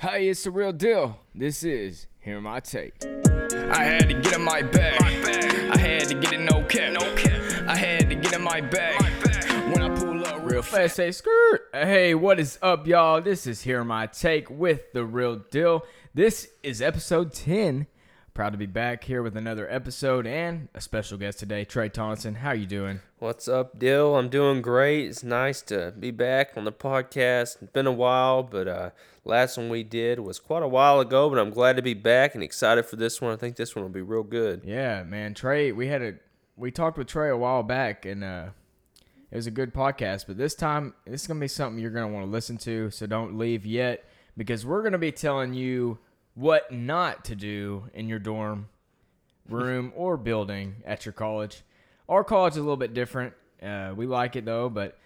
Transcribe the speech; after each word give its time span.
Hey, 0.00 0.30
it's 0.30 0.44
the 0.44 0.50
real 0.50 0.72
deal. 0.72 1.18
This 1.34 1.62
is 1.62 2.06
Hear 2.20 2.40
My 2.40 2.60
Take. 2.60 2.94
I 3.04 3.84
had 3.84 4.08
to 4.08 4.14
get 4.14 4.32
in 4.34 4.42
my 4.42 4.62
bag. 4.62 4.98
I 5.02 5.76
had 5.76 6.08
to 6.08 6.14
get 6.14 6.32
in 6.32 6.46
no 6.46 6.64
cap. 6.64 6.94
No 6.94 7.14
cap. 7.16 7.68
I 7.68 7.76
had 7.76 8.08
to 8.08 8.14
get 8.14 8.32
in 8.32 8.40
my 8.40 8.62
bag. 8.62 8.98
When 9.70 9.82
I 9.82 9.94
pull 9.94 10.26
up 10.26 10.40
real 10.42 10.62
fast, 10.62 10.96
say 10.96 11.12
skirt. 11.12 11.68
Hey, 11.74 12.14
what 12.14 12.40
is 12.40 12.58
up, 12.62 12.86
y'all? 12.86 13.20
This 13.20 13.46
is 13.46 13.60
Hear 13.60 13.84
My 13.84 14.06
Take 14.06 14.48
with 14.48 14.90
the 14.94 15.04
real 15.04 15.36
deal. 15.36 15.84
This 16.14 16.48
is 16.62 16.80
episode 16.80 17.34
10. 17.34 17.86
Proud 18.40 18.52
to 18.52 18.58
be 18.58 18.64
back 18.64 19.04
here 19.04 19.22
with 19.22 19.36
another 19.36 19.70
episode 19.70 20.26
and 20.26 20.68
a 20.74 20.80
special 20.80 21.18
guest 21.18 21.40
today, 21.40 21.62
Trey 21.66 21.90
Tonson. 21.90 22.36
How 22.36 22.52
you 22.52 22.64
doing? 22.64 23.00
What's 23.18 23.48
up, 23.48 23.78
Dill? 23.78 24.16
I'm 24.16 24.30
doing 24.30 24.62
great. 24.62 25.10
It's 25.10 25.22
nice 25.22 25.60
to 25.64 25.92
be 26.00 26.10
back 26.10 26.52
on 26.56 26.64
the 26.64 26.72
podcast. 26.72 27.60
It's 27.60 27.72
been 27.74 27.86
a 27.86 27.92
while, 27.92 28.42
but 28.42 28.66
uh, 28.66 28.90
last 29.26 29.58
one 29.58 29.68
we 29.68 29.82
did 29.82 30.20
was 30.20 30.38
quite 30.38 30.62
a 30.62 30.68
while 30.68 31.00
ago. 31.00 31.28
But 31.28 31.38
I'm 31.38 31.50
glad 31.50 31.76
to 31.76 31.82
be 31.82 31.92
back 31.92 32.34
and 32.34 32.42
excited 32.42 32.86
for 32.86 32.96
this 32.96 33.20
one. 33.20 33.30
I 33.30 33.36
think 33.36 33.56
this 33.56 33.76
one 33.76 33.82
will 33.82 33.90
be 33.90 34.00
real 34.00 34.22
good. 34.22 34.62
Yeah, 34.64 35.02
man. 35.02 35.34
Trey, 35.34 35.70
we 35.70 35.88
had 35.88 36.00
a 36.00 36.14
we 36.56 36.70
talked 36.70 36.96
with 36.96 37.08
Trey 37.08 37.28
a 37.28 37.36
while 37.36 37.62
back, 37.62 38.06
and 38.06 38.24
uh, 38.24 38.46
it 39.30 39.36
was 39.36 39.48
a 39.48 39.50
good 39.50 39.74
podcast. 39.74 40.24
But 40.26 40.38
this 40.38 40.54
time, 40.54 40.94
this 41.04 41.20
is 41.20 41.26
gonna 41.26 41.40
be 41.40 41.48
something 41.48 41.78
you're 41.78 41.90
gonna 41.90 42.08
want 42.08 42.24
to 42.24 42.30
listen 42.30 42.56
to. 42.56 42.90
So 42.90 43.06
don't 43.06 43.36
leave 43.36 43.66
yet, 43.66 44.06
because 44.34 44.64
we're 44.64 44.82
gonna 44.82 44.96
be 44.96 45.12
telling 45.12 45.52
you 45.52 45.98
what 46.40 46.72
not 46.72 47.26
to 47.26 47.34
do 47.34 47.84
in 47.92 48.08
your 48.08 48.18
dorm 48.18 48.66
room 49.48 49.92
or 49.96 50.16
building 50.16 50.76
at 50.86 51.04
your 51.04 51.12
college. 51.12 51.62
Our 52.08 52.24
college 52.24 52.54
is 52.54 52.56
a 52.56 52.62
little 52.62 52.78
bit 52.78 52.94
different. 52.94 53.34
Uh, 53.62 53.92
we 53.94 54.06
like 54.06 54.36
it 54.36 54.46
though, 54.46 54.70
but 54.70 54.96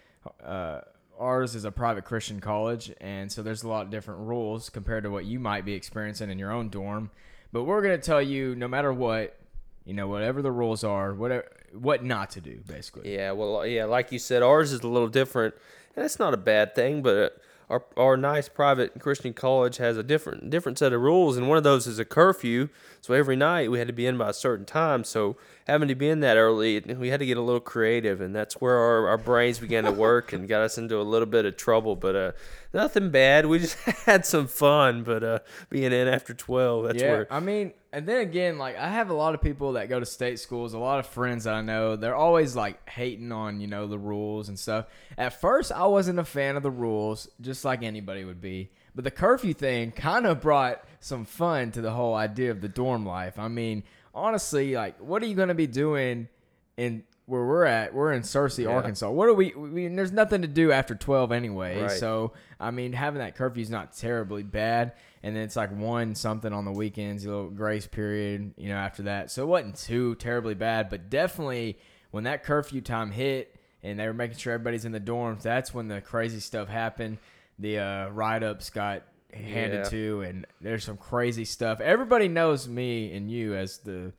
uh, 0.43 0.79
ours 1.19 1.53
is 1.53 1.65
a 1.65 1.71
private 1.71 2.05
Christian 2.05 2.39
college, 2.39 2.91
and 3.01 3.29
so 3.29 3.43
there's 3.43 3.63
a 3.63 3.67
lot 3.67 3.85
of 3.85 3.91
different 3.91 4.21
rules 4.21 4.69
compared 4.69 5.03
to 5.03 5.09
what 5.11 5.25
you 5.25 5.39
might 5.39 5.65
be 5.65 5.73
experiencing 5.73 6.29
in 6.29 6.39
your 6.39 6.51
own 6.51 6.69
dorm. 6.69 7.11
But 7.51 7.65
we're 7.65 7.81
gonna 7.81 7.97
tell 7.97 8.21
you, 8.21 8.55
no 8.55 8.69
matter 8.69 8.93
what, 8.93 9.37
you 9.83 9.93
know, 9.93 10.07
whatever 10.07 10.41
the 10.41 10.51
rules 10.51 10.85
are, 10.85 11.13
whatever 11.13 11.45
what 11.73 12.01
not 12.01 12.29
to 12.31 12.41
do, 12.41 12.61
basically. 12.65 13.13
Yeah, 13.13 13.31
well, 13.33 13.67
yeah, 13.67 13.83
like 13.83 14.13
you 14.13 14.19
said, 14.19 14.41
ours 14.41 14.71
is 14.71 14.81
a 14.81 14.87
little 14.87 15.09
different, 15.09 15.53
and 15.95 16.03
that's 16.03 16.17
not 16.17 16.33
a 16.33 16.37
bad 16.37 16.75
thing. 16.75 17.01
But 17.01 17.17
uh, 17.17 17.29
our 17.69 17.83
our 17.97 18.17
nice 18.17 18.47
private 18.47 18.99
Christian 18.99 19.33
college 19.33 19.77
has 19.77 19.97
a 19.97 20.03
different 20.03 20.49
different 20.49 20.77
set 20.77 20.93
of 20.93 21.01
rules, 21.01 21.37
and 21.37 21.47
one 21.49 21.57
of 21.57 21.63
those 21.63 21.87
is 21.87 21.99
a 21.99 22.05
curfew. 22.05 22.69
So 23.01 23.13
every 23.13 23.35
night 23.35 23.69
we 23.71 23.79
had 23.79 23.87
to 23.87 23.93
be 23.93 24.07
in 24.07 24.17
by 24.17 24.29
a 24.29 24.33
certain 24.33 24.65
time. 24.65 25.03
So 25.03 25.37
having 25.67 25.87
to 25.87 25.95
be 25.95 26.09
in 26.09 26.19
that 26.21 26.37
early, 26.37 26.79
we 26.79 27.09
had 27.09 27.19
to 27.19 27.25
get 27.25 27.37
a 27.37 27.41
little 27.41 27.59
creative, 27.59 28.21
and 28.21 28.35
that's 28.35 28.55
where 28.55 28.77
our, 28.77 29.07
our 29.09 29.17
brains 29.17 29.59
began 29.59 29.83
to 29.83 29.91
work 29.91 30.33
and 30.33 30.47
got 30.47 30.61
us 30.61 30.77
into 30.77 30.99
a 30.99 31.03
little 31.03 31.27
bit 31.27 31.45
of 31.45 31.57
trouble. 31.57 31.95
But 31.95 32.15
uh, 32.15 32.31
nothing 32.73 33.09
bad. 33.09 33.45
We 33.45 33.59
just 33.59 33.77
had 34.05 34.25
some 34.25 34.47
fun. 34.47 35.03
But 35.03 35.23
uh, 35.23 35.39
being 35.69 35.91
in 35.91 36.07
after 36.07 36.33
twelve, 36.33 36.85
that's 36.85 37.01
yeah, 37.01 37.11
where 37.11 37.27
I 37.33 37.39
mean, 37.39 37.73
and 37.95 38.05
then 38.05 38.19
again, 38.19 38.57
like 38.57 38.77
I 38.77 38.89
have 38.89 39.09
a 39.09 39.13
lot 39.13 39.35
of 39.35 39.41
people 39.41 39.73
that 39.73 39.87
go 39.87 40.01
to 40.01 40.05
state 40.05 40.37
schools, 40.37 40.73
a 40.73 40.77
lot 40.77 40.99
of 40.99 41.07
friends 41.07 41.45
that 41.45 41.53
I 41.53 41.61
know, 41.61 41.95
they're 41.95 42.13
always 42.13 42.53
like 42.53 42.89
hating 42.89 43.31
on, 43.31 43.61
you 43.61 43.67
know, 43.67 43.87
the 43.87 43.97
rules 43.97 44.49
and 44.49 44.59
stuff. 44.59 44.87
At 45.17 45.39
first, 45.39 45.71
I 45.71 45.85
wasn't 45.85 46.19
a 46.19 46.25
fan 46.25 46.57
of 46.57 46.63
the 46.63 46.69
rules, 46.69 47.29
just 47.39 47.63
like 47.63 47.83
anybody 47.83 48.25
would 48.25 48.41
be. 48.41 48.69
But 48.93 49.05
the 49.05 49.11
curfew 49.11 49.53
thing 49.53 49.91
kind 49.95 50.27
of 50.27 50.41
brought 50.41 50.83
some 50.99 51.23
fun 51.23 51.71
to 51.71 51.79
the 51.79 51.91
whole 51.91 52.15
idea 52.15 52.51
of 52.51 52.59
the 52.59 52.67
dorm 52.67 53.05
life. 53.05 53.39
I 53.39 53.47
mean, 53.47 53.83
honestly, 54.13 54.75
like, 54.75 54.99
what 54.99 55.23
are 55.23 55.27
you 55.27 55.35
going 55.35 55.47
to 55.47 55.55
be 55.55 55.67
doing 55.67 56.27
in 56.75 57.05
where 57.25 57.43
we're 57.45 57.65
at? 57.65 57.93
We're 57.93 58.13
in 58.13 58.21
Searcy, 58.21 58.63
Yeah. 58.65 58.69
Arkansas. 58.71 59.09
What 59.09 59.27
are 59.29 59.33
we, 59.33 59.51
we? 59.55 59.87
There's 59.87 60.11
nothing 60.11 60.41
to 60.43 60.47
do 60.47 60.71
after 60.71 60.93
12 60.95 61.31
anyway. 61.31 61.81
Right. 61.81 61.91
So, 61.91 62.33
I 62.59 62.71
mean, 62.71 62.93
having 62.93 63.19
that 63.19 63.35
curfew 63.35 63.61
is 63.63 63.69
not 63.69 63.95
terribly 63.95 64.43
bad. 64.43 64.93
And 65.23 65.35
then 65.35 65.43
it's 65.43 65.55
like 65.55 65.75
one 65.75 66.13
something 66.13 66.53
on 66.53 66.65
the 66.65 66.71
weekends, 66.71 67.25
a 67.25 67.29
little 67.29 67.49
grace 67.49 67.87
period, 67.87 68.53
you 68.57 68.69
know, 68.69 68.75
after 68.75 69.03
that. 69.03 69.31
So 69.31 69.41
it 69.43 69.47
wasn't 69.47 69.75
too 69.75 70.13
terribly 70.15 70.53
bad, 70.53 70.89
but 70.89 71.09
definitely 71.09 71.79
when 72.11 72.25
that 72.25 72.43
curfew 72.43 72.81
time 72.81 73.11
hit 73.11 73.55
and 73.81 73.99
they 73.99 74.05
were 74.05 74.13
making 74.13 74.37
sure 74.37 74.53
everybody's 74.53 74.85
in 74.85 74.91
the 74.91 74.99
dorms, 74.99 75.41
that's 75.41 75.73
when 75.73 75.87
the 75.87 76.01
crazy 76.01 76.39
stuff 76.39 76.67
happened. 76.67 77.17
The 77.57 77.79
uh, 77.79 78.09
write 78.09 78.43
ups 78.43 78.69
got 78.69 79.01
handed 79.33 79.77
Yeah. 79.85 79.89
to, 79.89 80.21
and 80.21 80.45
there's 80.61 80.83
some 80.83 80.97
crazy 80.97 81.45
stuff. 81.45 81.81
Everybody 81.81 82.27
knows 82.27 82.67
me 82.67 83.15
and 83.15 83.29
you 83.31 83.55
as 83.55 83.79
the, 83.79 84.13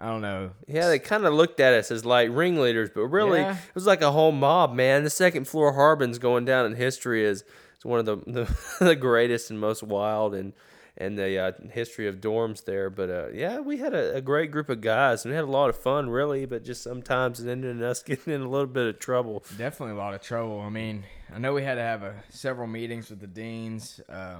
I 0.00 0.06
don't 0.06 0.22
know, 0.22 0.50
Yeah, 0.66 0.88
they 0.88 0.98
kind 0.98 1.24
of 1.24 1.34
looked 1.34 1.60
at 1.60 1.72
us 1.72 1.90
as 1.90 2.04
like 2.04 2.28
ringleaders, 2.32 2.90
but 2.94 3.02
really 3.06 3.40
Yeah. 3.40 3.52
it 3.54 3.74
was 3.74 3.86
like 3.86 4.02
a 4.02 4.10
whole 4.10 4.32
mob, 4.32 4.74
man. 4.74 5.04
The 5.04 5.10
second 5.10 5.46
floor 5.46 5.72
Harbin's 5.74 6.18
going 6.18 6.44
down 6.44 6.66
in 6.66 6.74
history 6.74 7.24
as, 7.26 7.44
as 7.78 7.84
one 7.84 8.00
of 8.00 8.06
the, 8.06 8.16
the 8.26 8.84
the 8.84 8.96
greatest 8.96 9.50
and 9.50 9.60
most 9.60 9.82
wild 9.84 10.34
and 10.34 10.52
and 10.96 11.18
the 11.18 11.38
uh, 11.38 11.52
history 11.72 12.06
of 12.06 12.20
dorms 12.20 12.64
there. 12.64 12.88
But 12.90 13.10
uh, 13.10 13.28
yeah, 13.32 13.58
we 13.60 13.78
had 13.78 13.94
a, 13.94 14.16
a 14.16 14.20
great 14.20 14.50
group 14.52 14.68
of 14.68 14.80
guys 14.80 15.24
and 15.24 15.32
we 15.32 15.36
had 15.36 15.44
a 15.44 15.50
lot 15.50 15.68
of 15.68 15.76
fun, 15.76 16.08
really. 16.10 16.44
But 16.46 16.64
just 16.64 16.82
sometimes 16.82 17.40
it 17.40 17.50
ended 17.50 17.76
in 17.76 17.82
us 17.82 18.02
getting 18.04 18.32
in 18.32 18.40
a 18.42 18.48
little 18.48 18.66
bit 18.68 18.86
of 18.86 18.98
trouble. 19.00 19.44
Definitely 19.58 19.94
a 19.94 19.98
lot 19.98 20.14
of 20.14 20.22
trouble. 20.22 20.60
I 20.60 20.68
mean, 20.70 21.04
I 21.34 21.38
know 21.38 21.52
we 21.52 21.62
had 21.64 21.76
to 21.76 21.82
have 21.82 22.02
a, 22.04 22.14
several 22.30 22.66
meetings 22.68 23.10
with 23.10 23.20
the 23.20 23.26
deans, 23.26 24.00
uh, 24.08 24.36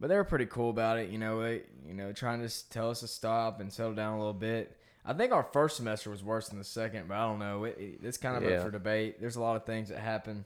but 0.00 0.08
they 0.08 0.16
were 0.16 0.24
pretty 0.24 0.46
cool 0.46 0.70
about 0.70 0.98
it. 0.98 1.10
You 1.10 1.18
know, 1.18 1.42
they, 1.42 1.62
you 1.86 1.94
know, 1.94 2.12
trying 2.12 2.46
to 2.46 2.68
tell 2.70 2.90
us 2.90 3.00
to 3.00 3.08
stop 3.08 3.60
and 3.60 3.72
settle 3.72 3.94
down 3.94 4.14
a 4.14 4.18
little 4.18 4.32
bit. 4.34 4.76
I 5.04 5.12
think 5.12 5.32
our 5.32 5.46
first 5.52 5.76
semester 5.76 6.10
was 6.10 6.24
worse 6.24 6.48
than 6.48 6.58
the 6.58 6.64
second, 6.64 7.06
but 7.08 7.16
I 7.16 7.26
don't 7.28 7.38
know. 7.38 7.64
It, 7.64 7.76
it- 7.78 8.00
it's 8.02 8.18
kind 8.18 8.36
of 8.36 8.42
Yeah. 8.50 8.56
up 8.58 8.64
for 8.64 8.70
debate. 8.70 9.20
There's 9.20 9.36
a 9.36 9.40
lot 9.40 9.56
of 9.56 9.64
things 9.64 9.88
that 9.90 9.98
happen, 9.98 10.44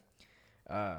uh, 0.69 0.99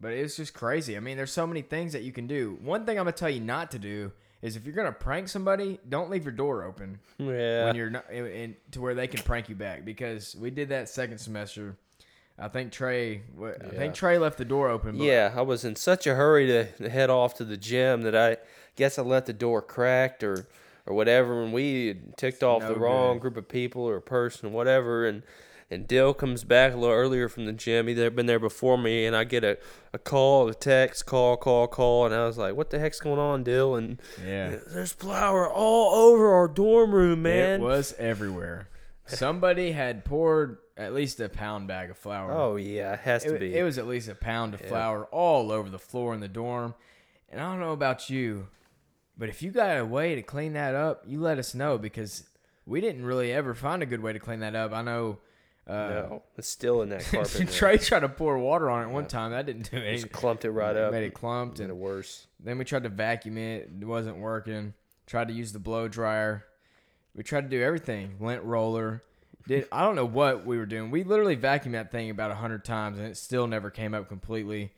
but 0.00 0.12
it's 0.12 0.36
just 0.36 0.52
crazy. 0.54 0.96
I 0.96 1.00
mean, 1.00 1.16
there's 1.16 1.32
so 1.32 1.46
many 1.46 1.62
things 1.62 1.92
that 1.92 2.02
you 2.02 2.12
can 2.12 2.26
do. 2.26 2.58
One 2.62 2.84
thing 2.84 2.98
I'm 2.98 3.04
gonna 3.04 3.12
tell 3.12 3.30
you 3.30 3.40
not 3.40 3.70
to 3.70 3.78
do 3.78 4.12
is 4.42 4.56
if 4.56 4.64
you're 4.66 4.74
gonna 4.74 4.92
prank 4.92 5.28
somebody, 5.28 5.78
don't 5.88 6.10
leave 6.10 6.24
your 6.24 6.32
door 6.32 6.64
open 6.64 6.98
Yeah, 7.18 7.66
when 7.66 7.76
you're 7.76 7.90
not 7.90 8.10
in, 8.10 8.56
to 8.72 8.80
where 8.80 8.94
they 8.94 9.06
can 9.06 9.22
prank 9.22 9.48
you 9.48 9.54
back 9.54 9.84
because 9.84 10.34
we 10.36 10.50
did 10.50 10.70
that 10.70 10.88
second 10.88 11.18
semester. 11.18 11.76
I 12.38 12.48
think 12.48 12.72
Trey, 12.72 13.22
I 13.40 13.46
Yeah. 13.46 13.68
think 13.78 13.94
Trey 13.94 14.18
left 14.18 14.38
the 14.38 14.44
door 14.44 14.68
open. 14.68 14.96
Yeah. 14.96 15.32
I 15.36 15.42
was 15.42 15.64
in 15.64 15.76
such 15.76 16.06
a 16.06 16.14
hurry 16.14 16.46
to 16.78 16.88
head 16.88 17.10
off 17.10 17.34
to 17.34 17.44
the 17.44 17.56
gym 17.56 18.02
that 18.02 18.16
I 18.16 18.38
guess 18.76 18.98
I 18.98 19.02
left 19.02 19.26
the 19.26 19.32
door 19.32 19.62
cracked 19.62 20.22
or 20.24 20.46
or 20.84 20.94
whatever, 20.94 21.40
and 21.44 21.52
we 21.52 21.96
ticked 22.16 22.42
off 22.42 22.62
no 22.62 22.74
the 22.74 22.80
wrong 22.80 23.14
good. 23.16 23.22
group 23.22 23.36
of 23.36 23.48
people 23.48 23.82
or 23.88 24.00
person, 24.00 24.52
whatever, 24.52 25.06
and. 25.06 25.22
And 25.70 25.88
Dill 25.88 26.12
comes 26.12 26.44
back 26.44 26.74
a 26.74 26.76
little 26.76 26.94
earlier 26.94 27.30
from 27.30 27.46
the 27.46 27.52
gym. 27.54 27.86
He'd 27.86 28.14
been 28.14 28.26
there 28.26 28.38
before 28.38 28.76
me, 28.76 29.06
and 29.06 29.16
I 29.16 29.24
get 29.24 29.42
a, 29.42 29.56
a 29.94 29.98
call, 29.98 30.46
a 30.50 30.54
text, 30.54 31.06
call, 31.06 31.38
call, 31.38 31.66
call, 31.66 32.04
and 32.04 32.14
I 32.14 32.26
was 32.26 32.36
like, 32.36 32.54
"What 32.54 32.68
the 32.68 32.78
heck's 32.78 33.00
going 33.00 33.18
on, 33.18 33.42
Dill?" 33.42 33.76
And 33.76 33.98
yeah, 34.22 34.56
there's 34.70 34.92
flour 34.92 35.50
all 35.50 35.94
over 36.10 36.30
our 36.30 36.46
dorm 36.46 36.94
room, 36.94 37.22
man. 37.22 37.62
it 37.62 37.64
was 37.64 37.94
everywhere. 37.98 38.68
Somebody 39.06 39.72
had 39.72 40.04
poured 40.04 40.58
at 40.82 40.92
least 40.94 41.20
a 41.20 41.28
pound 41.28 41.68
bag 41.68 41.90
of 41.90 41.98
flour. 41.98 42.32
Oh 42.32 42.56
yeah, 42.56 42.94
it 42.94 43.00
has 43.00 43.24
to 43.24 43.38
be. 43.38 43.54
it 43.54 43.62
was 43.62 43.78
at 43.78 43.86
least 43.86 44.08
a 44.08 44.14
pound 44.14 44.54
of 44.54 44.60
flour 44.60 45.04
all 45.06 45.50
over 45.52 45.68
the 45.70 45.78
floor 45.78 46.14
in 46.14 46.20
the 46.20 46.28
dorm. 46.28 46.74
And 47.30 47.40
I 47.40 47.50
don't 47.50 47.60
know 47.60 47.72
about 47.72 48.10
you, 48.10 48.48
but 49.16 49.28
if 49.28 49.42
you 49.42 49.50
got 49.50 49.78
a 49.78 49.84
way 49.84 50.14
to 50.14 50.22
clean 50.22 50.52
that 50.52 50.74
up, 50.74 51.04
you 51.06 51.20
let 51.20 51.38
us 51.38 51.54
know 51.54 51.78
because 51.78 52.24
we 52.66 52.80
didn't 52.80 53.04
really 53.06 53.32
ever 53.32 53.54
find 53.54 53.82
a 53.82 53.86
good 53.86 54.02
way 54.02 54.12
to 54.12 54.18
clean 54.18 54.40
that 54.40 54.54
up. 54.54 54.72
I 54.72 54.82
know. 54.82 55.18
Uh, 55.64 55.72
no, 55.72 56.22
it's 56.36 56.48
still 56.48 56.82
in 56.82 56.88
that 56.88 57.04
carpet. 57.10 57.48
Trey 57.52 57.78
tried 57.78 58.00
to 58.00 58.08
pour 58.08 58.36
water 58.36 58.68
on 58.68 58.88
it 58.88 58.92
one 58.92 59.06
time. 59.06 59.30
That 59.30 59.46
didn't 59.46 59.70
do 59.70 59.76
anything. 59.76 60.00
Just 60.00 60.12
clumped 60.12 60.44
it 60.44 60.50
right 60.50 60.76
up. 60.76 60.92
Made 60.92 61.04
it 61.04 61.14
clumped, 61.14 61.58
Made 61.58 61.64
and 61.66 61.70
it 61.72 61.76
worse. 61.76 62.26
then 62.40 62.58
we 62.58 62.64
tried 62.64 62.82
to 62.82 62.88
vacuum 62.88 63.38
it. 63.38 63.70
It 63.80 63.84
wasn't 63.86 64.16
working. 64.16 64.74
Tried 65.06 65.28
to 65.28 65.34
use 65.34 65.52
the 65.52 65.60
blow 65.60 65.86
dryer. 65.88 66.44
We 67.14 67.22
tried 67.22 67.42
to 67.42 67.48
do 67.48 67.62
everything. 67.62 68.16
Lint 68.20 68.42
roller. 68.42 69.02
Did 69.46 69.66
I 69.72 69.82
don't 69.84 69.96
know 69.96 70.04
what 70.06 70.44
we 70.46 70.56
were 70.58 70.66
doing. 70.66 70.90
We 70.90 71.04
literally 71.04 71.36
vacuumed 71.36 71.72
that 71.72 71.90
thing 71.90 72.10
about 72.10 72.30
a 72.30 72.34
hundred 72.36 72.64
times, 72.64 72.98
and 72.98 73.06
it 73.08 73.16
still 73.16 73.46
never 73.46 73.70
came 73.70 73.94
up 73.94 74.08
completely. 74.08 74.72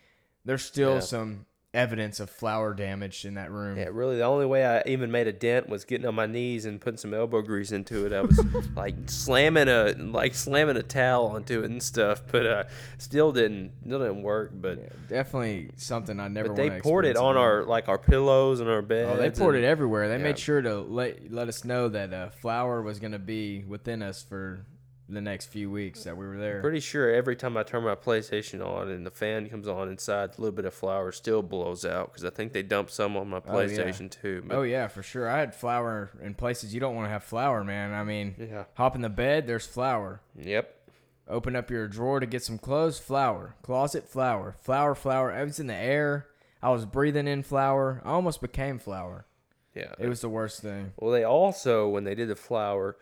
There's 0.44 0.64
still 0.64 0.94
Yeah. 0.94 1.00
some 1.00 1.47
evidence 1.74 2.20
of 2.20 2.30
flour 2.30 2.72
damage 2.72 3.24
in 3.24 3.34
that 3.34 3.50
room. 3.50 3.76
Yeah, 3.76 3.88
really. 3.91 4.16
The 4.16 4.24
only 4.24 4.47
way 4.47 4.65
I 4.65 4.82
even 4.86 5.10
made 5.10 5.26
a 5.26 5.32
dent 5.32 5.68
was 5.68 5.84
getting 5.84 6.06
on 6.06 6.15
my 6.15 6.26
knees 6.26 6.65
and 6.65 6.80
putting 6.80 6.97
some 6.97 7.12
elbow 7.12 7.42
grease 7.42 7.72
into 7.72 8.06
it. 8.06 8.12
I 8.12 8.22
was 8.22 8.41
like 8.76 8.94
slamming 9.06 9.68
a 9.68 9.94
like 9.98 10.34
slamming 10.34 10.76
a 10.76 10.82
towel 10.82 11.26
onto 11.26 11.62
it 11.62 11.71
and 11.71 11.82
stuff, 11.82 12.22
but 12.30 12.47
uh, 12.47 12.65
still 12.98 13.32
didn't 13.32 13.72
still 13.84 13.98
didn't 13.98 14.22
work. 14.22 14.53
But 14.54 14.78
Yeah, 14.78 14.88
definitely 15.09 15.71
something 15.76 16.18
I 16.21 16.28
never. 16.28 16.48
but 16.48 16.56
they 16.56 16.80
poured 16.80 17.04
it 17.04 17.16
on 17.16 17.36
our 17.36 17.65
like 17.65 17.88
our 17.88 17.98
pillows 17.98 18.60
and 18.60 18.70
our 18.70 18.82
beds. 18.82 19.10
Oh, 19.12 19.16
they 19.16 19.30
poured 19.30 19.56
and- 19.56 19.65
it 19.65 19.68
everywhere. 19.68 20.09
They 20.09 20.16
yeah. 20.16 20.22
made 20.22 20.38
sure 20.38 20.62
to 20.62 20.80
let 20.80 21.32
let 21.32 21.48
us 21.48 21.65
know 21.65 21.88
that 21.88 22.12
uh, 22.15 22.30
flour 22.30 22.80
was 22.80 22.98
going 23.00 23.12
to 23.12 23.18
be 23.18 23.65
within 23.65 24.03
us 24.03 24.22
for 24.22 24.65
the 25.09 25.21
next 25.21 25.47
few 25.47 25.71
weeks 25.71 26.04
that 26.04 26.16
we 26.16 26.27
were 26.27 26.39
there. 26.39 26.60
Pretty 26.62 26.80
sure 26.80 27.12
every 27.12 27.36
time 27.36 27.56
I 27.59 27.62
turn 27.62 27.84
my 27.84 27.95
PlayStation 27.95 28.65
on 28.66 28.89
and 28.91 29.04
the 29.04 29.10
fan 29.10 29.48
comes 29.51 29.68
on 29.68 29.89
inside, 29.89 30.30
a 30.30 30.41
little 30.41 30.54
bit 30.56 30.65
of 30.65 30.72
flour 30.72 31.12
still 31.12 31.42
blows 31.42 31.84
out 31.84 32.10
because 32.10 32.24
I 32.24 32.30
think 32.30 32.53
they 32.54 32.62
dumped 32.62 32.91
some 32.92 33.16
on 33.16 33.28
my 33.28 33.42
Oh, 33.47 33.60
yeah. 33.60 33.66
PlayStation 33.66 34.10
too. 34.10 34.42
But 34.47 34.56
Oh 34.56 34.62
yeah, 34.62 34.86
for 34.89 35.03
sure. 35.03 35.28
I 35.28 35.39
had 35.41 35.54
flour 35.54 36.10
in 36.22 36.34
places 36.34 36.72
you 36.72 36.80
don't 36.80 36.95
want 36.95 37.06
to 37.06 37.10
have 37.10 37.22
flour, 37.24 37.62
man. 37.65 37.92
I 37.92 38.03
mean, 38.04 38.34
yeah, 38.39 38.65
hop 38.74 38.95
in 38.97 39.03
the 39.03 39.10
bed, 39.10 39.47
there's 39.47 39.66
flour. 39.66 40.21
yep. 40.36 40.74
Open 41.27 41.56
up 41.56 41.71
your 41.71 41.89
drawer 41.89 42.21
to 42.21 42.27
get 42.27 42.42
some 42.42 42.59
clothes, 42.59 42.98
flour. 42.98 43.56
Closet, 43.62 44.06
flour. 44.06 44.56
Flour, 44.60 44.95
flour. 44.95 45.30
It 45.33 45.42
was 45.45 45.59
in 45.59 45.68
the 45.68 45.74
air. 45.74 46.27
I 46.62 46.68
was 46.71 46.84
breathing 46.84 47.27
in 47.27 47.42
flour. 47.42 48.03
I 48.04 48.10
almost 48.10 48.42
became 48.42 48.78
flour. 48.78 49.24
Yeah. 49.74 49.95
It 49.98 50.06
was 50.09 50.21
the 50.21 50.28
worst 50.28 50.60
thing. 50.60 50.92
Well, 50.98 51.10
they 51.10 51.24
also 51.24 51.89
when 51.89 52.04
they 52.04 52.15
did 52.15 52.28
the 52.28 52.36
flour, 52.36 52.97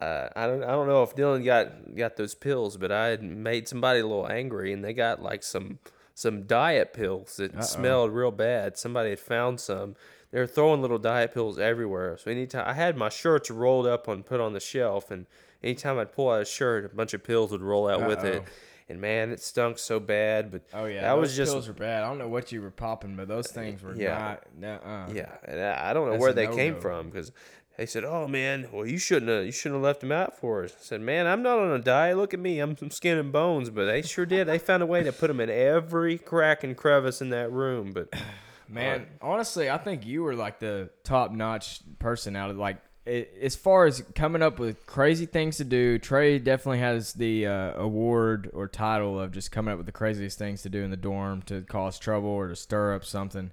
uh, 0.00 0.28
I 0.36 0.46
don't 0.46 0.62
I 0.62 0.72
don't 0.72 0.86
know 0.86 1.02
if 1.02 1.14
Dylan 1.14 1.44
got 1.44 1.94
got 1.94 2.16
those 2.16 2.34
pills, 2.34 2.76
but 2.76 2.92
I 2.92 3.06
had 3.08 3.22
made 3.22 3.68
somebody 3.68 4.00
a 4.00 4.06
little 4.06 4.28
angry, 4.30 4.72
and 4.72 4.84
they 4.84 4.92
got 4.92 5.22
like 5.22 5.42
some 5.42 5.78
some 6.14 6.44
diet 6.44 6.92
pills 6.92 7.36
that 7.36 7.54
Uh-oh. 7.54 7.62
smelled 7.62 8.10
real 8.10 8.30
bad. 8.30 8.76
Somebody 8.78 9.10
had 9.10 9.20
found 9.20 9.60
some. 9.60 9.96
They 10.32 10.40
were 10.40 10.46
throwing 10.46 10.82
little 10.82 10.98
diet 10.98 11.32
pills 11.32 11.58
everywhere. 11.58 12.16
So 12.18 12.30
anytime 12.30 12.64
I 12.66 12.72
had 12.72 12.96
my 12.96 13.08
shirts 13.08 13.50
rolled 13.50 13.86
up 13.86 14.08
and 14.08 14.24
put 14.26 14.40
on 14.40 14.52
the 14.52 14.60
shelf, 14.60 15.10
and 15.10 15.26
anytime 15.62 15.98
I'd 15.98 16.12
pull 16.12 16.30
out 16.30 16.42
a 16.42 16.44
shirt, 16.44 16.84
a 16.84 16.94
bunch 16.94 17.14
of 17.14 17.22
pills 17.22 17.52
would 17.52 17.62
roll 17.62 17.88
out 17.88 18.06
with 18.06 18.24
it. 18.24 18.42
And 18.88 19.00
man, 19.00 19.30
it 19.30 19.40
stunk 19.42 19.78
so 19.78 19.98
bad. 19.98 20.50
But 20.52 20.62
Oh 20.72 20.84
yeah, 20.86 21.02
that 21.02 21.14
those 21.14 21.20
was 21.22 21.36
just 21.36 21.52
pills 21.52 21.66
were 21.68 21.74
bad. 21.74 22.04
I 22.04 22.08
don't 22.08 22.18
know 22.18 22.28
what 22.28 22.52
you 22.52 22.62
were 22.62 22.70
popping, 22.70 23.16
but 23.16 23.26
those 23.28 23.48
things 23.50 23.82
were 23.82 23.94
Yeah. 23.94 24.36
not. 24.60 24.84
Uh, 24.84 25.12
Yeah, 25.12 25.32
and 25.44 25.60
I 25.60 25.90
I 25.90 25.92
don't 25.92 26.06
know 26.06 26.12
That's 26.12 26.20
where 26.22 26.32
they 26.32 26.46
came 26.46 26.74
no-go. 26.74 26.80
from 26.82 27.06
because 27.10 27.32
they 27.76 27.84
said, 27.86 28.04
"Oh 28.04 28.26
man, 28.28 28.68
well 28.72 28.86
you 28.86 28.96
shouldn't 28.98 29.30
have 29.30 29.44
you 29.44 29.50
shouldn't 29.52 29.78
have 29.80 29.84
left 29.84 30.00
them 30.02 30.12
out 30.12 30.38
for 30.38 30.62
us." 30.64 30.72
I 30.72 30.82
said, 30.82 31.00
"Man, 31.00 31.26
I'm 31.26 31.42
not 31.42 31.58
on 31.58 31.72
a 31.72 31.78
diet. 31.80 32.16
Look 32.16 32.32
at 32.32 32.40
me, 32.40 32.60
I'm 32.60 32.76
some 32.76 32.90
skin 32.92 33.18
and 33.18 33.32
bones." 33.32 33.70
But 33.70 33.86
they 33.86 34.02
sure 34.02 34.24
did. 34.24 34.46
They 34.46 34.58
found 34.58 34.82
a 34.84 34.86
way 34.86 35.02
to 35.02 35.12
put 35.12 35.26
them 35.28 35.40
in 35.40 35.50
every 35.50 36.16
crack 36.16 36.62
and 36.62 36.76
crevice 36.76 37.20
in 37.20 37.30
that 37.30 37.50
room. 37.50 37.92
But 37.92 38.12
Man, 38.68 39.06
honestly, 39.20 39.68
I 39.70 39.78
think 39.78 40.04
you 40.06 40.22
were 40.22 40.34
like 40.34 40.58
the 40.58 40.90
top 41.04 41.30
notch 41.32 41.80
person 41.98 42.34
out 42.36 42.50
of 42.50 42.56
like 42.56 42.78
as 43.06 43.54
far 43.54 43.86
as 43.86 44.02
coming 44.14 44.42
up 44.42 44.58
with 44.58 44.84
crazy 44.86 45.26
things 45.26 45.56
to 45.58 45.64
do. 45.64 45.98
Trey 45.98 46.38
definitely 46.38 46.80
has 46.80 47.12
the 47.12 47.46
uh, 47.46 47.72
award 47.74 48.50
or 48.52 48.66
title 48.68 49.20
of 49.20 49.32
just 49.32 49.52
coming 49.52 49.72
up 49.72 49.78
with 49.78 49.86
the 49.86 49.92
craziest 49.92 50.38
things 50.38 50.62
to 50.62 50.68
do 50.68 50.82
in 50.82 50.90
the 50.90 50.96
dorm 50.96 51.42
to 51.42 51.62
cause 51.62 51.98
trouble 51.98 52.28
or 52.30 52.48
to 52.48 52.56
stir 52.56 52.94
up 52.94 53.04
something. 53.04 53.52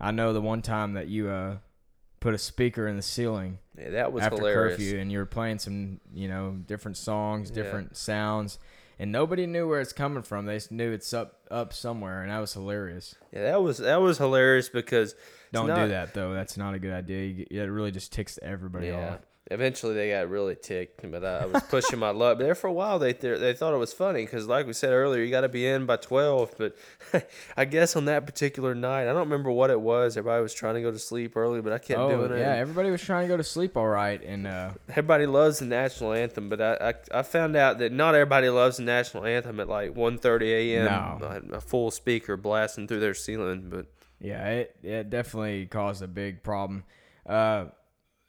I 0.00 0.10
know 0.12 0.32
the 0.32 0.40
one 0.40 0.62
time 0.62 0.94
that 0.94 1.08
you 1.08 1.28
uh, 1.28 1.56
put 2.20 2.34
a 2.34 2.38
speaker 2.38 2.86
in 2.86 2.96
the 2.96 3.02
ceiling 3.02 3.58
yeah, 3.76 3.90
that 3.90 4.12
was 4.12 4.22
after 4.24 4.36
hilarious. 4.36 4.76
curfew 4.76 4.98
and 5.00 5.10
you 5.10 5.18
were 5.18 5.26
playing 5.26 5.58
some 5.58 5.98
you 6.14 6.28
know 6.28 6.56
different 6.66 6.96
songs 6.96 7.50
Yeah. 7.50 7.62
different 7.62 7.96
sounds 7.96 8.58
and 9.00 9.10
nobody 9.10 9.46
knew 9.46 9.66
where 9.68 9.80
it's 9.80 9.92
coming 9.92 10.22
from 10.22 10.46
they 10.46 10.54
just 10.56 10.70
knew 10.70 10.92
it's 10.92 11.12
up 11.12 11.40
up 11.50 11.72
somewhere 11.72 12.22
and 12.22 12.30
that 12.30 12.38
was 12.38 12.52
hilarious 12.52 13.16
Yeah, 13.32 13.42
that 13.42 13.62
was 13.62 13.78
that 13.78 14.00
was 14.00 14.18
hilarious 14.18 14.68
because 14.68 15.14
don't 15.52 15.68
not- 15.68 15.82
do 15.84 15.88
that 15.88 16.14
though 16.14 16.32
that's 16.34 16.56
not 16.56 16.74
a 16.74 16.78
good 16.78 16.92
idea 16.92 17.44
it 17.50 17.60
really 17.66 17.90
just 17.90 18.12
ticks 18.12 18.38
everybody 18.42 18.88
Yeah. 18.88 19.14
off 19.14 19.18
Eventually, 19.50 19.94
they 19.94 20.08
got 20.10 20.30
really 20.30 20.54
ticked, 20.54 21.02
but 21.10 21.24
I, 21.24 21.38
I 21.38 21.46
was 21.46 21.62
pushing 21.64 21.98
my 21.98 22.10
luck. 22.10 22.38
But 22.38 22.44
there 22.44 22.54
for 22.54 22.68
a 22.68 22.72
while, 22.72 23.00
they 23.00 23.12
they, 23.12 23.36
they 23.36 23.52
thought 23.52 23.74
it 23.74 23.78
was 23.78 23.92
funny 23.92 24.24
because, 24.24 24.46
like 24.46 24.66
we 24.68 24.72
said 24.72 24.92
earlier, 24.92 25.20
you 25.22 25.32
got 25.32 25.40
to 25.40 25.48
be 25.48 25.66
in 25.66 25.84
by 25.84 25.96
twelve. 25.96 26.54
But 26.56 26.76
I 27.56 27.64
guess 27.64 27.96
on 27.96 28.04
that 28.04 28.24
particular 28.24 28.72
night, 28.74 29.02
I 29.02 29.06
don't 29.12 29.28
remember 29.28 29.50
what 29.50 29.70
it 29.70 29.80
was. 29.80 30.16
Everybody 30.16 30.42
was 30.44 30.54
trying 30.54 30.76
to 30.76 30.80
go 30.80 30.92
to 30.92 30.98
sleep 30.98 31.36
early, 31.36 31.60
but 31.60 31.72
I 31.72 31.78
kept 31.78 31.98
oh 31.98 32.10
doing 32.16 32.32
it. 32.32 32.38
yeah 32.38 32.54
everybody 32.54 32.90
was 32.90 33.02
trying 33.02 33.26
to 33.26 33.28
go 33.28 33.36
to 33.36 33.42
sleep 33.44 33.76
all 33.76 33.88
right 33.88 34.22
and 34.22 34.46
uh 34.46 34.70
Everybody 34.88 35.26
loves 35.26 35.58
the 35.58 35.66
national 35.66 36.12
anthem, 36.12 36.48
but 36.48 36.60
I, 36.60 36.74
I, 37.12 37.18
I 37.18 37.22
found 37.22 37.56
out 37.56 37.78
that 37.80 37.90
not 37.92 38.14
everybody 38.14 38.48
loves 38.48 38.76
the 38.76 38.84
national 38.84 39.24
anthem 39.26 39.58
at 39.58 39.68
like 39.68 39.92
1.30 39.92 40.42
a.m. 40.44 40.84
No. 41.20 41.56
A 41.56 41.60
full 41.60 41.90
speaker 41.90 42.36
blasting 42.36 42.86
through 42.86 43.00
their 43.00 43.12
ceiling. 43.12 43.66
But 43.68 43.86
Yeah, 44.22 44.48
it, 44.48 44.76
it 44.82 45.10
definitely 45.10 45.66
caused 45.66 46.02
a 46.02 46.06
big 46.06 46.42
problem. 46.42 46.84
Uh, 47.26 47.66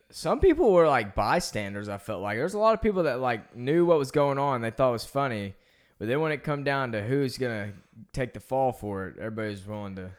some 0.09 0.39
people 0.39 0.71
were 0.71 0.87
like 0.87 1.15
bystanders. 1.15 1.87
I 1.87 1.97
felt 1.97 2.21
like 2.21 2.37
there's 2.37 2.55
a 2.55 2.59
lot 2.59 2.73
of 2.73 2.81
people 2.81 3.03
that 3.03 3.19
like 3.19 3.55
knew 3.55 3.85
what 3.85 3.97
was 3.99 4.11
going 4.11 4.37
on. 4.37 4.61
They 4.61 4.71
thought 4.71 4.89
it 4.89 4.93
was 4.93 5.05
funny, 5.05 5.55
but 5.99 6.07
then 6.07 6.19
when 6.19 6.31
it 6.31 6.43
come 6.43 6.63
down 6.63 6.91
to 6.93 7.01
who's 7.03 7.37
gonna 7.37 7.73
take 8.11 8.33
the 8.33 8.39
fall 8.39 8.71
for 8.71 9.07
it, 9.07 9.17
everybody's 9.17 9.65
willing 9.65 9.95
to 9.95 10.11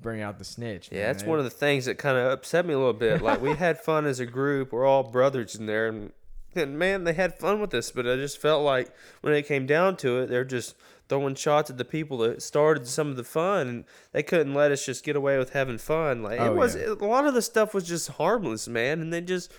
bring 0.00 0.20
out 0.20 0.38
the 0.38 0.44
snitch. 0.44 0.90
yeah, 0.92 1.06
that's 1.12 1.24
one 1.24 1.38
of 1.38 1.44
the 1.44 1.50
things 1.50 1.86
that 1.86 1.98
kind 1.98 2.16
of 2.16 2.30
upset 2.30 2.64
me 2.66 2.74
a 2.74 2.78
little 2.78 2.92
bit. 2.92 3.22
Like 3.22 3.40
we 3.40 3.54
had 3.54 3.80
fun 3.80 4.06
as 4.06 4.20
a 4.20 4.26
group. 4.26 4.72
We're 4.72 4.86
all 4.86 5.02
brothers 5.02 5.56
in 5.56 5.66
there, 5.66 5.88
and, 5.88 6.12
and 6.54 6.78
man, 6.78 7.04
they 7.04 7.12
had 7.12 7.38
fun 7.38 7.60
with 7.60 7.74
us. 7.74 7.90
But 7.90 8.06
I 8.06 8.16
just 8.16 8.38
felt 8.38 8.62
like 8.64 8.92
when 9.20 9.34
it 9.34 9.46
came 9.46 9.66
down 9.66 9.96
to 9.98 10.18
it, 10.20 10.26
they're 10.28 10.44
just 10.44 10.76
throwing 11.08 11.34
shots 11.34 11.70
at 11.70 11.78
the 11.78 11.84
people 11.84 12.18
that 12.18 12.42
started 12.42 12.86
some 12.86 13.08
of 13.08 13.16
the 13.16 13.24
fun, 13.24 13.66
and 13.68 13.84
they 14.12 14.22
couldn't 14.22 14.54
let 14.54 14.70
us 14.72 14.84
just 14.84 15.04
get 15.04 15.16
away 15.16 15.38
with 15.38 15.50
having 15.50 15.78
fun. 15.78 16.22
Like 16.22 16.38
Oh, 16.40 16.52
it 16.52 16.56
was, 16.56 16.76
yeah. 16.76 16.88
a 16.88 17.04
lot 17.04 17.26
of 17.26 17.34
the 17.34 17.42
stuff 17.42 17.72
was 17.74 17.84
just 17.84 18.08
harmless, 18.10 18.68
man, 18.68 19.00
and 19.00 19.12
they 19.12 19.20
just. 19.20 19.52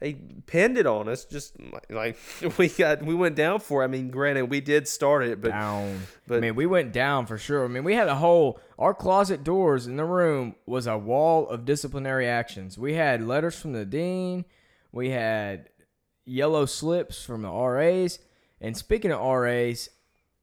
They 0.00 0.12
pinned 0.14 0.78
it 0.78 0.86
on 0.86 1.08
us, 1.08 1.24
just 1.24 1.54
like, 1.90 2.16
we 2.56 2.68
got, 2.68 3.02
we 3.02 3.16
went 3.16 3.34
down 3.34 3.58
for. 3.58 3.82
it. 3.82 3.86
I 3.86 3.88
mean, 3.88 4.10
granted, 4.10 4.44
we 4.44 4.60
did 4.60 4.86
start 4.86 5.24
it, 5.24 5.40
but 5.40 5.48
down. 5.48 6.02
but- 6.28 6.36
I 6.36 6.40
mean, 6.40 6.54
we 6.54 6.66
went 6.66 6.92
down 6.92 7.26
for 7.26 7.36
sure. 7.36 7.64
I 7.64 7.66
mean, 7.66 7.82
we 7.82 7.94
had 7.94 8.06
a 8.06 8.14
whole 8.14 8.60
our 8.78 8.94
closet 8.94 9.42
doors 9.42 9.88
in 9.88 9.96
the 9.96 10.04
room 10.04 10.54
was 10.66 10.86
a 10.86 10.96
wall 10.96 11.48
of 11.48 11.64
disciplinary 11.64 12.28
actions. 12.28 12.78
We 12.78 12.94
had 12.94 13.26
letters 13.26 13.58
from 13.58 13.72
the 13.72 13.84
dean. 13.84 14.44
We 14.92 15.10
had 15.10 15.68
yellow 16.24 16.64
slips 16.66 17.24
from 17.24 17.42
the 17.42 17.50
RAs. 17.50 18.20
And 18.60 18.76
speaking 18.76 19.10
of 19.10 19.20
RAs, 19.20 19.88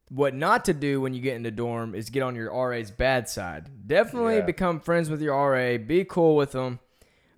what 0.10 0.34
not 0.36 0.66
to 0.66 0.74
do 0.74 1.02
when 1.02 1.14
you 1.14 1.22
get 1.22 1.36
into 1.36 1.50
the 1.50 1.56
dorm 1.56 1.96
is 1.96 2.10
get 2.10 2.22
on 2.24 2.36
your 2.36 2.52
RA's 2.70 2.92
bad 2.92 3.28
side. 3.28 3.70
Definitely 3.88 4.36
Yeah. 4.38 4.42
become 4.46 4.80
friends 4.80 5.10
with 5.10 5.22
your 5.22 5.34
RA. 5.36 5.78
Be 5.78 6.06
cool 6.06 6.36
with 6.36 6.52
them. 6.52 6.80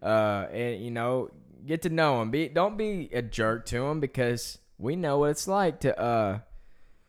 Uh, 0.02 0.48
and 0.52 0.82
you 0.84 0.92
know, 0.92 1.30
get 1.66 1.82
to 1.84 1.90
know 1.90 2.20
them. 2.20 2.30
Be 2.32 2.48
don't 2.50 2.78
be 2.78 3.10
a 3.14 3.22
jerk 3.22 3.66
to 3.68 3.80
them 3.80 4.00
because 4.00 4.58
we 4.78 4.96
know 4.96 5.20
what 5.20 5.32
it's 5.32 5.48
like 5.48 5.80
to 5.82 6.00
uh 6.00 6.40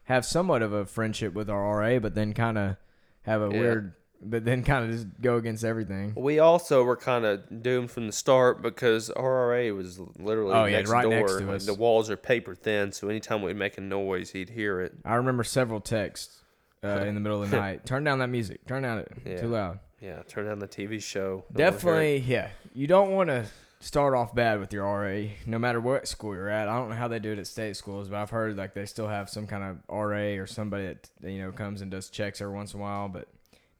have 0.05 0.25
somewhat 0.25 0.63
of 0.63 0.73
a 0.73 0.87
friendship 0.87 1.35
with 1.35 1.51
our 1.51 1.81
RA, 1.81 1.99
but 1.99 2.15
then 2.15 2.33
kind 2.33 2.57
of 2.57 2.77
have 3.23 3.43
a 3.43 3.51
Yeah. 3.53 3.61
weird, 3.61 3.93
but 4.23 4.45
then 4.45 4.63
kind 4.65 4.85
of 4.85 4.91
just 4.91 5.07
go 5.21 5.37
against 5.37 5.65
everything. 5.65 6.13
We 6.17 6.39
also 6.39 6.83
were 6.85 6.97
kind 6.97 7.25
of 7.25 7.63
doomed 7.63 7.91
from 7.91 8.07
the 8.07 8.13
start 8.13 8.63
because 8.63 9.11
RRA 9.17 9.75
was 9.77 10.01
literally 10.19 10.53
Oh, 10.55 10.65
yeah, 10.65 10.79
next 10.79 10.91
right 10.91 11.03
door. 11.03 11.11
next 11.13 11.39
to 11.39 11.53
us. 11.53 11.67
The 11.67 11.75
walls 11.75 12.11
are 12.11 12.17
paper 12.17 12.55
thin, 12.55 12.93
so 12.93 13.09
anytime 13.09 13.43
we'd 13.43 13.57
make 13.57 13.79
a 13.79 13.81
noise, 13.81 14.31
he'd 14.31 14.51
hear 14.51 14.81
it. 14.81 14.93
I 15.05 15.15
remember 15.15 15.45
several 15.45 15.81
texts 15.81 16.43
uh, 16.83 16.89
in 17.07 17.15
the 17.15 17.21
middle 17.21 17.43
of 17.43 17.51
the 17.51 17.57
night. 17.57 17.87
Turn 17.87 18.05
down 18.05 18.19
that 18.19 18.29
music. 18.29 18.67
Turn 18.67 18.83
down 18.83 18.99
it. 18.99 19.13
Yeah. 19.25 19.41
Too 19.41 19.49
loud. 19.49 19.79
Yeah, 20.01 20.23
turn 20.29 20.47
down 20.47 20.59
the 20.61 20.69
TV 20.69 21.03
show. 21.03 21.45
Don't 21.53 21.59
wanna 21.59 21.61
hear 21.61 21.67
it. 21.69 21.71
Definitely, 21.73 22.17
yeah. 22.19 22.49
You 22.75 22.87
don't 22.87 23.11
want 23.11 23.31
to 23.31 23.47
start 23.81 24.15
off 24.15 24.33
bad 24.35 24.61
with 24.61 24.73
your 24.73 24.85
RA, 24.85 25.29
no 25.47 25.59
matter 25.59 25.81
what 25.81 26.07
school 26.09 26.35
you're 26.35 26.49
at. 26.49 26.69
I 26.69 26.77
don't 26.77 26.89
know 26.91 26.95
how 26.97 27.09
they 27.09 27.19
do 27.19 27.33
it 27.33 27.39
at 27.39 27.47
state 27.49 27.77
schools, 27.77 28.09
but 28.09 28.17
I've 28.17 28.31
heard 28.31 28.57
like 28.57 28.75
they 28.75 28.87
still 28.87 29.09
have 29.09 29.29
some 29.29 29.47
kind 29.49 29.63
of 29.65 29.79
RA 29.89 30.37
or 30.41 30.47
somebody 30.47 30.87
that 31.21 31.31
you 31.31 31.41
know 31.41 31.51
comes 31.53 31.81
and 31.83 31.91
does 31.91 32.11
checks 32.11 32.41
every 32.41 32.55
once 32.55 32.75
in 32.75 32.81
a 32.81 32.83
while. 32.83 33.09
But 33.09 33.27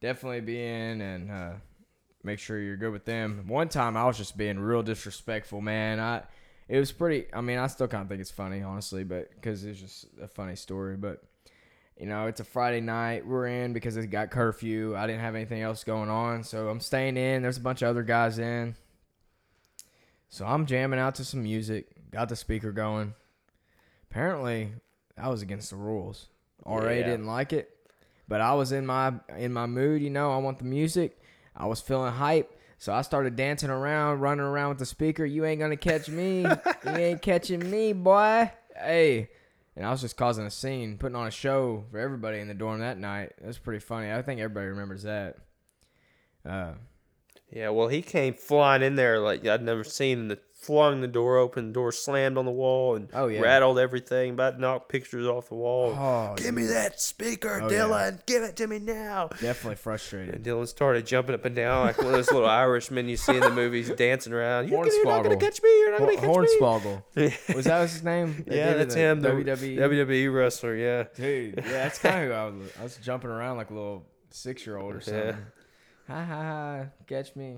definitely 0.01 0.41
be 0.41 0.61
in 0.61 1.01
and 1.01 1.31
uh, 1.31 1.51
make 2.23 2.39
sure 2.39 2.59
you're 2.59 2.77
good 2.77 2.91
with 2.91 3.05
them. 3.05 3.45
One 3.47 3.69
time 3.69 3.95
I 3.97 4.05
was 4.05 4.17
just 4.17 4.37
being 4.37 4.59
real 4.59 4.83
disrespectful, 4.83 5.61
man. 5.61 5.99
I 5.99 6.23
it 6.67 6.77
was 6.79 6.91
pretty. 6.91 7.25
I 7.33 7.41
mean, 7.41 7.57
I 7.57 7.67
still 7.67 7.87
kind 7.87 8.03
of 8.03 8.09
think 8.09 8.21
it's 8.21 8.29
funny, 8.31 8.61
honestly, 8.61 9.03
but 9.03 9.31
because 9.35 9.65
it's 9.65 9.79
just 9.79 10.05
a 10.21 10.27
funny 10.27 10.55
story, 10.55 10.97
but. 10.97 11.23
You 12.01 12.05
know, 12.05 12.27
it's 12.27 12.39
a 12.39 12.45
Friday 12.45 12.79
night. 12.79 13.27
We're 13.27 13.47
in 13.47 13.73
because 13.73 13.97
it 13.97 14.07
got 14.07 14.31
curfew. 14.31 14.95
I 14.95 15.05
didn't 15.05 15.19
have 15.19 15.35
anything 15.35 15.61
else 15.61 15.83
going 15.83 16.07
on, 16.09 16.45
so 16.45 16.69
I'm 16.69 16.79
staying 16.79 17.17
in. 17.17 17.41
There's 17.41 17.57
a 17.57 17.59
bunch 17.59 17.81
of 17.81 17.89
other 17.89 18.03
guys 18.03 18.39
in. 18.39 18.75
So 20.29 20.45
I'm 20.45 20.65
jamming 20.65 20.97
out 20.97 21.15
to 21.15 21.25
some 21.25 21.43
music. 21.43 21.87
Got 22.09 22.29
the 22.29 22.37
speaker 22.37 22.71
going. 22.71 23.15
Apparently, 24.09 24.71
that 25.17 25.27
was 25.27 25.41
against 25.41 25.71
the 25.71 25.75
rules. 25.75 26.29
RA 26.65 26.89
Yeah. 26.89 27.03
didn't 27.03 27.25
like 27.27 27.51
it, 27.51 27.75
but 28.29 28.39
I 28.39 28.53
was 28.53 28.71
in 28.71 28.85
my 28.85 29.13
in 29.37 29.51
my 29.51 29.65
mood. 29.65 30.01
You 30.01 30.09
know, 30.11 30.31
I 30.31 30.37
want 30.37 30.59
the 30.59 30.65
music. 30.65 31.19
I 31.57 31.65
was 31.65 31.81
feeling 31.81 32.13
hype, 32.13 32.57
so 32.77 32.93
I 32.93 33.01
started 33.01 33.35
dancing 33.35 33.69
around, 33.69 34.21
running 34.21 34.45
around 34.45 34.69
with 34.69 34.77
the 34.79 34.85
speaker. 34.85 35.25
You 35.25 35.43
ain't 35.43 35.59
gonna 35.59 35.75
catch 35.75 36.07
me. 36.07 36.43
you 36.43 36.57
ain't 36.95 37.21
catching 37.21 37.69
me, 37.69 37.91
boy. 37.91 38.49
Hey. 38.77 39.29
And 39.75 39.85
I 39.85 39.91
was 39.91 40.01
just 40.01 40.17
causing 40.17 40.45
a 40.45 40.51
scene, 40.51 40.97
putting 40.97 41.15
on 41.15 41.27
a 41.27 41.31
show 41.31 41.85
for 41.89 41.99
everybody 41.99 42.39
in 42.39 42.49
the 42.49 42.53
dorm 42.53 42.81
that 42.81 42.97
night. 42.97 43.31
Was 43.41 43.57
pretty 43.57 43.79
funny. 43.79 44.11
I 44.11 44.21
think 44.21 44.41
everybody 44.41 44.67
remembers 44.67 45.03
that. 45.03 45.37
Uh, 46.45 46.73
Yeah, 47.51 47.69
well, 47.69 47.87
he 47.87 48.01
came 48.01 48.33
flying 48.33 48.83
in 48.83 48.95
there 48.95 49.19
like 49.19 49.45
I'd 49.47 49.63
never 49.63 49.83
seen, 49.85 50.27
the, 50.29 50.39
flung 50.59 50.99
the 50.99 51.07
door 51.07 51.37
open, 51.37 51.67
the 51.67 51.73
door 51.73 51.91
slammed 51.91 52.37
on 52.37 52.43
the 52.43 52.51
wall, 52.51 52.95
and 52.95 53.07
Oh, 53.13 53.27
yeah. 53.27 53.39
rattled 53.39 53.79
everything, 53.79 54.31
about 54.33 54.59
knocked 54.59 54.89
pictures 54.89 55.25
off 55.25 55.47
the 55.47 55.55
wall. 55.55 55.95
oh, 55.97 56.35
Give 56.35 56.53
me 56.53 56.65
that 56.65 56.99
speaker, 56.99 57.61
Oh, 57.63 57.69
yeah. 57.71 57.77
Dylan. 57.79 58.25
Give 58.25 58.43
it 58.43 58.57
to 58.57 58.67
me 58.67 58.77
now. 58.79 59.29
definitely 59.39 59.75
frustrated. 59.77 60.35
And 60.35 60.45
Dylan 60.45 60.67
started 60.67 61.05
jumping 61.05 61.33
up 61.33 61.45
and 61.45 61.55
down 61.55 61.85
like 61.85 61.97
one 61.97 62.07
of 62.07 62.11
those 62.13 62.29
little 62.31 62.49
Irishmen 62.49 63.07
you 63.07 63.15
see 63.15 63.35
in 63.35 63.39
the 63.39 63.49
movies 63.49 63.89
dancing 63.91 64.33
around. 64.33 64.67
You're, 64.69 64.85
you're 64.85 65.05
not 65.05 65.23
going 65.23 65.39
to 65.39 65.43
catch 65.45 65.63
me. 65.63 65.69
You're 65.79 65.91
not 65.91 65.99
going 66.01 66.17
to 66.17 66.21
catch 66.21 66.29
me. 66.29 66.35
Hornswoggle. 66.59 67.03
Was 67.55 67.65
that 67.65 67.81
his 67.89 68.03
name? 68.03 68.43
They 68.45 68.57
yeah, 68.57 68.73
that's 68.73 68.93
him. 68.95 69.21
The 69.21 69.29
WWE. 69.29 69.77
WWE 69.77 70.35
wrestler. 70.35 70.75
Yeah. 70.75 71.03
Dude, 71.15 71.55
yeah, 71.57 71.63
that's 71.71 71.99
kind 71.99 72.23
of 72.23 72.27
who 72.29 72.33
I 72.33 72.45
was. 72.63 72.71
I 72.79 72.83
was 72.83 72.97
jumping 72.97 73.29
around 73.29 73.55
like 73.57 73.69
a 73.69 73.73
little 73.73 74.05
six 74.29 74.65
year 74.65 74.77
old 74.77 74.93
or 74.95 74.99
something. 75.01 75.25
Yeah. 75.27 75.35
Ha 76.07 76.23
ha 76.25 76.41
ha! 76.41 76.85
Catch 77.07 77.35
me, 77.35 77.57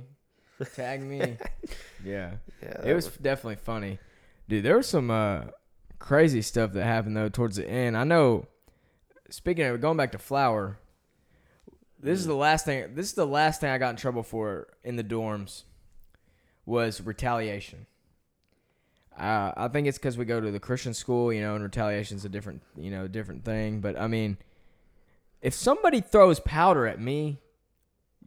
tag 0.65 1.01
me. 1.01 1.37
yeah, 2.05 2.31
Yeah. 2.61 2.69
it 2.69 2.83
that 2.83 2.95
was 2.95 3.07
definitely 3.07 3.55
funny, 3.57 3.99
dude. 4.47 4.63
There 4.63 4.77
was 4.77 4.87
some 4.87 5.09
uh, 5.11 5.41
crazy 5.99 6.41
stuff 6.41 6.73
that 6.73 6.83
happened 6.83 7.15
though 7.17 7.29
towards 7.29 7.57
the 7.57 7.67
end. 7.69 7.95
I 7.97 8.03
know. 8.03 8.47
Speaking 9.29 9.65
of 9.65 9.79
going 9.79 9.95
back 9.97 10.11
to 10.11 10.17
flour, 10.17 10.77
this 11.99 12.19
is 12.19 12.25
the 12.25 12.35
last 12.35 12.65
thing. 12.65 12.95
This 12.95 13.05
is 13.07 13.13
the 13.13 13.25
last 13.27 13.61
thing 13.61 13.69
I 13.69 13.77
got 13.77 13.91
in 13.91 13.95
trouble 13.95 14.23
for 14.23 14.67
in 14.83 14.97
the 14.97 15.03
dorms 15.03 15.63
was 16.65 16.99
retaliation. 17.01 17.85
Uh, 19.17 19.51
I 19.55 19.67
think 19.67 19.87
it's 19.87 19.97
because 19.97 20.17
we 20.17 20.25
go 20.25 20.39
to 20.41 20.51
the 20.51 20.59
Christian 20.59 20.93
school, 20.93 21.31
you 21.31 21.41
know, 21.41 21.53
and 21.53 21.63
retaliation's 21.63 22.25
a 22.25 22.29
different, 22.29 22.61
you 22.77 22.89
know, 22.91 23.07
different 23.07 23.45
thing. 23.45 23.79
But 23.81 23.99
I 23.99 24.07
mean, 24.07 24.37
if 25.41 25.53
somebody 25.53 26.01
throws 26.01 26.39
powder 26.39 26.87
at 26.87 26.99
me, 26.99 27.39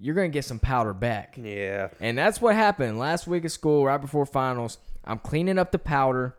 you're 0.00 0.14
gonna 0.14 0.28
get 0.28 0.44
some 0.44 0.58
powder 0.58 0.92
back. 0.92 1.38
Yeah. 1.40 1.88
And 2.00 2.16
that's 2.18 2.40
what 2.40 2.54
happened 2.54 2.98
last 2.98 3.26
week 3.26 3.44
at 3.44 3.50
school, 3.50 3.84
right 3.84 4.00
before 4.00 4.26
finals. 4.26 4.78
I'm 5.04 5.18
cleaning 5.18 5.58
up 5.58 5.70
the 5.72 5.78
powder, 5.78 6.34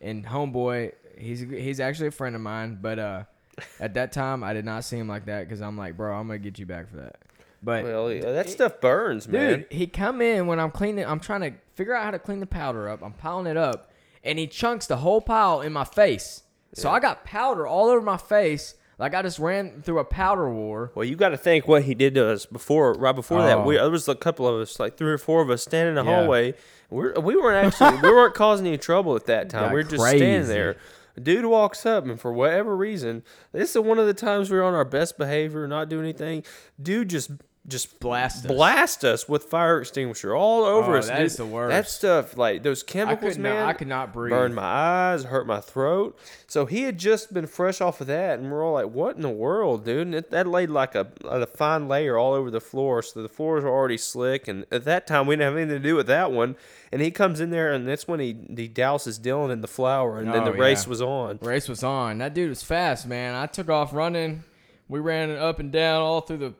and 0.00 0.24
homeboy, 0.26 0.92
he's 1.16 1.40
he's 1.40 1.80
actually 1.80 2.08
a 2.08 2.12
friend 2.12 2.34
of 2.34 2.42
mine, 2.42 2.78
but 2.80 2.98
uh, 2.98 3.22
at 3.80 3.94
that 3.94 4.12
time 4.12 4.44
I 4.44 4.52
did 4.52 4.64
not 4.64 4.84
see 4.84 4.98
him 4.98 5.08
like 5.08 5.26
that 5.26 5.48
because 5.48 5.60
I'm 5.60 5.76
like, 5.76 5.96
bro, 5.96 6.14
I'm 6.14 6.26
gonna 6.26 6.38
get 6.38 6.58
you 6.58 6.66
back 6.66 6.90
for 6.90 6.96
that. 6.96 7.16
But 7.62 7.84
Well, 7.84 8.08
that 8.08 8.50
stuff 8.50 8.80
burns, 8.80 9.28
man. 9.28 9.60
dude, 9.60 9.66
he 9.70 9.86
come 9.86 10.20
in 10.20 10.46
when 10.48 10.58
I'm 10.58 10.72
cleaning. 10.72 11.06
I'm 11.06 11.20
trying 11.20 11.42
to 11.42 11.52
figure 11.74 11.94
out 11.94 12.04
how 12.04 12.10
to 12.10 12.18
clean 12.18 12.40
the 12.40 12.46
powder 12.46 12.88
up. 12.88 13.02
I'm 13.02 13.12
piling 13.12 13.46
it 13.46 13.56
up, 13.56 13.90
and 14.24 14.38
he 14.38 14.46
chunks 14.48 14.86
the 14.88 14.96
whole 14.96 15.20
pile 15.20 15.60
in 15.60 15.72
my 15.72 15.84
face. 15.84 16.42
So 16.74 16.90
I 16.90 17.00
got 17.00 17.24
powder 17.24 17.66
all 17.66 17.88
over 17.88 18.00
my 18.00 18.16
face, 18.16 18.74
like 18.98 19.14
I 19.14 19.22
just 19.22 19.38
ran 19.38 19.82
through 19.82 19.98
a 19.98 20.04
powder 20.04 20.48
war. 20.50 20.92
Well, 20.94 21.04
you 21.04 21.16
got 21.16 21.30
to 21.30 21.36
think 21.36 21.66
what 21.66 21.82
he 21.84 21.94
did 21.94 22.14
to 22.14 22.30
us 22.30 22.46
before, 22.46 22.92
right 22.94 23.14
before 23.14 23.42
that. 23.42 23.58
Oh. 23.58 23.64
We 23.64 23.76
there 23.76 23.90
was 23.90 24.08
a 24.08 24.14
couple 24.14 24.46
of 24.46 24.60
us, 24.60 24.78
like 24.78 24.96
three 24.96 25.10
or 25.12 25.18
four 25.18 25.42
of 25.42 25.50
us, 25.50 25.62
standing 25.62 25.96
in 25.96 26.04
the 26.04 26.10
Yeah. 26.10 26.16
hallway. 26.20 26.54
We're, 26.90 27.14
we 27.20 27.36
weren't 27.36 27.66
actually 27.66 28.00
we 28.02 28.08
weren't 28.14 28.34
causing 28.34 28.66
any 28.66 28.78
trouble 28.78 29.16
at 29.16 29.26
that 29.26 29.48
time. 29.50 29.62
Got 29.64 29.70
we 29.74 29.82
were 29.82 29.88
just 29.90 30.06
standing 30.06 30.46
there. 30.48 30.76
Dude 31.22 31.44
walks 31.44 31.84
up, 31.84 32.04
and 32.06 32.18
for 32.18 32.32
whatever 32.32 32.74
reason, 32.74 33.22
this 33.52 33.76
is 33.76 33.82
one 33.82 33.98
of 33.98 34.06
the 34.06 34.14
times 34.14 34.50
we 34.50 34.56
were 34.56 34.64
on 34.64 34.72
our 34.74 34.84
best 34.84 35.18
behavior, 35.18 35.66
not 35.68 35.90
doing 35.90 36.04
anything. 36.04 36.42
Dude 36.82 37.08
just 37.10 37.30
just 37.68 38.00
Blast 38.00 38.44
us. 38.44 38.50
blast 38.50 39.04
us 39.04 39.28
with 39.28 39.44
fire 39.44 39.80
extinguisher 39.80 40.34
all 40.34 40.64
over 40.64 40.96
Oh, 40.96 40.98
us. 40.98 41.06
that 41.06 41.18
dude. 41.18 41.26
is 41.26 41.36
the 41.36 41.46
worst. 41.46 41.70
That 41.70 41.88
stuff, 41.88 42.36
like 42.36 42.64
those 42.64 42.82
chemicals, 42.82 43.34
could 43.34 43.40
man. 43.42 43.54
not. 43.54 43.68
I 43.68 43.72
could 43.74 43.86
not 43.86 44.12
breathe. 44.12 44.32
Burned 44.32 44.56
my 44.56 44.62
eyes, 44.64 45.22
hurt 45.24 45.46
my 45.46 45.60
throat. 45.60 46.18
So 46.48 46.66
he 46.66 46.82
had 46.82 46.98
just 46.98 47.32
been 47.32 47.46
fresh 47.46 47.80
off 47.80 48.00
of 48.00 48.08
that, 48.08 48.40
and 48.40 48.50
we're 48.50 48.64
all 48.66 48.72
like, 48.72 48.86
"What 48.90 49.14
in 49.14 49.22
the 49.22 49.28
world, 49.30 49.84
dude?" 49.84 50.08
And 50.08 50.14
it, 50.16 50.30
that 50.32 50.48
laid 50.48 50.70
like 50.70 50.96
a, 50.96 51.06
a 51.24 51.46
fine 51.46 51.86
layer 51.86 52.18
all 52.18 52.32
over 52.34 52.50
the 52.50 52.60
floor, 52.60 53.00
so 53.00 53.22
the 53.22 53.28
floors 53.28 53.62
were 53.62 53.70
already 53.70 53.96
slick. 53.96 54.48
And 54.48 54.66
at 54.72 54.84
that 54.86 55.06
time, 55.06 55.28
we 55.28 55.36
didn't 55.36 55.52
have 55.52 55.56
anything 55.56 55.80
to 55.80 55.88
do 55.88 55.94
with 55.94 56.08
that 56.08 56.32
one. 56.32 56.56
And 56.90 57.00
he 57.00 57.12
comes 57.12 57.38
in 57.40 57.50
there, 57.50 57.72
and 57.72 57.86
that's 57.86 58.08
when 58.08 58.18
he 58.18 58.36
he 58.56 58.68
douses 58.68 59.20
Dylan 59.20 59.52
in 59.52 59.60
the 59.60 59.68
flour, 59.68 60.18
and 60.18 60.34
then 60.34 60.42
Oh, 60.42 60.46
the 60.46 60.52
race 60.52 60.86
was 60.88 61.00
on. 61.00 61.38
Race 61.40 61.68
was 61.68 61.84
on. 61.84 62.18
That 62.18 62.34
dude 62.34 62.48
was 62.48 62.64
fast, 62.64 63.06
man. 63.06 63.36
I 63.36 63.46
took 63.46 63.68
off 63.68 63.94
running. 63.94 64.42
We 64.88 64.98
ran 64.98 65.30
up 65.30 65.60
and 65.60 65.70
down 65.70 66.02
all 66.02 66.20
through 66.22 66.38
the 66.38 66.54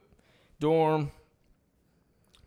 dorm. 0.62 1.10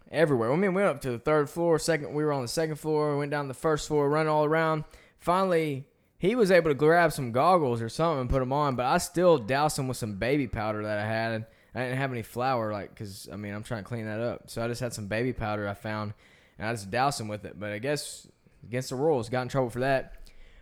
Everywhere. 0.09 0.51
I 0.51 0.55
mean, 0.55 0.73
we 0.73 0.81
went 0.81 0.87
up 0.87 1.01
to 1.01 1.11
the 1.11 1.19
third 1.19 1.49
floor. 1.49 1.77
Second, 1.77 2.13
we 2.13 2.23
were 2.23 2.31
on 2.31 2.41
the 2.41 2.47
second 2.47 2.77
floor. 2.77 3.17
Went 3.17 3.29
down 3.29 3.49
the 3.49 3.53
first 3.53 3.89
floor, 3.89 4.09
running 4.09 4.29
all 4.29 4.45
around. 4.45 4.85
Finally, 5.19 5.85
he 6.17 6.33
was 6.33 6.49
able 6.49 6.69
to 6.69 6.75
grab 6.75 7.11
some 7.11 7.33
goggles 7.33 7.81
or 7.81 7.89
something 7.89 8.21
and 8.21 8.29
put 8.29 8.39
them 8.39 8.53
on. 8.53 8.77
But 8.77 8.85
I 8.85 8.99
still 8.99 9.37
doused 9.37 9.77
him 9.77 9.89
with 9.89 9.97
some 9.97 10.13
baby 10.13 10.47
powder 10.47 10.83
that 10.83 10.97
I 10.97 11.05
had. 11.05 11.45
I 11.73 11.79
didn't 11.81 11.97
have 11.97 12.13
any 12.13 12.21
flour, 12.21 12.71
like, 12.71 12.95
cause 12.95 13.27
I 13.31 13.35
mean, 13.35 13.53
I'm 13.53 13.63
trying 13.63 13.83
to 13.83 13.87
clean 13.87 14.05
that 14.05 14.21
up. 14.21 14.49
So 14.49 14.63
I 14.63 14.69
just 14.69 14.79
had 14.79 14.93
some 14.93 15.07
baby 15.07 15.33
powder 15.33 15.67
I 15.67 15.73
found, 15.73 16.13
and 16.57 16.69
I 16.69 16.71
just 16.71 16.89
doused 16.89 17.19
him 17.19 17.27
with 17.27 17.43
it. 17.43 17.59
But 17.59 17.73
I 17.73 17.79
guess 17.79 18.27
against 18.63 18.91
the 18.91 18.95
rules, 18.95 19.27
got 19.27 19.41
in 19.41 19.49
trouble 19.49 19.69
for 19.69 19.81
that. 19.81 20.13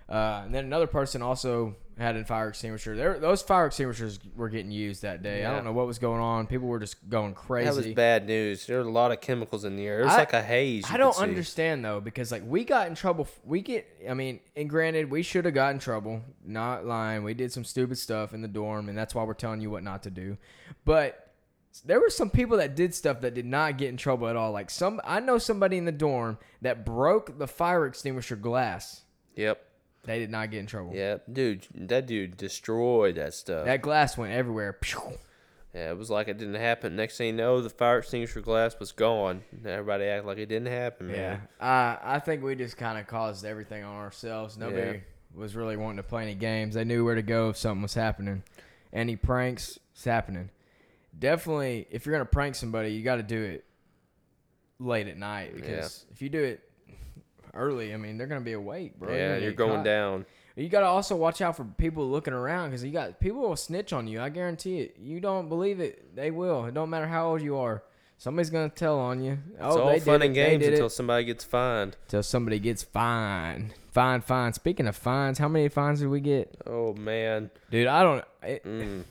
Uh, 0.09 0.41
and 0.45 0.55
then 0.55 0.65
another 0.65 0.87
person 0.87 1.21
also 1.21 1.75
had 1.97 2.15
a 2.15 2.25
fire 2.25 2.49
extinguisher. 2.49 2.95
There, 2.95 3.19
those 3.19 3.41
fire 3.41 3.67
extinguishers 3.67 4.19
were 4.35 4.49
getting 4.49 4.71
used 4.71 5.03
that 5.03 5.21
day. 5.21 5.45
I 5.45 5.53
don't 5.53 5.63
know 5.63 5.73
what 5.73 5.85
was 5.85 5.99
going 5.99 6.21
on. 6.21 6.47
People 6.47 6.67
were 6.67 6.79
just 6.79 7.07
going 7.09 7.33
crazy. 7.33 7.69
That 7.69 7.75
was 7.75 7.87
bad 7.87 8.25
news. 8.25 8.65
There 8.65 8.77
were 8.77 8.87
a 8.87 8.91
lot 8.91 9.11
of 9.11 9.21
chemicals 9.21 9.63
in 9.63 9.75
the 9.75 9.85
air. 9.85 10.01
It 10.01 10.05
was 10.05 10.13
I- 10.13 10.17
like 10.17 10.33
a 10.33 10.41
haze. 10.41 10.85
I 10.89 10.97
don't 10.97 11.17
understand 11.17 11.85
though 11.85 12.01
because 12.01 12.31
like 12.31 12.43
we 12.45 12.63
got 12.63 12.87
in 12.87 12.95
trouble. 12.95 13.27
We 13.43 13.61
get. 13.61 13.87
I 14.09 14.13
mean, 14.13 14.39
and 14.55 14.69
granted, 14.69 15.11
we 15.11 15.23
should 15.23 15.45
have 15.45 15.53
got 15.53 15.73
in 15.73 15.79
trouble. 15.79 16.21
Not 16.43 16.85
lying. 16.85 17.23
We 17.23 17.33
did 17.33 17.51
some 17.51 17.63
stupid 17.63 17.97
stuff 17.97 18.33
in 18.33 18.41
the 18.41 18.47
dorm, 18.47 18.89
and 18.89 18.97
that's 18.97 19.13
why 19.13 19.23
we're 19.23 19.33
telling 19.33 19.61
you 19.61 19.69
what 19.69 19.83
not 19.83 20.03
to 20.03 20.09
do. 20.09 20.37
But 20.85 21.23
there 21.85 21.99
were 21.99 22.09
some 22.09 22.29
people 22.29 22.57
that 22.57 22.75
did 22.75 22.93
stuff 22.93 23.21
that 23.21 23.33
did 23.33 23.45
not 23.45 23.77
get 23.77 23.89
in 23.89 23.97
trouble 23.97 24.27
at 24.27 24.35
all. 24.35 24.51
Like 24.51 24.69
some, 24.69 25.01
I 25.03 25.19
know 25.19 25.37
somebody 25.37 25.77
in 25.77 25.85
the 25.85 25.91
dorm 25.91 26.37
that 26.61 26.85
broke 26.85 27.39
the 27.39 27.47
fire 27.47 27.85
extinguisher 27.85 28.35
glass. 28.35 29.03
Yep. 29.35 29.61
They 30.05 30.19
did 30.19 30.29
not 30.29 30.51
get 30.51 30.59
in 30.59 30.65
trouble. 30.65 30.93
Yep. 30.93 31.25
Dude, 31.31 31.67
that 31.75 32.07
dude 32.07 32.35
destroyed 32.37 33.15
that 33.15 33.33
stuff. 33.33 33.65
That 33.65 33.81
glass 33.81 34.17
went 34.17 34.33
everywhere. 34.33 34.73
Pew. 34.73 34.99
Yeah, 35.73 35.89
it 35.89 35.97
was 35.97 36.09
like 36.11 36.27
it 36.27 36.37
didn't 36.37 36.53
happen. 36.55 36.95
Next 36.95 37.17
thing 37.17 37.27
you 37.27 37.33
know, 37.33 37.59
the 37.61 37.69
fire 37.69 37.97
extinguisher 37.99 38.41
glass 38.41 38.77
was 38.79 38.91
gone. 38.91 39.43
Everybody 39.65 40.03
acted 40.05 40.27
like 40.27 40.37
it 40.37 40.45
didn't 40.47 40.67
happen, 40.67 41.09
Yeah, 41.09 41.15
man. 41.15 41.41
uh, 41.59 41.97
I 42.03 42.19
think 42.19 42.43
we 42.43 42.53
just 42.55 42.77
kind 42.77 42.99
of 42.99 43.07
caused 43.07 43.43
everything 43.43 43.83
on 43.83 43.95
ourselves. 43.95 44.55
Nobody 44.57 45.01
was 45.33 45.55
really 45.55 45.75
wanting 45.77 45.97
to 45.97 46.03
play 46.03 46.21
any 46.23 46.35
games. 46.35 46.75
They 46.75 46.83
knew 46.83 47.03
where 47.03 47.15
to 47.15 47.23
go 47.23 47.49
if 47.49 47.57
something 47.57 47.81
was 47.81 47.95
happening. 47.95 48.43
Any 48.91 49.15
pranks, 49.15 49.79
it's 49.95 50.03
happening. 50.05 50.51
Definitely, 51.17 51.87
if 51.89 52.05
you're 52.05 52.13
gonna 52.13 52.25
prank 52.25 52.53
somebody, 52.53 52.89
you 52.91 53.03
got 53.03 53.15
to 53.15 53.23
do 53.23 53.41
it 53.41 53.65
late 54.79 55.07
at 55.07 55.17
night 55.17 55.55
because 55.55 56.05
if 56.11 56.21
you 56.21 56.29
do 56.29 56.43
it 56.43 56.59
early, 57.53 57.93
I 57.93 57.97
mean 57.97 58.17
they're 58.17 58.27
gonna 58.27 58.41
be 58.41 58.53
awake, 58.53 58.99
bro. 58.99 59.13
Yeah, 59.13 59.37
you're 59.37 59.51
going 59.51 59.77
caught. 59.77 59.85
down. 59.85 60.25
You 60.55 60.69
got 60.69 60.81
to 60.81 60.85
also 60.85 61.15
watch 61.15 61.41
out 61.41 61.57
for 61.57 61.63
people 61.65 62.07
looking 62.07 62.33
around 62.33 62.69
because 62.69 62.83
you 62.83 62.91
got 62.91 63.19
people 63.19 63.41
will 63.41 63.55
snitch 63.55 63.91
on 63.91 64.07
you. 64.07 64.21
I 64.21 64.29
guarantee 64.29 64.81
it. 64.81 64.97
You 65.01 65.19
don't 65.19 65.49
believe 65.49 65.79
it, 65.79 66.15
they 66.15 66.29
will. 66.29 66.65
It 66.65 66.75
don't 66.75 66.91
matter 66.91 67.07
how 67.07 67.29
old 67.29 67.41
you 67.41 67.57
are. 67.57 67.83
Somebody's 68.19 68.51
gonna 68.51 68.69
tell 68.69 68.99
on 68.99 69.23
you. 69.23 69.39
It's 69.53 69.61
oh, 69.61 69.81
all 69.81 69.99
fun 69.99 70.21
and. 70.21 70.33
Games 70.33 70.65
until 70.65 70.85
it. 70.85 70.91
somebody 70.91 71.25
gets 71.25 71.43
fined. 71.43 71.97
Until 72.03 72.23
somebody 72.23 72.59
gets 72.59 72.83
fined. 72.83 73.73
Fine, 73.91 74.21
fine. 74.21 74.53
Speaking 74.53 74.87
of 74.87 74.95
fines, 74.95 75.39
how 75.39 75.47
many 75.47 75.67
fines 75.69 75.99
did 75.99 76.09
we 76.09 76.19
get, 76.19 76.55
Oh 76.65 76.93
man, 76.93 77.49
dude? 77.69 77.87
I 77.87 78.03
don't. 78.03 78.25
It, 78.43 78.63
mm. 78.63 79.03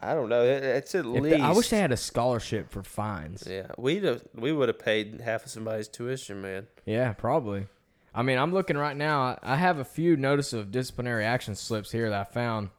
I 0.00 0.14
don't 0.14 0.28
know. 0.28 0.42
It's 0.42 0.94
at 0.96 1.06
least. 1.06 1.30
they- 1.30 1.40
I 1.40 1.52
wish 1.52 1.70
they 1.70 1.78
had 1.78 1.92
a 1.92 1.96
scholarship 1.96 2.70
for 2.70 2.82
fines. 2.82 3.44
Yeah, 3.48 3.68
we'd 3.78 4.02
have, 4.02 4.22
we 4.34 4.52
would 4.52 4.68
have 4.68 4.78
paid 4.78 5.20
half 5.20 5.44
of 5.44 5.50
somebody's 5.50 5.86
tuition, 5.86 6.42
man. 6.42 6.66
Yeah, 6.84 7.12
probably. 7.12 7.68
I 8.14 8.22
mean, 8.22 8.38
I'm 8.38 8.52
looking 8.52 8.76
right 8.76 8.96
now. 8.96 9.38
I 9.42 9.56
have 9.56 9.78
a 9.78 9.84
few 9.84 10.16
notice 10.16 10.52
of 10.52 10.70
disciplinary 10.70 11.24
action 11.24 11.54
slips 11.54 11.92
here 11.92 12.10
that 12.10 12.28
I 12.28 12.30
found. 12.30 12.70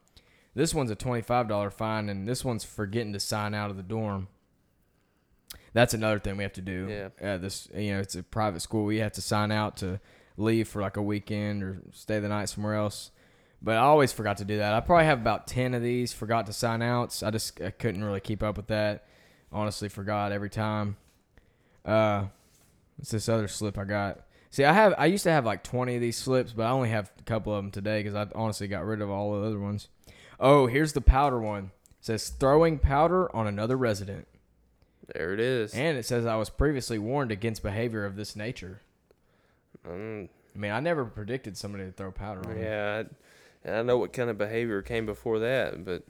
This 0.56 0.74
one's 0.74 0.92
a 0.92 0.96
twenty-five 0.96 1.48
dollar 1.48 1.72
fine, 1.72 2.10
and 2.10 2.28
this 2.28 2.46
one's 2.46 2.64
for 2.64 2.86
getting 2.86 3.14
to 3.14 3.20
sign 3.20 3.56
out 3.56 3.72
of 3.72 3.78
the 3.78 3.84
dorm. 3.84 4.28
That's 5.74 5.96
another 5.96 6.20
thing 6.20 6.38
we 6.38 6.44
have 6.44 6.54
to 6.54 6.62
do. 6.62 7.10
Yeah. 7.20 7.34
Uh, 7.34 7.38
this, 7.38 7.68
you 7.74 7.94
know, 7.94 8.00
it's 8.00 8.14
a 8.14 8.22
private 8.22 8.62
school. 8.62 8.86
We 8.86 8.98
have 8.98 9.14
to 9.14 9.22
sign 9.22 9.52
out 9.52 9.78
to 9.78 10.00
leave 10.38 10.68
for 10.68 10.84
like 10.84 10.98
a 10.98 11.02
weekend 11.02 11.64
or 11.64 11.82
stay 11.92 12.20
the 12.20 12.28
night 12.28 12.50
somewhere 12.50 12.76
else. 12.76 13.10
But 13.60 13.78
I 13.78 13.82
always 13.82 14.12
forgot 14.12 14.38
to 14.38 14.46
do 14.46 14.58
that. 14.58 14.74
I 14.74 14.82
probably 14.82 15.06
have 15.06 15.20
about 15.20 15.48
ten 15.48 15.74
of 15.74 15.82
these. 15.82 16.14
Forgot 16.14 16.46
to 16.46 16.54
sign 16.54 16.84
outs. 16.84 17.24
I 17.24 17.32
just 17.32 17.60
I 17.60 17.72
couldn't 17.72 18.04
really 18.04 18.20
keep 18.20 18.44
up 18.44 18.58
with 18.58 18.68
that. 18.68 19.08
Honestly, 19.52 19.90
forgot 19.90 20.32
every 20.32 20.50
time. 20.52 20.98
Uh, 21.84 22.26
what's 22.98 23.10
this 23.10 23.28
other 23.28 23.48
slip 23.48 23.80
I 23.80 23.86
got? 23.86 24.28
See, 24.54 24.64
I 24.66 24.72
have 24.74 24.94
I 25.00 25.08
used 25.08 25.24
to 25.24 25.32
have 25.32 25.48
like 25.48 25.64
twenty 25.64 25.96
of 25.96 26.02
these 26.02 26.16
slips, 26.16 26.54
but 26.54 26.68
I 26.68 26.70
only 26.70 26.90
have 26.90 27.12
a 27.20 27.24
couple 27.24 27.56
of 27.56 27.64
them 27.64 27.72
today 27.72 28.04
because 28.04 28.14
I 28.14 28.28
honestly 28.36 28.68
got 28.68 28.86
rid 28.86 29.02
of 29.02 29.10
all 29.10 29.34
the 29.42 29.48
other 29.48 29.58
ones. 29.60 29.88
Oh, 30.40 30.68
here's 30.68 30.94
the 30.94 31.02
powder 31.02 31.40
one. 31.40 31.72
It 32.00 32.06
says 32.06 32.30
throwing 32.30 32.78
powder 32.78 33.36
on 33.36 33.48
another 33.48 33.76
resident, 33.76 34.28
There 35.12 35.34
it 35.34 35.40
is. 35.40 35.74
and 35.74 35.98
it 35.98 36.06
says 36.06 36.28
I 36.28 36.36
was 36.36 36.52
previously 36.52 37.00
warned 37.00 37.32
against 37.32 37.64
behavior 37.64 38.06
of 38.06 38.16
this 38.16 38.36
nature. 38.36 38.82
Mm, 39.88 40.30
I 40.56 40.60
mean, 40.60 40.72
I 40.72 40.80
never 40.82 41.04
predicted 41.06 41.58
somebody 41.58 41.86
to 41.86 41.92
throw 41.92 42.12
powder 42.12 42.48
on. 42.48 42.56
me. 42.56 42.62
yeah, 42.62 43.06
I, 43.66 43.72
I 43.72 43.82
know 43.82 43.98
what 43.98 44.14
kind 44.14 44.30
of 44.30 44.38
behavior 44.38 44.84
came 44.84 45.08
before 45.08 45.40
that, 45.40 45.84
but 45.84 46.04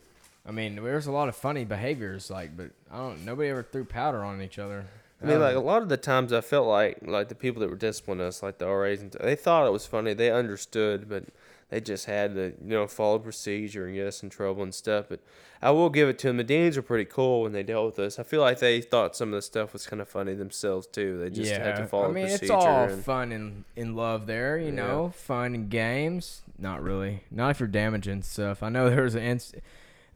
I 0.45 0.51
mean, 0.51 0.75
there's 0.75 1.07
a 1.07 1.13
lot 1.13 1.29
of 1.29 1.35
funny 1.37 1.63
behaviors, 1.63 2.29
like, 2.29 2.57
but 2.57 2.71
I 2.91 2.97
don't. 2.97 3.23
Nobody 3.23 3.47
ever 3.47 3.63
threw 3.63 3.85
powder 3.85 4.21
on 4.21 4.41
each 4.41 4.59
other. 4.59 4.87
I 5.23 5.27
mean, 5.27 5.35
Um, 5.37 5.41
like 5.41 5.55
a 5.55 5.59
lot 5.59 5.81
of 5.81 5.89
the 5.89 5.97
times, 5.97 6.33
I 6.33 6.41
felt 6.41 6.67
like 6.67 6.99
like 7.07 7.29
the 7.29 7.35
people 7.35 7.61
that 7.61 7.69
were 7.69 7.75
disciplining 7.77 8.25
us, 8.25 8.43
like 8.43 8.57
the 8.57 8.67
RAs, 8.67 9.01
and 9.01 9.11
they 9.13 9.35
thought 9.35 9.65
it 9.65 9.71
was 9.71 9.85
funny. 9.85 10.13
They 10.13 10.29
understood, 10.31 11.07
but 11.07 11.25
they 11.69 11.79
just 11.81 12.05
had 12.05 12.35
to, 12.35 12.53
you 12.63 12.69
know, 12.75 12.85
follow 12.87 13.17
procedure 13.17 13.85
and 13.87 13.95
get 13.95 14.05
us 14.05 14.21
in 14.21 14.29
trouble 14.29 14.61
and 14.61 14.75
stuff. 14.75 15.05
But 15.09 15.21
I 15.61 15.71
will 15.71 15.89
give 15.89 16.07
it 16.09 16.19
to 16.19 16.27
them. 16.27 16.37
The 16.37 16.43
deans 16.43 16.75
were 16.75 16.83
pretty 16.83 17.05
cool 17.05 17.41
when 17.43 17.51
they 17.53 17.63
dealt 17.63 17.85
with 17.85 17.99
us. 17.99 18.19
I 18.19 18.23
feel 18.23 18.41
like 18.41 18.59
they 18.59 18.81
thought 18.81 19.15
some 19.15 19.29
of 19.29 19.35
the 19.35 19.41
stuff 19.41 19.73
was 19.73 19.87
kind 19.87 20.01
of 20.01 20.07
funny 20.09 20.33
themselves 20.35 20.85
too. 20.85 21.17
They 21.19 21.29
just 21.29 21.51
had 21.51 21.77
to 21.77 21.87
follow 21.87 22.09
I 22.09 22.11
mean, 22.11 22.25
procedure. 22.25 22.43
it's 22.43 22.51
all 22.51 22.83
and, 22.89 23.03
fun 23.03 23.31
and 23.31 23.63
in 23.75 23.95
love 23.95 24.27
there, 24.27 24.57
you 24.57 24.65
Yeah. 24.67 24.71
know, 24.71 25.13
fun 25.15 25.55
and 25.55 25.69
games. 25.69 26.41
Not 26.59 26.83
really. 26.83 27.23
Not 27.31 27.51
if 27.51 27.59
you're 27.59 27.67
damaging 27.67 28.21
stuff. 28.23 28.61
I 28.61 28.69
know 28.69 28.89
there 28.91 29.03
was 29.03 29.15
an 29.15 29.23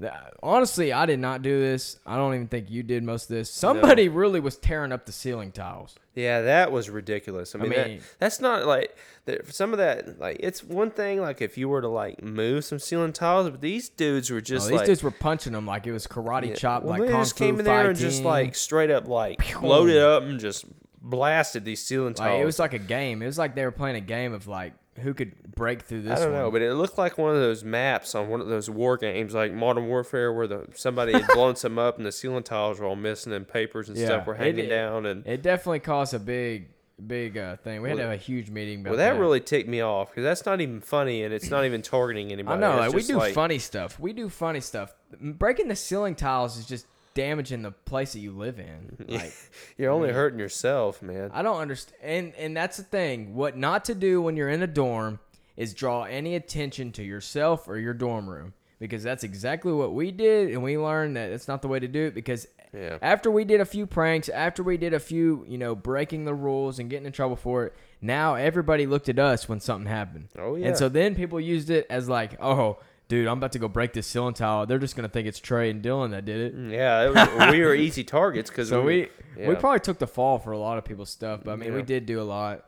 Uh, 0.03 0.09
honestly, 0.43 0.93
I 0.93 1.05
did 1.07 1.19
not 1.19 1.41
do 1.41 1.59
this. 1.59 1.97
I 2.05 2.17
don't 2.17 2.35
even 2.35 2.47
think 2.47 2.69
you 2.69 2.83
did 2.83 3.03
most 3.03 3.23
of 3.31 3.35
this. 3.35 3.49
Somebody 3.49 4.09
really 4.09 4.39
was 4.39 4.55
tearing 4.57 4.91
up 4.91 5.05
the 5.07 5.11
ceiling 5.11 5.51
tiles. 5.51 5.95
Yeah, 6.13 6.41
that 6.41 6.71
was 6.71 6.89
ridiculous. 6.89 7.55
I 7.55 7.59
mean, 7.59 7.71
that- 7.71 7.87
mean- 7.87 8.01
that's 8.19 8.39
not 8.39 8.65
like 8.67 8.95
that- 9.25 9.53
some 9.53 9.71
of 9.71 9.79
that. 9.79 10.19
Like, 10.19 10.37
it's 10.39 10.63
one 10.63 10.91
thing 10.91 11.19
like 11.21 11.41
if 11.41 11.57
you 11.57 11.67
were 11.69 11.81
to 11.81 11.87
like 11.87 12.21
move 12.23 12.63
some 12.65 12.77
ceiling 12.79 13.11
tiles, 13.13 13.49
but 13.49 13.61
these 13.61 13.89
dudes 13.89 14.29
were 14.29 14.37
Oh, 14.37 14.41
just 14.41 14.67
these 14.67 14.77
like 14.77 14.85
dudes 14.85 15.01
were 15.01 15.11
punching 15.11 15.53
them 15.53 15.65
like 15.65 15.87
it 15.87 15.91
was 15.93 16.05
karate 16.05 16.49
yeah, 16.49 16.53
chop, 16.55 16.83
well, 16.83 16.91
like 16.91 17.01
they 17.01 17.13
just 17.13 17.35
came 17.35 17.57
in 17.59 17.65
there 17.65 17.89
and 17.89 17.97
just 17.97 18.23
like 18.23 18.53
straight 18.55 18.91
up 18.91 19.07
like 19.07 19.61
loaded 19.61 19.97
up 19.97 20.23
and 20.23 20.39
just 20.39 20.65
blasted 21.01 21.65
these 21.65 21.83
ceiling 21.83 22.13
tiles. 22.13 22.33
Like, 22.33 22.41
it 22.41 22.45
was 22.45 22.59
like 22.59 22.73
a 22.73 22.79
game. 22.79 23.21
It 23.21 23.27
was 23.27 23.37
like 23.37 23.55
they 23.55 23.63
were 23.65 23.71
playing 23.71 23.95
a 23.95 24.01
game 24.01 24.33
of 24.33 24.47
like 24.47 24.73
who 24.99 25.13
could 25.13 25.53
break 25.55 25.83
through 25.83 26.01
this. 26.03 26.19
I 26.19 26.23
don't 26.23 26.33
one. 26.33 26.41
know, 26.41 26.51
but 26.51 26.61
it 26.61 26.73
looked 26.73 26.97
like 26.97 27.17
one 27.17 27.33
of 27.35 27.41
those 27.41 27.63
maps 27.63 28.15
on 28.15 28.29
one 28.29 28.41
of 28.41 28.47
those 28.47 28.69
war 28.69 28.97
games, 28.97 29.33
like 29.33 29.53
Modern 29.53 29.87
Warfare, 29.87 30.33
where 30.33 30.47
the 30.47 30.67
somebody 30.75 31.13
had 31.13 31.27
blown 31.33 31.55
some 31.55 31.77
up 31.79 31.97
and 31.97 32.05
the 32.05 32.11
ceiling 32.11 32.43
tiles 32.43 32.79
were 32.79 32.85
all 32.87 32.95
missing 32.95 33.33
and 33.33 33.47
papers 33.47 33.89
and 33.89 33.97
Yeah, 33.97 34.05
stuff 34.07 34.27
were 34.27 34.35
hanging 34.35 34.65
it- 34.65 34.69
down. 34.69 35.05
And 35.05 35.25
It 35.27 35.41
definitely 35.41 35.79
caused 35.79 36.13
a 36.13 36.19
big, 36.19 36.69
big 37.05 37.37
uh, 37.37 37.57
thing. 37.57 37.81
We 37.81 37.89
had 37.89 37.97
to 37.97 38.03
have 38.03 38.11
a 38.11 38.17
huge 38.17 38.49
meeting 38.49 38.81
about 38.81 38.91
well, 38.91 38.97
that 38.97 39.19
really 39.19 39.39
ticked 39.39 39.69
me 39.69 39.81
off 39.81 40.09
because 40.09 40.23
that's 40.23 40.45
not 40.45 40.61
even 40.61 40.81
funny 40.81 41.23
and 41.23 41.33
it's 41.33 41.49
not 41.49 41.65
even 41.65 41.81
targeting 41.81 42.31
anybody. 42.31 42.57
I 42.57 42.59
know, 42.59 42.77
like 42.77 42.93
we 42.93 43.03
do 43.03 43.17
like- 43.17 43.33
funny 43.33 43.59
stuff. 43.59 43.99
We 43.99 44.13
do 44.13 44.29
funny 44.29 44.61
stuff. 44.61 44.93
Breaking 45.21 45.67
the 45.67 45.75
ceiling 45.75 46.15
tiles 46.15 46.57
is 46.57 46.65
just 46.65 46.85
damaging 47.17 47.63
the 47.63 47.71
place 47.71 48.13
that 48.13 48.19
you 48.19 48.31
live 48.31 48.59
in. 48.59 49.05
Like 49.17 49.33
You're 49.77 49.91
only 49.91 50.11
hurting 50.11 50.39
yourself, 50.39 51.01
man. 51.01 51.31
I 51.33 51.41
don't 51.41 51.57
understand, 51.57 51.97
and 52.03 52.35
and 52.35 52.57
that's 52.57 52.77
the 52.77 52.83
thing. 52.83 53.33
What 53.33 53.57
not 53.57 53.85
to 53.85 53.95
do 53.95 54.21
when 54.21 54.37
you're 54.37 54.49
in 54.49 54.61
a 54.61 54.67
dorm 54.67 55.19
is 55.55 55.73
draw 55.73 56.03
any 56.03 56.35
attention 56.35 56.91
to 56.91 57.03
yourself 57.03 57.67
or 57.67 57.79
your 57.79 57.95
dorm 57.95 58.29
room 58.29 58.53
because 58.79 59.01
that's 59.01 59.23
exactly 59.23 59.71
what 59.73 59.93
we 59.93 60.11
did, 60.11 60.51
and 60.51 60.61
we 60.61 60.77
learned 60.77 61.15
that 61.15 61.31
it's 61.31 61.47
not 61.47 61.63
the 61.63 61.67
way 61.67 61.79
to 61.79 61.87
do 61.87 62.05
it 62.05 62.13
because. 62.13 62.47
Yeah. 62.73 62.97
After 63.01 63.31
we 63.31 63.45
did 63.45 63.61
a 63.61 63.65
few 63.65 63.87
pranks, 63.87 64.27
after 64.27 64.61
we 64.61 64.75
did 64.75 64.93
a 64.93 64.99
few, 64.99 65.45
you 65.47 65.57
know, 65.57 65.73
breaking 65.73 66.25
the 66.25 66.33
rules 66.33 66.79
and 66.79 66.89
getting 66.89 67.05
in 67.05 67.13
trouble 67.13 67.37
for 67.37 67.65
it, 67.67 67.73
now 68.01 68.35
everybody 68.35 68.85
looked 68.85 69.07
at 69.07 69.17
us 69.17 69.47
when 69.47 69.61
something 69.61 69.89
happened. 69.89 70.27
Oh, 70.37 70.55
yeah. 70.55 70.67
And 70.67 70.77
so 70.77 70.89
then 70.89 71.15
people 71.15 71.39
used 71.39 71.69
it 71.69 71.87
as 71.89 72.09
like, 72.09 72.37
oh, 72.43 72.77
dude, 73.07 73.27
I'm 73.27 73.37
about 73.37 73.51
to 73.53 73.59
go 73.59 73.67
break 73.67 73.93
this 73.93 74.07
ceiling 74.07 74.33
tile. 74.33 74.65
They're 74.65 74.79
just 74.79 74.95
gonna 74.95 75.09
think 75.09 75.27
it's 75.27 75.39
Trey 75.39 75.69
and 75.69 75.83
Dylan 75.83 76.11
that 76.11 76.25
did 76.25 76.39
it. 76.39 76.57
Mm, 76.57 76.71
yeah, 76.71 77.05
it 77.07 77.13
was, 77.13 77.51
we 77.51 77.61
were 77.61 77.75
easy 77.87 78.03
targets 78.03 78.49
because 78.49 78.69
So 78.69 78.81
we 78.81 79.09
we 79.35 79.43
yeah. 79.43 79.55
probably 79.55 79.79
took 79.79 79.99
the 79.99 80.07
fall 80.07 80.39
for 80.39 80.51
a 80.51 80.57
lot 80.57 80.77
of 80.77 80.85
people's 80.85 81.09
stuff, 81.09 81.41
but 81.43 81.51
I 81.51 81.55
mean, 81.55 81.73
we 81.73 81.81
did 81.83 82.05
do 82.05 82.19
a 82.21 82.23
lot. 82.23 82.65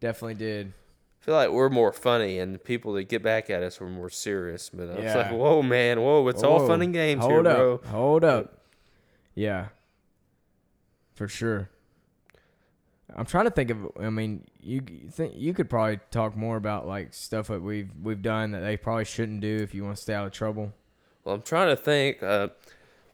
Definitely 0.00 0.34
did. 0.34 0.72
I 1.20 1.24
feel 1.24 1.34
like 1.34 1.50
we're 1.50 1.68
more 1.68 1.92
funny 1.92 2.38
and 2.38 2.54
the 2.54 2.58
people 2.58 2.94
that 2.94 3.04
get 3.04 3.22
back 3.22 3.50
at 3.50 3.62
us 3.62 3.78
were 3.78 3.90
more 3.90 4.08
serious. 4.08 4.70
But 4.70 4.90
I 4.90 4.94
was 5.04 5.14
like, 5.14 5.30
whoa, 5.32 5.62
man, 5.62 6.00
whoa, 6.00 6.26
it's 6.28 6.42
all 6.42 6.66
fun 6.66 6.80
and 6.80 6.94
games 6.94 7.20
Hold 7.20 7.44
here, 7.44 7.48
up. 7.48 7.56
bro. 7.56 7.80
Hold 7.90 8.24
up. 8.24 8.58
Yeah. 9.34 9.68
For 11.14 11.28
sure. 11.28 11.68
I'm 13.16 13.26
trying 13.26 13.44
to 13.46 13.50
think 13.50 13.70
of. 13.70 13.78
I 14.00 14.10
mean, 14.10 14.44
you 14.60 14.82
think 15.10 15.34
you 15.36 15.52
could 15.54 15.68
probably 15.70 15.98
talk 16.10 16.36
more 16.36 16.56
about 16.56 16.86
like 16.86 17.12
stuff 17.14 17.48
that 17.48 17.62
we've 17.62 17.90
we've 18.02 18.22
done 18.22 18.52
that 18.52 18.60
they 18.60 18.76
probably 18.76 19.04
shouldn't 19.04 19.40
do 19.40 19.56
if 19.56 19.74
you 19.74 19.84
want 19.84 19.96
to 19.96 20.02
stay 20.02 20.14
out 20.14 20.26
of 20.26 20.32
trouble. 20.32 20.72
Well, 21.24 21.34
I'm 21.34 21.42
trying 21.42 21.68
to 21.68 21.76
think. 21.76 22.22
Uh, 22.22 22.48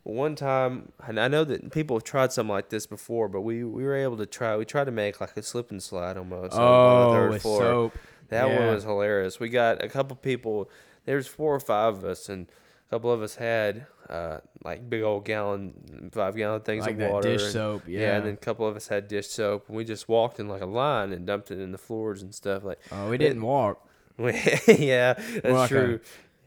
one 0.04 0.36
time, 0.36 0.92
and 1.04 1.18
I 1.18 1.26
know 1.26 1.42
that 1.42 1.72
people 1.72 1.96
have 1.96 2.04
tried 2.04 2.32
something 2.32 2.52
like 2.52 2.68
this 2.68 2.86
before, 2.86 3.28
but 3.28 3.40
we, 3.40 3.64
we 3.64 3.82
were 3.82 3.96
able 3.96 4.16
to 4.18 4.26
try. 4.26 4.56
We 4.56 4.64
tried 4.64 4.84
to 4.84 4.92
make 4.92 5.20
like 5.20 5.36
a 5.36 5.42
slip 5.42 5.72
and 5.72 5.82
slide 5.82 6.16
almost 6.16 6.54
on- 6.54 6.62
on 6.62 7.00
the 7.00 7.06
Oh, 7.08 7.12
third 7.12 7.30
with 7.30 7.42
floor. 7.42 7.60
soap. 7.60 7.92
That 8.28 8.46
Yeah. 8.48 8.58
one 8.66 8.74
was 8.74 8.84
hilarious. 8.84 9.40
We 9.40 9.48
got 9.48 9.82
a 9.82 9.88
couple 9.88 10.14
people. 10.14 10.70
There's 11.06 11.26
four 11.26 11.52
or 11.52 11.58
five 11.60 11.94
of 11.96 12.04
us, 12.04 12.28
and 12.28 12.46
a 12.86 12.90
couple 12.90 13.10
of 13.12 13.22
us 13.22 13.34
had 13.36 13.86
uh, 14.08 14.38
like 14.64 14.88
big 14.88 15.02
old 15.02 15.24
gallon, 15.24 16.10
five 16.12 16.36
gallon 16.36 16.60
things 16.60 16.82
Like 16.84 16.92
of 16.92 16.98
that 16.98 17.12
water. 17.12 17.32
dish 17.32 17.42
and- 17.42 17.52
soap, 17.52 17.82
yeah, 17.88 18.00
yeah. 18.00 18.16
and 18.16 18.26
then 18.26 18.34
a 18.34 18.36
couple 18.36 18.66
of 18.66 18.76
us 18.76 18.88
had 18.88 19.08
dish 19.08 19.26
soap. 19.28 19.64
And 19.68 19.76
we 19.76 19.84
just 19.84 20.08
walked 20.08 20.38
in 20.40 20.48
like 20.48 20.62
a 20.62 20.66
line 20.66 21.12
and 21.12 21.26
dumped 21.26 21.50
it 21.50 21.58
in 21.60 21.72
the 21.72 21.78
floors 21.78 22.22
and 22.22 22.34
stuff. 22.34 22.62
Like, 22.64 22.78
Oh, 22.92 23.10
we 23.10 23.18
didn't 23.18 23.42
walk. 23.42 23.82
yeah, 24.18 25.12
that's 25.14 25.44
like 25.44 25.70
a 25.70 25.74
true. 25.74 26.00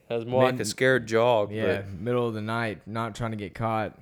That 0.08 0.16
was 0.16 0.26
more 0.26 0.42
like 0.44 0.58
a 0.58 0.64
scared 0.64 1.06
jog. 1.06 1.52
Yeah, 1.52 1.82
but 1.82 2.00
middle 2.00 2.26
of 2.26 2.34
the 2.34 2.40
night, 2.42 2.80
not 2.86 3.14
trying 3.14 3.30
to 3.30 3.36
get 3.36 3.54
caught. 3.54 3.96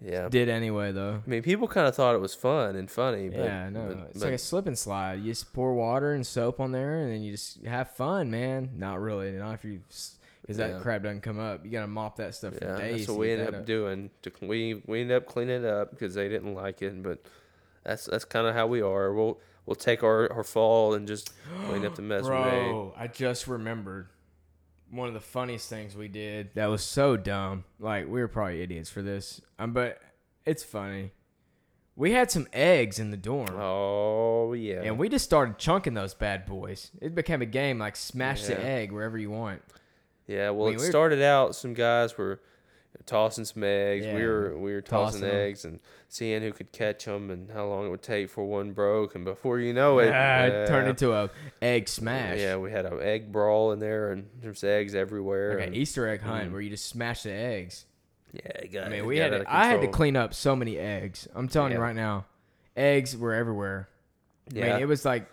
yeah. 0.00 0.28
Did 0.28 0.48
anyway 0.48 0.92
though. 0.92 1.20
I 1.26 1.28
mean, 1.28 1.42
people 1.42 1.66
kind 1.66 1.88
of 1.88 1.96
thought 1.96 2.14
it 2.14 2.20
was 2.20 2.32
fun 2.34 2.76
and 2.76 2.88
funny. 2.88 3.28
But, 3.28 3.40
yeah, 3.40 3.68
no, 3.70 3.86
but- 3.88 4.06
it's 4.10 4.20
but- 4.20 4.26
like 4.26 4.34
a 4.34 4.38
slip 4.38 4.66
and 4.68 4.78
slide. 4.78 5.14
You 5.20 5.32
just 5.32 5.52
pour 5.52 5.74
water 5.74 6.12
and 6.12 6.24
soap 6.24 6.60
on 6.60 6.70
there, 6.70 6.98
and 6.98 7.10
then 7.12 7.22
you 7.22 7.32
just 7.32 7.64
have 7.64 7.90
fun, 7.90 8.30
man. 8.30 8.70
Not 8.76 9.00
really, 9.00 9.32
not 9.32 9.54
if 9.54 9.64
you, 9.64 9.80
because 10.42 10.58
that 10.58 10.70
Yeah. 10.70 10.78
crap 10.80 11.02
doesn't 11.02 11.22
come 11.22 11.38
up. 11.38 11.64
You 11.64 11.70
gotta 11.70 11.86
mop 11.86 12.16
that 12.16 12.34
stuff 12.34 12.54
for 12.54 12.64
yeah, 12.64 12.76
days. 12.76 12.96
that's 12.98 13.08
what 13.08 13.18
we 13.18 13.32
ended 13.32 13.48
that 13.48 13.54
up 13.60 13.66
doing. 13.66 14.10
To, 14.22 14.32
we 14.42 14.82
we 14.86 15.00
ended 15.00 15.16
up 15.16 15.26
cleaning 15.26 15.64
it 15.64 15.64
up 15.64 15.90
because 15.90 16.14
they 16.14 16.28
didn't 16.28 16.54
like 16.54 16.82
it. 16.82 17.02
But 17.02 17.24
that's 17.84 18.06
that's 18.06 18.24
kind 18.24 18.46
of 18.46 18.54
how 18.54 18.66
we 18.66 18.82
are. 18.82 19.12
We'll 19.14 19.40
we'll 19.66 19.76
take 19.76 20.02
our, 20.02 20.30
our 20.32 20.44
fall 20.44 20.94
and 20.94 21.06
just 21.06 21.32
clean 21.68 21.86
up 21.86 21.94
the 21.94 22.02
mess. 22.02 22.22
Bro, 22.26 22.94
I 22.96 23.06
just 23.06 23.46
remembered 23.46 24.08
one 24.90 25.08
of 25.08 25.14
the 25.14 25.20
funniest 25.20 25.70
things 25.70 25.96
we 25.96 26.08
did. 26.08 26.50
That 26.54 26.66
was 26.66 26.84
so 26.84 27.16
dumb. 27.16 27.64
Like 27.78 28.06
we 28.06 28.20
were 28.20 28.28
probably 28.28 28.62
idiots 28.62 28.90
for 28.90 29.00
this, 29.02 29.40
um, 29.58 29.72
but 29.72 30.00
it's 30.44 30.62
funny. 30.64 31.12
We 31.94 32.12
had 32.12 32.30
some 32.30 32.46
eggs 32.54 32.98
in 32.98 33.10
the 33.10 33.16
dorm. 33.18 33.50
Oh 33.54 34.54
yeah. 34.54 34.80
And 34.82 34.98
we 34.98 35.08
just 35.08 35.24
started 35.24 35.58
chunking 35.58 35.94
those 35.94 36.14
bad 36.14 36.46
boys. 36.46 36.90
It 37.00 37.14
became 37.14 37.42
a 37.42 37.46
game 37.46 37.78
like 37.78 37.96
smash 37.96 38.44
the 38.44 38.58
egg 38.62 38.92
wherever 38.92 39.18
you 39.18 39.30
want. 39.30 39.62
Yeah. 40.32 40.50
Well, 40.50 40.66
mean, 40.66 40.74
it 40.76 40.78
we're- 40.78 40.90
started 40.90 41.22
out. 41.22 41.54
Some 41.54 41.74
guys 41.74 42.16
were 42.18 42.40
tossing 43.06 43.44
some 43.44 43.64
eggs. 43.64 44.04
Yeah, 44.06 44.14
we 44.14 44.26
were 44.26 44.56
we 44.58 44.72
were 44.74 44.80
tossing, 44.82 45.22
tossing 45.22 45.34
eggs 45.36 45.64
and 45.64 45.80
seeing 46.08 46.42
who 46.42 46.52
could 46.52 46.70
catch 46.72 47.04
them 47.06 47.30
and 47.30 47.50
how 47.50 47.66
long 47.66 47.86
it 47.86 47.90
would 47.90 48.02
take 48.02 48.28
for 48.30 48.44
one 48.44 48.72
broke. 48.72 49.14
And 49.14 49.24
before 49.24 49.58
you 49.58 49.72
know 49.72 49.98
it, 49.98 50.12
Ah, 50.12 50.42
it 50.44 50.66
turned 50.68 50.88
into 50.88 51.12
a 51.12 51.30
egg 51.60 51.88
smash. 51.88 52.38
Yeah, 52.38 52.56
we 52.56 52.70
had 52.70 52.84
an 52.86 53.00
egg 53.00 53.32
brawl 53.32 53.72
in 53.72 53.78
there, 53.78 54.12
and 54.12 54.28
there's 54.40 54.62
eggs 54.62 54.94
everywhere. 54.94 55.50
Like 55.54 55.58
an 55.60 55.64
and- 55.68 55.76
Easter 55.76 56.06
egg 56.08 56.20
hunt 56.20 56.50
Mm. 56.50 56.52
where 56.52 56.60
you 56.60 56.70
just 56.70 56.86
smash 56.86 57.22
the 57.24 57.32
eggs. 57.32 57.86
yeah, 58.32 58.66
got, 58.66 58.84
I 58.84 58.88
mean, 58.88 59.06
we 59.06 59.18
had 59.18 59.30
to, 59.30 59.44
I 59.46 59.66
had 59.66 59.80
to 59.82 59.88
clean 59.88 60.16
up 60.16 60.32
so 60.34 60.54
many 60.56 60.78
eggs. 60.78 61.28
I'm 61.34 61.48
telling 61.48 61.72
you 61.72 61.78
right 61.78 61.96
now, 61.96 62.24
eggs 62.76 63.16
were 63.16 63.34
everywhere. 63.34 63.88
I 64.54 64.58
Yeah. 64.58 64.72
mean, 64.74 64.82
it 64.82 64.86
was 64.88 65.04
like 65.04 65.26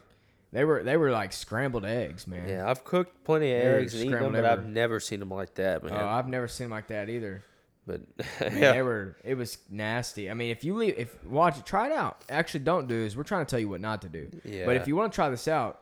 they 0.51 0.63
were 0.65 0.83
they 0.83 0.97
were 0.97 1.11
like 1.11 1.31
scrambled 1.33 1.85
eggs, 1.85 2.25
man. 2.27 2.47
Yeah, 2.49 2.69
I've 2.69 2.83
cooked 2.83 3.23
plenty 3.23 3.53
of 3.55 3.61
They 3.63 3.69
were 3.69 3.75
eggs 3.79 3.93
and 3.93 4.01
eaten 4.01 4.11
them, 4.11 4.19
scrambled 4.19 4.33
but 4.43 4.45
I've 4.45 4.51
everywhere. 4.59 4.73
never 4.73 4.99
seen 4.99 5.19
them 5.19 5.29
like 5.31 5.53
that, 5.55 5.83
man. 5.83 5.93
Oh, 5.93 6.07
I've 6.07 6.27
never 6.27 6.47
seen 6.47 6.65
'em 6.65 6.71
like 6.71 6.87
that 6.87 7.09
either. 7.09 7.43
but 7.85 8.01
I 8.41 8.49
mean, 8.49 8.57
yeah, 8.61 8.71
They 8.73 8.81
were 8.81 9.15
it 9.23 9.35
was 9.35 9.57
nasty. 9.69 10.29
I 10.29 10.33
mean, 10.33 10.51
if 10.51 10.63
you 10.63 10.75
leave, 10.75 10.95
if 10.97 11.23
watch 11.25 11.57
it, 11.57 11.65
try 11.65 11.87
it 11.87 11.93
out. 11.93 12.23
Actually, 12.29 12.61
don't 12.61 12.87
do 12.87 13.03
this. 13.03 13.15
We're 13.15 13.23
trying 13.23 13.45
to 13.45 13.49
tell 13.49 13.59
you 13.59 13.69
what 13.69 13.81
not 13.81 14.01
to 14.03 14.09
do. 14.09 14.29
But 14.31 14.45
Yeah. 14.45 14.69
if 14.71 14.87
you 14.87 14.95
want 14.95 15.11
to 15.11 15.15
try 15.15 15.29
this 15.29 15.47
out, 15.47 15.81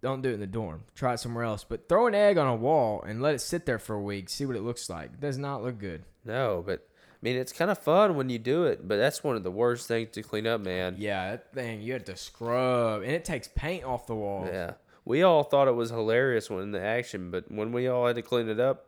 don't 0.00 0.22
do 0.22 0.30
it 0.30 0.34
in 0.34 0.40
the 0.40 0.46
dorm. 0.46 0.84
Try 0.94 1.14
it 1.14 1.18
somewhere 1.18 1.44
else. 1.44 1.64
But 1.64 1.88
throw 1.88 2.06
an 2.06 2.14
egg 2.14 2.38
on 2.38 2.46
a 2.46 2.54
wall 2.54 3.02
and 3.02 3.20
let 3.20 3.34
it 3.34 3.40
sit 3.40 3.66
there 3.66 3.78
for 3.78 3.94
a 3.96 4.00
week. 4.02 4.28
See 4.28 4.46
what 4.46 4.54
it 4.56 4.62
looks 4.62 4.88
like. 4.88 5.06
It 5.14 5.20
does 5.20 5.38
not 5.38 5.62
look 5.62 5.78
good. 5.78 6.04
no, 6.24 6.62
but 6.64 6.86
I 7.20 7.24
mean, 7.24 7.36
it's 7.36 7.52
kind 7.52 7.70
of 7.70 7.78
fun 7.78 8.14
when 8.16 8.28
you 8.30 8.38
do 8.38 8.64
it, 8.64 8.86
but 8.86 8.96
that's 8.96 9.24
one 9.24 9.34
of 9.34 9.42
the 9.42 9.50
worst 9.50 9.88
things 9.88 10.10
to 10.12 10.22
clean 10.22 10.46
up, 10.46 10.60
man. 10.60 10.94
Yeah, 10.98 11.32
that 11.32 11.52
thing 11.52 11.80
you 11.82 11.92
had 11.92 12.06
to 12.06 12.16
scrub, 12.16 13.02
and 13.02 13.10
it 13.10 13.24
takes 13.24 13.48
paint 13.48 13.84
off 13.84 14.06
the 14.06 14.14
wall. 14.14 14.46
Yeah. 14.46 14.74
We 15.04 15.22
all 15.22 15.42
thought 15.42 15.66
it 15.68 15.74
was 15.74 15.90
hilarious 15.90 16.48
when 16.48 16.62
in 16.62 16.70
the 16.72 16.80
action, 16.82 17.30
but 17.30 17.50
when 17.50 17.72
we 17.72 17.88
all 17.88 18.06
had 18.06 18.16
to 18.16 18.22
clean 18.22 18.48
it 18.48 18.60
up, 18.60 18.86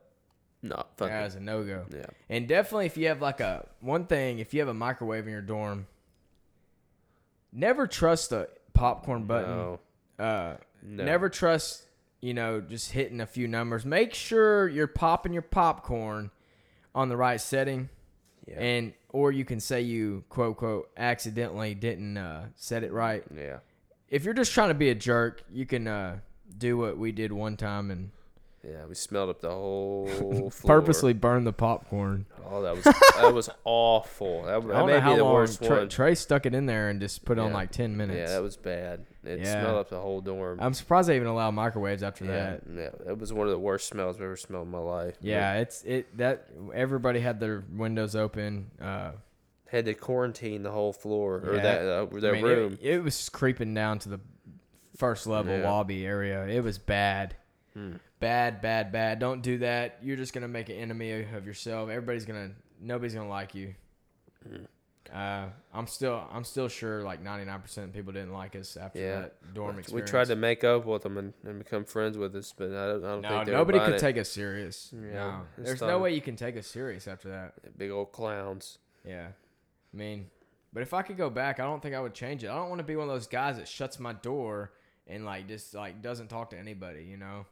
not 0.62 0.96
fun. 0.96 1.08
That 1.08 1.26
is 1.26 1.34
a 1.34 1.40
no 1.40 1.64
go. 1.64 1.86
Yeah. 1.90 2.06
And 2.28 2.46
definitely, 2.46 2.86
if 2.86 2.96
you 2.96 3.08
have 3.08 3.20
like 3.22 3.40
a 3.40 3.66
one 3.80 4.04
thing, 4.06 4.38
if 4.38 4.52
you 4.54 4.60
have 4.60 4.68
a 4.68 4.74
microwave 4.74 5.24
in 5.26 5.32
your 5.32 5.40
dorm, 5.40 5.86
never 7.52 7.86
trust 7.86 8.30
the 8.30 8.48
popcorn 8.74 9.24
button. 9.24 9.50
No. 9.50 9.80
Uh, 10.18 10.56
No. 10.82 11.04
Never 11.04 11.28
trust, 11.28 11.84
you 12.20 12.32
know, 12.34 12.60
just 12.60 12.92
hitting 12.92 13.20
a 13.20 13.26
few 13.26 13.46
numbers. 13.48 13.84
Make 13.84 14.14
sure 14.14 14.68
you're 14.68 14.86
popping 14.86 15.32
your 15.32 15.42
popcorn 15.42 16.30
on 16.94 17.08
the 17.08 17.16
right 17.16 17.40
setting, 17.40 17.88
Yeah. 18.50 18.60
and 18.60 18.92
or 19.10 19.30
you 19.32 19.44
can 19.44 19.60
say 19.60 19.80
you 19.82 20.24
quote 20.28 20.56
quote 20.56 20.90
accidentally 20.96 21.74
didn't 21.74 22.16
uh, 22.16 22.46
set 22.56 22.82
it 22.82 22.92
right. 22.92 23.22
yeah. 23.34 23.58
If 24.08 24.24
you're 24.24 24.34
just 24.34 24.52
trying 24.52 24.68
to 24.68 24.74
be 24.74 24.90
a 24.90 24.94
jerk, 24.94 25.44
you 25.52 25.66
can 25.66 25.86
uh, 25.86 26.18
do 26.58 26.76
what 26.76 26.98
we 26.98 27.12
did 27.12 27.32
one 27.32 27.56
time 27.56 27.92
and 27.92 28.10
Yeah. 28.62 28.84
We 28.86 28.94
smelled 28.94 29.30
up 29.30 29.40
the 29.40 29.50
whole 29.50 30.06
floor. 30.50 30.50
purposely 30.80 31.12
burned 31.14 31.46
the 31.46 31.52
popcorn. 31.52 32.26
Oh, 32.48 32.62
that 32.62 32.74
was 32.76 32.84
that 32.84 33.32
was 33.32 33.48
awful. 33.64 34.42
That, 34.42 34.56
I 34.56 34.60
that 34.60 34.66
may 34.68 34.92
know 34.92 34.94
be 34.96 35.00
how 35.00 35.16
the 35.16 35.24
long 35.24 35.34
worst 35.34 35.62
Trey, 35.62 35.78
one. 35.78 35.88
Trey 35.88 36.14
stuck 36.14 36.44
it 36.46 36.54
in 36.54 36.66
there 36.66 36.88
and 36.90 37.00
just 37.00 37.24
put 37.24 37.38
it 37.38 37.40
on 37.40 37.52
like 37.52 37.70
ten 37.70 37.96
minutes. 37.96 38.18
Yeah, 38.18 38.26
that 38.36 38.42
was 38.42 38.56
bad. 38.56 39.06
It 39.24 39.40
Yeah. 39.40 39.60
smelled 39.62 39.76
up 39.78 39.88
the 39.90 40.00
whole 40.00 40.20
dorm. 40.20 40.58
I'm 40.60 40.74
surprised 40.74 41.08
they 41.08 41.16
even 41.16 41.28
allowed 41.28 41.52
microwaves 41.52 42.02
after 42.02 42.24
yeah, 42.24 42.30
that. 42.32 42.62
yeah, 42.74 43.10
it 43.12 43.18
was 43.18 43.32
one 43.32 43.46
of 43.46 43.50
the 43.52 43.58
worst 43.58 43.88
smells 43.88 44.16
I've 44.16 44.22
ever 44.22 44.36
smelled 44.36 44.66
in 44.66 44.70
my 44.72 44.78
life. 44.78 45.16
Yeah, 45.20 45.54
it's 45.58 45.82
it 45.84 46.16
that 46.18 46.48
everybody 46.74 47.20
had 47.20 47.40
their 47.40 47.64
windows 47.72 48.14
open. 48.16 48.70
Uh, 48.80 49.12
had 49.70 49.84
to 49.84 49.94
quarantine 49.94 50.64
the 50.64 50.70
whole 50.72 50.92
floor 50.92 51.42
or 51.46 51.54
Yeah. 51.56 51.62
that 51.62 51.80
uh, 51.82 52.06
their 52.20 52.34
I 52.34 52.42
mean, 52.42 52.44
it- 52.44 52.54
room. 52.56 52.78
It, 52.82 53.04
was 53.04 53.28
creeping 53.28 53.72
down 53.72 54.00
to 54.00 54.08
the 54.08 54.20
first 54.96 55.26
level 55.28 55.56
Yeah. 55.56 55.70
lobby 55.70 56.04
area. 56.04 56.44
It 56.46 56.64
was 56.64 56.76
bad. 56.78 57.36
Hmm. 57.74 57.92
Bad, 58.20 58.60
bad, 58.60 58.92
bad. 58.92 59.18
Don't 59.18 59.42
do 59.42 59.58
that. 59.58 59.98
You're 60.02 60.16
just 60.16 60.32
gonna 60.32 60.48
make 60.48 60.68
an 60.68 60.76
enemy 60.76 61.24
of 61.34 61.46
yourself. 61.46 61.88
Everybody's 61.90 62.24
gonna, 62.24 62.50
nobody's 62.80 63.14
gonna 63.14 63.28
like 63.28 63.54
you. 63.54 63.74
Mm. 64.48 64.66
Uh, 65.12 65.48
I'm 65.74 65.88
still, 65.88 66.22
I'm 66.30 66.44
still 66.44 66.68
sure 66.68 67.02
like 67.02 67.24
99% 67.24 67.78
of 67.78 67.92
people 67.92 68.12
didn't 68.12 68.32
like 68.32 68.54
us 68.54 68.76
after 68.76 69.00
Yeah. 69.00 69.20
that 69.22 69.54
dorm 69.54 69.74
We 69.74 69.80
experience. 69.80 70.08
We 70.08 70.10
tried 70.10 70.28
to 70.28 70.36
make 70.36 70.62
up 70.62 70.84
with 70.86 71.02
them 71.02 71.16
and, 71.18 71.32
and 71.44 71.58
become 71.58 71.84
friends 71.84 72.16
with 72.16 72.36
us, 72.36 72.54
but 72.56 72.68
I 72.70 72.86
don't, 72.92 73.04
I 73.04 73.08
don't 73.08 73.22
No, 73.22 73.28
think 73.30 73.46
they 73.46 73.52
nobody 73.52 73.78
could 73.80 73.94
it. 73.94 73.98
take 73.98 74.16
us 74.18 74.28
serious. 74.28 74.92
Yeah, 74.94 75.12
no, 75.12 75.40
there's 75.58 75.80
no 75.80 75.98
way 75.98 76.14
you 76.14 76.20
can 76.20 76.36
take 76.36 76.56
us 76.56 76.68
serious 76.68 77.08
after 77.08 77.28
that. 77.30 77.76
Big 77.76 77.90
old 77.90 78.12
clowns. 78.12 78.78
Yeah, 79.04 79.28
I 79.92 79.96
mean, 79.96 80.26
but 80.72 80.82
if 80.84 80.94
I 80.94 81.02
could 81.02 81.16
go 81.16 81.28
back, 81.28 81.58
I 81.58 81.64
don't 81.64 81.82
think 81.82 81.96
I 81.96 82.00
would 82.00 82.14
change 82.14 82.44
it. 82.44 82.48
I 82.50 82.54
don't 82.54 82.68
want 82.68 82.78
to 82.78 82.84
be 82.84 82.94
one 82.94 83.08
of 83.08 83.12
those 83.14 83.26
guys 83.26 83.56
that 83.56 83.66
shuts 83.66 83.98
my 83.98 84.12
door 84.12 84.70
and 85.08 85.24
like 85.24 85.48
just 85.48 85.74
like 85.74 86.02
doesn't 86.02 86.28
talk 86.28 86.50
to 86.50 86.58
anybody. 86.58 87.02
You 87.02 87.16
know, 87.16 87.46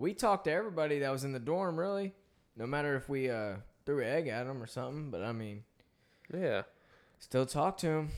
we 0.00 0.14
talked 0.14 0.44
to 0.44 0.52
everybody 0.52 0.98
that 1.00 1.10
was 1.10 1.24
in 1.24 1.32
the 1.32 1.38
dorm, 1.38 1.78
really. 1.78 2.14
No 2.56 2.66
matter 2.66 2.96
if 2.96 3.08
we 3.08 3.30
uh 3.30 3.54
threw 3.86 4.00
an 4.00 4.08
egg 4.08 4.28
at 4.28 4.44
them 4.46 4.62
or 4.62 4.66
something, 4.66 5.10
but 5.10 5.22
I 5.22 5.32
mean, 5.32 5.64
Yeah. 6.32 6.62
still 7.18 7.46
talk 7.46 7.76
to 7.78 7.86
them. 7.86 8.10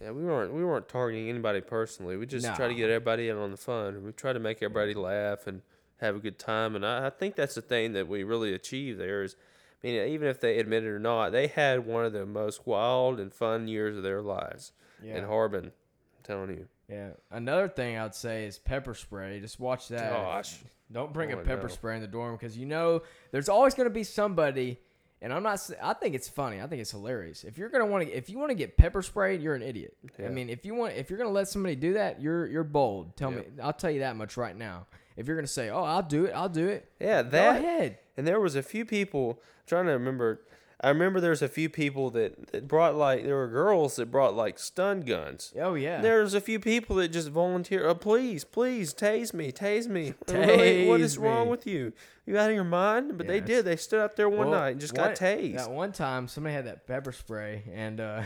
Yeah, 0.00 0.10
we 0.10 0.24
weren't 0.24 0.52
we 0.52 0.64
weren't 0.64 0.88
targeting 0.88 1.28
anybody 1.28 1.60
personally. 1.60 2.16
We 2.16 2.26
just 2.26 2.46
try 2.56 2.68
to 2.68 2.74
get 2.74 2.90
everybody 2.90 3.28
in 3.28 3.36
on 3.36 3.50
the 3.50 3.56
fun. 3.56 4.04
We 4.04 4.12
try 4.12 4.32
to 4.32 4.38
make 4.40 4.62
everybody 4.62 4.94
laugh 4.94 5.46
and 5.46 5.62
have 6.00 6.16
a 6.16 6.18
good 6.18 6.38
time. 6.38 6.74
And 6.76 6.84
I, 6.84 7.06
I 7.06 7.10
think 7.10 7.36
that's 7.36 7.54
the 7.54 7.62
thing 7.62 7.92
that 7.92 8.08
we 8.08 8.24
really 8.24 8.52
achieved 8.54 8.98
there 8.98 9.22
is, 9.22 9.36
I 9.82 9.86
mean, 9.86 10.08
even 10.08 10.26
if 10.28 10.40
they 10.40 10.58
admit 10.58 10.82
it 10.82 10.88
or 10.88 10.98
not, 10.98 11.30
they 11.30 11.46
had 11.46 11.86
one 11.86 12.04
of 12.04 12.12
the 12.12 12.26
most 12.26 12.66
wild 12.66 13.20
and 13.20 13.32
fun 13.32 13.68
years 13.68 13.96
of 13.96 14.02
their 14.02 14.20
lives 14.22 14.72
Yeah, 15.02 15.18
in 15.18 15.24
Harbin. 15.24 15.66
I'm 15.66 16.22
telling 16.24 16.50
you. 16.50 16.66
Yeah. 16.92 17.08
Another 17.30 17.68
thing 17.68 17.96
I'd 17.98 18.14
say 18.14 18.44
is 18.46 18.58
pepper 18.58 18.94
spray. 18.94 19.40
Just 19.40 19.58
watch 19.60 19.88
that. 19.88 20.10
Gosh. 20.12 20.58
Don't 20.90 21.12
bring 21.12 21.32
Oh, 21.32 21.38
a 21.38 21.42
pepper 21.42 21.62
know. 21.68 21.68
spray 21.68 21.96
in 21.96 22.02
the 22.02 22.06
dorm 22.08 22.36
because 22.36 22.56
you 22.58 22.66
know 22.66 23.02
there's 23.30 23.48
always 23.48 23.74
going 23.74 23.86
to 23.86 23.94
be 23.94 24.04
somebody. 24.04 24.78
And 25.22 25.32
I'm 25.32 25.42
not. 25.44 25.60
I 25.80 25.94
think 25.94 26.14
it's 26.16 26.28
funny. 26.28 26.60
I 26.60 26.66
think 26.66 26.80
it's 26.82 26.90
hilarious. 26.90 27.44
If 27.44 27.56
you're 27.56 27.68
gonna 27.68 27.86
want 27.86 28.04
to, 28.08 28.12
if 28.12 28.28
you 28.28 28.38
want 28.40 28.50
to 28.50 28.56
get 28.56 28.76
pepper 28.76 29.02
sprayed, 29.02 29.40
you're 29.40 29.54
an 29.54 29.62
idiot. 29.62 29.96
I 30.18 30.28
mean, 30.30 30.50
if 30.50 30.64
you 30.66 30.74
want, 30.74 30.94
if 30.94 31.10
you're 31.10 31.18
gonna 31.18 31.30
let 31.30 31.46
somebody 31.46 31.76
do 31.76 31.92
that, 31.92 32.20
you're 32.20 32.44
you're 32.48 32.64
bold. 32.64 33.16
Tell 33.16 33.30
Yeah. 33.30 33.38
me. 33.38 33.44
I'll 33.62 33.72
tell 33.72 33.90
you 33.92 34.00
that 34.00 34.16
much 34.16 34.36
right 34.36 34.56
now. 34.56 34.86
If 35.16 35.28
you're 35.28 35.36
gonna 35.36 35.46
say, 35.46 35.70
"Oh, 35.70 35.84
I'll 35.84 36.02
do 36.02 36.24
it," 36.24 36.32
I'll 36.32 36.48
do 36.48 36.66
it. 36.66 36.90
Yeah, 36.98 37.22
Go 37.22 37.28
that 37.30 37.56
ahead. 37.60 37.98
And 38.16 38.26
there 38.26 38.40
was 38.40 38.56
a 38.56 38.64
few 38.64 38.84
people 38.84 39.38
I'm 39.40 39.66
trying 39.68 39.86
to 39.86 39.92
remember. 39.92 40.40
I 40.84 40.88
remember 40.88 41.20
there 41.20 41.30
was 41.30 41.42
a 41.42 41.48
few 41.48 41.68
people 41.68 42.10
that, 42.10 42.50
that 42.50 42.66
brought 42.66 42.96
like 42.96 43.24
there 43.24 43.36
were 43.36 43.46
girls 43.46 43.96
that 43.96 44.10
brought 44.10 44.34
like 44.34 44.58
stun 44.58 45.02
guns. 45.02 45.52
Oh 45.60 45.74
yeah. 45.74 46.00
There 46.00 46.22
was 46.22 46.34
a 46.34 46.40
few 46.40 46.58
people 46.58 46.96
that 46.96 47.08
just 47.08 47.28
volunteered. 47.28 47.86
Oh, 47.86 47.94
please, 47.94 48.42
please, 48.42 48.92
tase 48.92 49.32
me, 49.32 49.52
tase 49.52 49.86
me. 49.86 50.14
Tase 50.26 50.46
Really? 50.46 50.88
What 50.88 51.00
is 51.00 51.16
Tase 51.16 51.22
wrong 51.22 51.48
with 51.48 51.68
you? 51.68 51.92
You 52.26 52.36
out 52.36 52.50
of 52.50 52.56
your 52.56 52.64
mind? 52.64 53.16
But 53.16 53.26
Yeah, 53.26 53.32
they 53.32 53.40
did. 53.40 53.64
They 53.64 53.76
stood 53.76 54.00
up 54.00 54.16
there 54.16 54.28
one 54.28 54.50
Well, 54.50 54.60
night 54.60 54.70
and 54.70 54.80
just 54.80 54.94
got 54.94 55.14
tased. 55.14 55.56
That 55.56 55.70
one 55.70 55.92
time, 55.92 56.26
somebody 56.26 56.54
had 56.54 56.66
that 56.66 56.86
pepper 56.86 57.12
spray, 57.12 57.62
and 57.72 58.00
uh, 58.00 58.22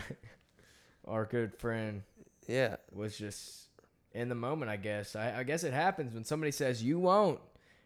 our 1.07 1.25
good 1.25 1.53
friend 1.53 2.01
yeah, 2.47 2.77
was 2.91 3.17
just 3.17 3.69
in 4.13 4.29
the 4.29 4.35
moment. 4.35 4.71
I 4.71 4.77
guess. 4.77 5.15
I, 5.15 5.39
I 5.39 5.43
guess 5.43 5.63
it 5.63 5.73
happens 5.73 6.15
when 6.15 6.23
somebody 6.23 6.51
says 6.51 6.81
you 6.81 6.97
won't. 6.99 7.39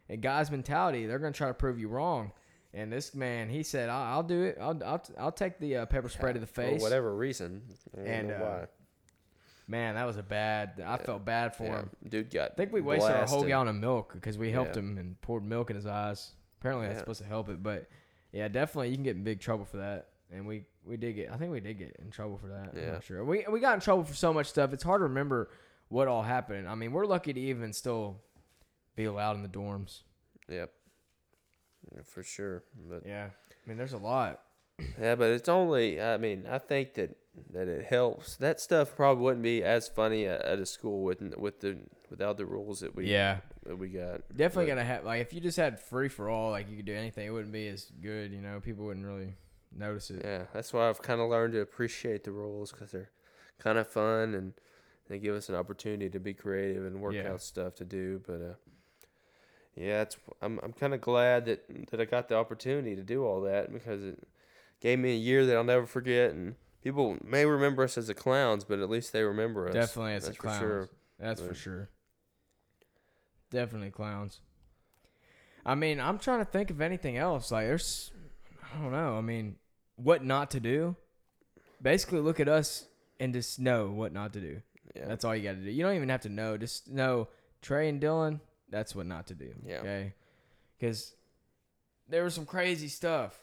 A 0.09 0.17
guy's 0.17 0.49
mentality, 0.49 1.05
they're 1.05 1.19
gonna 1.19 1.31
try 1.33 1.47
to 1.47 1.53
prove 1.53 1.77
you 1.79 1.89
wrong. 1.89 2.31
And 2.73 2.91
this 2.91 3.13
man, 3.13 3.49
he 3.49 3.63
said, 3.63 3.89
"I'll, 3.89 4.15
I'll 4.17 4.23
do 4.23 4.43
it. 4.43 4.57
I'll, 4.59 4.81
I'll, 4.85 5.03
I'll 5.19 5.31
take 5.31 5.59
the 5.59 5.77
uh, 5.77 5.85
pepper 5.87 6.07
spray 6.09 6.31
to 6.33 6.39
the 6.39 6.45
face 6.61 6.77
for 6.79 6.83
whatever 6.83 7.13
reason. 7.15 7.61
And, 7.97 8.31
uh, 8.31 8.35
why. 8.39 8.65
Man, 9.67 9.95
that 9.95 10.05
was 10.05 10.17
a 10.17 10.23
bad. 10.23 10.81
I 10.85 10.97
felt 10.97 11.23
bad 11.23 11.55
for 11.55 11.63
Yeah, 11.65 11.79
him. 11.79 11.89
dude 12.07 12.31
got. 12.31 12.51
I 12.51 12.53
think 12.55 12.73
we 12.73 12.81
wasted 12.81 13.11
our 13.11 13.25
whole 13.25 13.43
gallon 13.43 13.67
of 13.69 13.75
milk 13.75 14.11
because 14.13 14.37
we 14.37 14.51
helped 14.51 14.75
Yeah. 14.75 14.81
him 14.81 14.97
and 14.97 15.19
poured 15.21 15.43
milk 15.45 15.69
in 15.69 15.75
his 15.75 15.85
eyes. 15.85 16.31
Apparently, 16.59 16.87
that's 16.87 16.97
Yeah. 16.97 17.01
supposed 17.01 17.21
to 17.21 17.27
help 17.27 17.49
it, 17.49 17.61
but 17.63 17.87
yeah, 18.31 18.47
definitely 18.47 18.89
you 18.89 18.95
can 18.95 19.03
get 19.03 19.15
in 19.15 19.23
big 19.23 19.39
trouble 19.39 19.65
for 19.65 19.77
that. 19.77 20.09
And 20.31 20.45
we 20.47 20.65
we 20.85 20.97
did 20.97 21.13
get. 21.13 21.31
I 21.31 21.37
think 21.37 21.51
we 21.51 21.59
did 21.59 21.77
get 21.77 21.95
in 22.01 22.09
trouble 22.09 22.37
for 22.37 22.47
that. 22.47 22.71
Yeah. 22.75 22.93
not 22.93 23.03
sure. 23.03 23.23
We 23.25 23.45
we 23.51 23.59
got 23.59 23.73
in 23.75 23.79
trouble 23.81 24.03
for 24.03 24.13
so 24.13 24.33
much 24.33 24.47
stuff. 24.47 24.71
It's 24.73 24.83
hard 24.83 24.99
to 24.99 25.03
remember 25.03 25.49
what 25.89 26.07
all 26.07 26.23
happened. 26.23 26.67
I 26.69 26.75
mean, 26.75 26.91
we're 26.93 27.05
lucky 27.05 27.33
to 27.33 27.39
even 27.39 27.73
still 27.73 28.21
be 28.95 29.05
allowed 29.05 29.35
in 29.35 29.43
the 29.43 29.49
dorms. 29.49 30.01
Yep. 30.49 30.71
For 32.05 32.23
sure. 32.23 32.63
But 32.89 33.03
Yeah, 33.05 33.29
I 33.31 33.69
mean, 33.69 33.77
there's 33.77 33.93
a 33.93 33.97
lot. 33.97 34.41
Yeah, 34.99 35.15
but 35.15 35.29
it's 35.29 35.49
only. 35.49 36.01
I 36.01 36.17
mean, 36.17 36.45
I 36.49 36.57
think 36.57 36.95
that 36.95 37.15
that 37.53 37.67
it 37.67 37.85
helps. 37.85 38.35
That 38.37 38.59
stuff 38.59 38.95
probably 38.95 39.23
wouldn't 39.23 39.43
be 39.43 39.63
as 39.63 39.87
funny 39.87 40.25
at, 40.25 40.41
at 40.41 40.59
a 40.59 40.65
school 40.65 41.03
with 41.03 41.21
with 41.37 41.59
the 41.61 41.77
without 42.09 42.37
the 42.37 42.45
rules 42.45 42.79
that 42.81 42.95
we 42.95 43.05
Yeah, 43.07 43.37
that 43.65 43.77
we 43.77 43.89
got. 43.89 44.21
definitely 44.35 44.65
But- 44.65 44.69
gonna 44.77 44.83
have 44.85 45.05
like 45.05 45.21
if 45.21 45.33
you 45.33 45.39
just 45.39 45.57
had 45.57 45.79
free 45.79 46.09
for 46.09 46.29
all, 46.29 46.49
like 46.51 46.69
you 46.69 46.77
could 46.77 46.85
do 46.85 46.95
anything, 46.95 47.27
it 47.27 47.31
wouldn't 47.31 47.53
be 47.53 47.67
as 47.67 47.91
good. 48.01 48.31
You 48.31 48.41
know, 48.41 48.59
people 48.59 48.85
wouldn't 48.85 49.05
really 49.05 49.35
notice 49.75 50.09
it. 50.09 50.21
Yeah, 50.23 50.45
that's 50.53 50.73
why 50.73 50.89
I've 50.89 51.01
kind 51.01 51.21
of 51.21 51.29
learned 51.29 51.53
to 51.53 51.61
appreciate 51.61 52.23
the 52.23 52.31
rules 52.31 52.71
because 52.71 52.91
they're 52.91 53.11
kind 53.59 53.77
of 53.77 53.87
fun 53.87 54.33
and 54.33 54.53
they 55.07 55.19
give 55.19 55.35
us 55.35 55.47
an 55.47 55.55
opportunity 55.55 56.09
to 56.09 56.19
be 56.19 56.33
creative 56.33 56.85
and 56.85 57.01
work 57.01 57.13
Yeah. 57.13 57.31
out 57.33 57.41
stuff 57.41 57.75
to 57.75 57.85
do. 57.85 58.21
But 58.25 58.41
uh, 58.41 58.53
yeah, 59.75 60.01
it's 60.01 60.17
I'm 60.41 60.59
I'm 60.63 60.73
kind 60.73 60.93
of 60.93 61.01
glad 61.01 61.45
that 61.45 61.65
that 61.91 62.01
I 62.01 62.05
got 62.05 62.29
the 62.29 62.35
opportunity 62.35 62.95
to 62.95 63.03
do 63.03 63.25
all 63.25 63.41
that 63.41 63.71
because 63.71 64.03
it 64.03 64.19
gave 64.81 64.99
me 64.99 65.11
a 65.11 65.17
year 65.17 65.45
that 65.45 65.55
I'll 65.55 65.63
never 65.63 65.85
forget. 65.85 66.31
And 66.31 66.55
people 66.83 67.17
may 67.23 67.45
remember 67.45 67.83
us 67.83 67.97
as 67.97 68.07
the 68.07 68.13
clowns, 68.13 68.63
but 68.63 68.79
at 68.79 68.89
least 68.89 69.13
they 69.13 69.23
remember 69.23 69.67
us. 69.67 69.73
Definitely 69.73 70.13
as 70.13 70.23
a 70.23 70.27
That's 70.27 70.37
for 70.37 70.41
clowns. 70.43 70.59
sure. 70.59 70.89
That's 71.19 71.41
for 71.41 71.53
sure. 71.53 71.89
Definitely 73.51 73.91
clowns. 73.91 74.39
I 75.65 75.75
mean, 75.75 75.99
I'm 75.99 76.17
trying 76.17 76.39
to 76.39 76.45
think 76.45 76.71
of 76.71 76.81
anything 76.81 77.17
else. 77.17 77.51
Like, 77.51 77.67
there's, 77.67 78.11
I 78.73 78.81
don't 78.81 78.91
know. 78.91 79.15
I 79.15 79.21
mean, 79.21 79.57
what 79.95 80.23
not 80.23 80.51
to 80.51 80.59
do? 80.59 80.95
Basically, 81.81 82.19
look 82.19 82.39
at 82.39 82.47
us 82.47 82.87
and 83.19 83.33
just 83.33 83.59
know 83.59 83.91
what 83.91 84.13
not 84.13 84.33
to 84.33 84.39
do. 84.41 84.61
Yeah. 84.95 85.05
That's 85.07 85.23
all 85.23 85.35
you 85.35 85.43
got 85.43 85.53
to 85.55 85.63
do. 85.63 85.69
You 85.69 85.83
don't 85.83 85.95
even 85.95 86.09
have 86.09 86.21
to 86.21 86.29
know. 86.29 86.57
Just 86.57 86.89
know 86.89 87.27
Trey 87.61 87.87
and 87.89 88.01
Dylan. 88.01 88.39
That's 88.71 88.95
what 88.95 89.05
not 89.05 89.27
to 89.27 89.35
do. 89.35 89.53
Yeah. 89.65 89.79
Okay. 89.79 90.13
Because 90.79 91.13
there 92.09 92.23
was 92.23 92.33
some 92.33 92.45
crazy 92.45 92.87
stuff. 92.87 93.37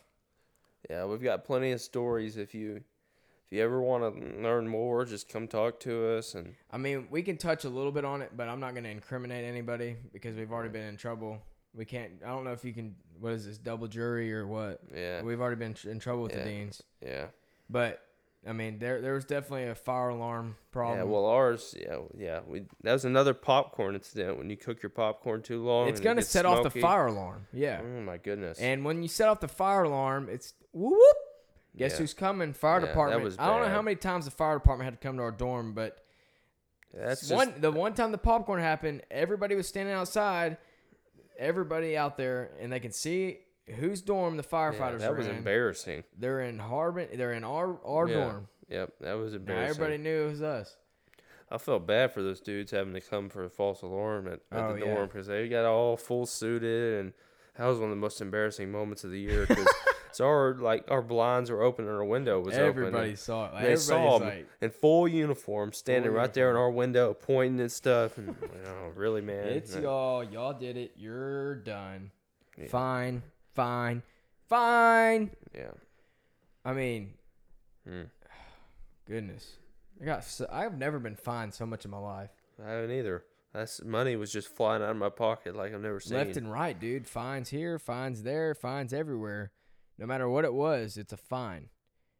Yeah, 0.90 1.04
we've 1.04 1.22
got 1.22 1.44
plenty 1.44 1.70
of 1.72 1.80
stories. 1.80 2.36
If 2.36 2.54
you 2.54 2.76
if 2.76 3.52
you 3.56 3.62
ever 3.62 3.80
want 3.80 4.02
to 4.14 4.42
learn 4.42 4.66
more, 4.68 5.04
just 5.04 5.28
come 5.28 5.46
talk 5.48 5.80
to 5.80 6.16
us. 6.16 6.34
And 6.34 6.54
I 6.70 6.76
mean, 6.78 7.06
we 7.10 7.22
can 7.22 7.36
touch 7.36 7.64
a 7.64 7.68
little 7.68 7.92
bit 7.92 8.04
on 8.04 8.22
it, 8.22 8.32
but 8.36 8.48
I'm 8.48 8.60
not 8.60 8.72
going 8.72 8.84
to 8.84 8.90
incriminate 8.90 9.44
anybody 9.44 9.96
because 10.12 10.36
we've 10.36 10.52
already 10.52 10.70
been 10.70 10.86
in 10.86 10.96
trouble. 10.96 11.40
We 11.74 11.84
can't. 11.84 12.12
I 12.24 12.28
don't 12.28 12.44
know 12.44 12.52
if 12.52 12.64
you 12.64 12.72
can. 12.72 12.94
What 13.20 13.32
is 13.32 13.44
this 13.46 13.58
double 13.58 13.86
jury 13.88 14.32
or 14.34 14.46
what? 14.46 14.80
yeah, 14.94 15.22
We've 15.22 15.40
already 15.40 15.56
been 15.56 15.74
tr- 15.74 15.90
in 15.90 15.98
trouble 15.98 16.22
with 16.22 16.32
Yeah. 16.32 16.44
the 16.44 16.50
deans. 16.50 16.82
yeah, 17.04 17.26
But 17.68 18.02
I 18.46 18.52
mean, 18.52 18.78
there 18.78 19.00
there 19.00 19.14
was 19.14 19.24
definitely 19.24 19.64
a 19.64 19.74
fire 19.74 20.10
alarm 20.10 20.56
problem. 20.70 20.98
yeah. 20.98 21.04
Well, 21.04 21.26
ours, 21.26 21.74
yeah, 21.78 21.98
yeah. 22.16 22.40
We 22.46 22.62
that 22.82 22.92
was 22.92 23.04
another 23.04 23.34
popcorn 23.34 23.94
incident 23.94 24.38
when 24.38 24.48
you 24.48 24.56
cook 24.56 24.82
your 24.82 24.90
popcorn 24.90 25.42
too 25.42 25.62
long. 25.64 25.88
it's 25.88 26.00
it 26.00 26.04
gonna 26.04 26.22
set 26.22 26.46
off 26.46 26.62
the 26.62 26.70
fire 26.70 27.06
alarm. 27.06 27.46
Yeah. 27.52 27.80
Oh 27.82 28.00
my 28.00 28.16
goodness. 28.16 28.58
And 28.58 28.84
when 28.84 29.02
you 29.02 29.08
set 29.08 29.28
off 29.28 29.40
the 29.40 29.48
fire 29.48 29.82
alarm, 29.84 30.28
it's 30.30 30.54
whoop 30.72 30.92
whoop. 30.92 31.16
Guess 31.76 31.92
Yeah. 31.92 31.98
who's 31.98 32.14
coming? 32.14 32.52
Fire 32.52 32.76
Yeah, 32.76 32.80
that 32.86 32.86
department. 32.92 33.22
was 33.24 33.36
I 33.38 33.46
don't 33.48 33.62
know 33.62 33.68
how 33.74 33.82
many 33.82 33.96
times 33.96 34.24
the 34.24 34.30
fire 34.30 34.54
department 34.58 34.84
had 34.84 35.00
to 35.00 35.06
come 35.06 35.16
to 35.16 35.22
our 35.22 35.30
dorm, 35.32 35.74
but 35.74 36.04
That's 36.94 37.20
just, 37.22 37.32
one 37.34 37.54
the 37.60 37.70
one 37.72 37.94
time 37.94 38.12
the 38.12 38.18
popcorn 38.18 38.60
happened, 38.60 39.02
everybody 39.10 39.56
was 39.56 39.66
standing 39.68 39.94
outside, 39.94 40.58
everybody 41.38 41.96
out 41.96 42.16
there, 42.16 42.52
and 42.60 42.72
they 42.72 42.80
can 42.80 42.92
see 42.92 43.40
whose 43.76 44.00
dorm 44.02 44.36
the 44.36 44.42
yeah, 44.42 44.48
firefighters 44.58 44.98
that 45.00 45.10
are 45.12 45.14
was 45.16 45.26
in. 45.26 45.36
embarrassing. 45.36 46.04
They're 46.18 46.40
in 46.42 46.58
Harbin. 46.58 47.08
They're 47.14 47.32
in 47.32 47.44
our 47.44 47.78
our 47.84 48.08
Yeah, 48.08 48.14
dorm. 48.14 48.48
Yep, 48.68 48.92
that 49.00 49.14
was 49.14 49.32
Now 49.32 49.36
embarrassing. 49.38 49.70
everybody 49.82 49.98
knew 50.02 50.26
it 50.26 50.30
was 50.30 50.42
us. 50.42 50.76
I 51.50 51.56
felt 51.58 51.86
bad 51.86 52.12
for 52.12 52.22
those 52.22 52.40
dudes 52.40 52.70
having 52.72 52.92
to 52.92 53.00
come 53.00 53.30
for 53.30 53.42
a 53.44 53.48
false 53.48 53.80
alarm 53.82 54.26
at, 54.26 54.40
at 54.52 54.64
Oh, 54.64 54.72
the 54.74 54.80
yeah. 54.84 54.94
dorm 54.94 55.06
because 55.06 55.26
they 55.28 55.48
got 55.48 55.64
all 55.64 55.96
full 55.96 56.26
suited 56.26 57.00
and 57.00 57.12
that 57.56 57.66
was 57.66 57.78
one 57.78 57.88
of 57.90 57.96
the 57.96 58.00
most 58.00 58.20
embarrassing 58.20 58.70
moments 58.70 59.02
of 59.02 59.10
the 59.10 59.18
year 59.18 59.46
because 59.46 59.66
so 60.12 60.26
our 60.26 60.54
like 60.56 60.84
our 60.90 61.00
blinds 61.00 61.50
were 61.50 61.62
open 61.62 61.86
and 61.86 61.94
our 61.94 62.04
window 62.04 62.38
was 62.40 62.54
Everybody 62.54 62.68
open. 62.88 62.94
Everybody 62.94 63.16
saw 63.16 63.46
it. 63.46 63.54
Like, 63.54 63.64
They 63.64 63.76
saw 63.76 63.94
saw 64.10 64.16
'em 64.16 64.22
like, 64.28 64.46
in 64.60 64.70
full 64.70 65.08
uniform, 65.08 65.72
standing 65.72 66.10
Full 66.10 66.18
right 66.20 66.32
there 66.34 66.50
in 66.50 66.56
our 66.56 66.70
window, 66.70 67.14
pointing 67.14 67.60
at 67.64 67.70
stuff, 67.72 68.18
and 68.18 68.28
you 68.42 68.62
know, 68.64 68.92
really, 68.94 69.22
man, 69.22 69.46
"It's 69.48 69.74
y'all. 69.74 70.22
Y'all 70.22 70.52
did 70.52 70.76
it. 70.76 70.92
You're 70.98 71.54
done. 71.56 72.10
Yeah. 72.58 72.66
Fine, 72.68 73.22
fine, 73.58 74.02
fine." 74.48 75.30
yeah, 75.54 75.72
I 76.64 76.72
mean, 76.72 77.14
Hmm. 77.84 78.02
goodness, 79.06 79.56
I 80.00 80.04
got. 80.04 80.24
So, 80.24 80.46
I've 80.50 80.78
never 80.78 80.98
been 80.98 81.16
fined 81.16 81.54
so 81.54 81.66
much 81.66 81.84
in 81.84 81.90
my 81.90 81.98
life. 81.98 82.30
I 82.64 82.70
haven't 82.70 82.92
either. 82.92 83.24
That's 83.52 83.82
money 83.82 84.14
was 84.14 84.30
just 84.32 84.48
flying 84.48 84.82
out 84.82 84.90
of 84.90 84.96
my 84.96 85.08
pocket 85.08 85.56
like 85.56 85.74
I've 85.74 85.80
never 85.80 85.98
seen. 86.00 86.18
Left 86.18 86.36
and 86.36 86.52
right, 86.52 86.78
dude. 86.78 87.06
Fines 87.06 87.48
here, 87.48 87.78
fines 87.78 88.22
there, 88.22 88.54
fines 88.54 88.92
everywhere. 88.92 89.50
No 89.98 90.06
matter 90.06 90.28
what 90.28 90.44
it 90.44 90.52
was, 90.54 90.96
it's 90.96 91.12
a 91.12 91.16
fine, 91.16 91.68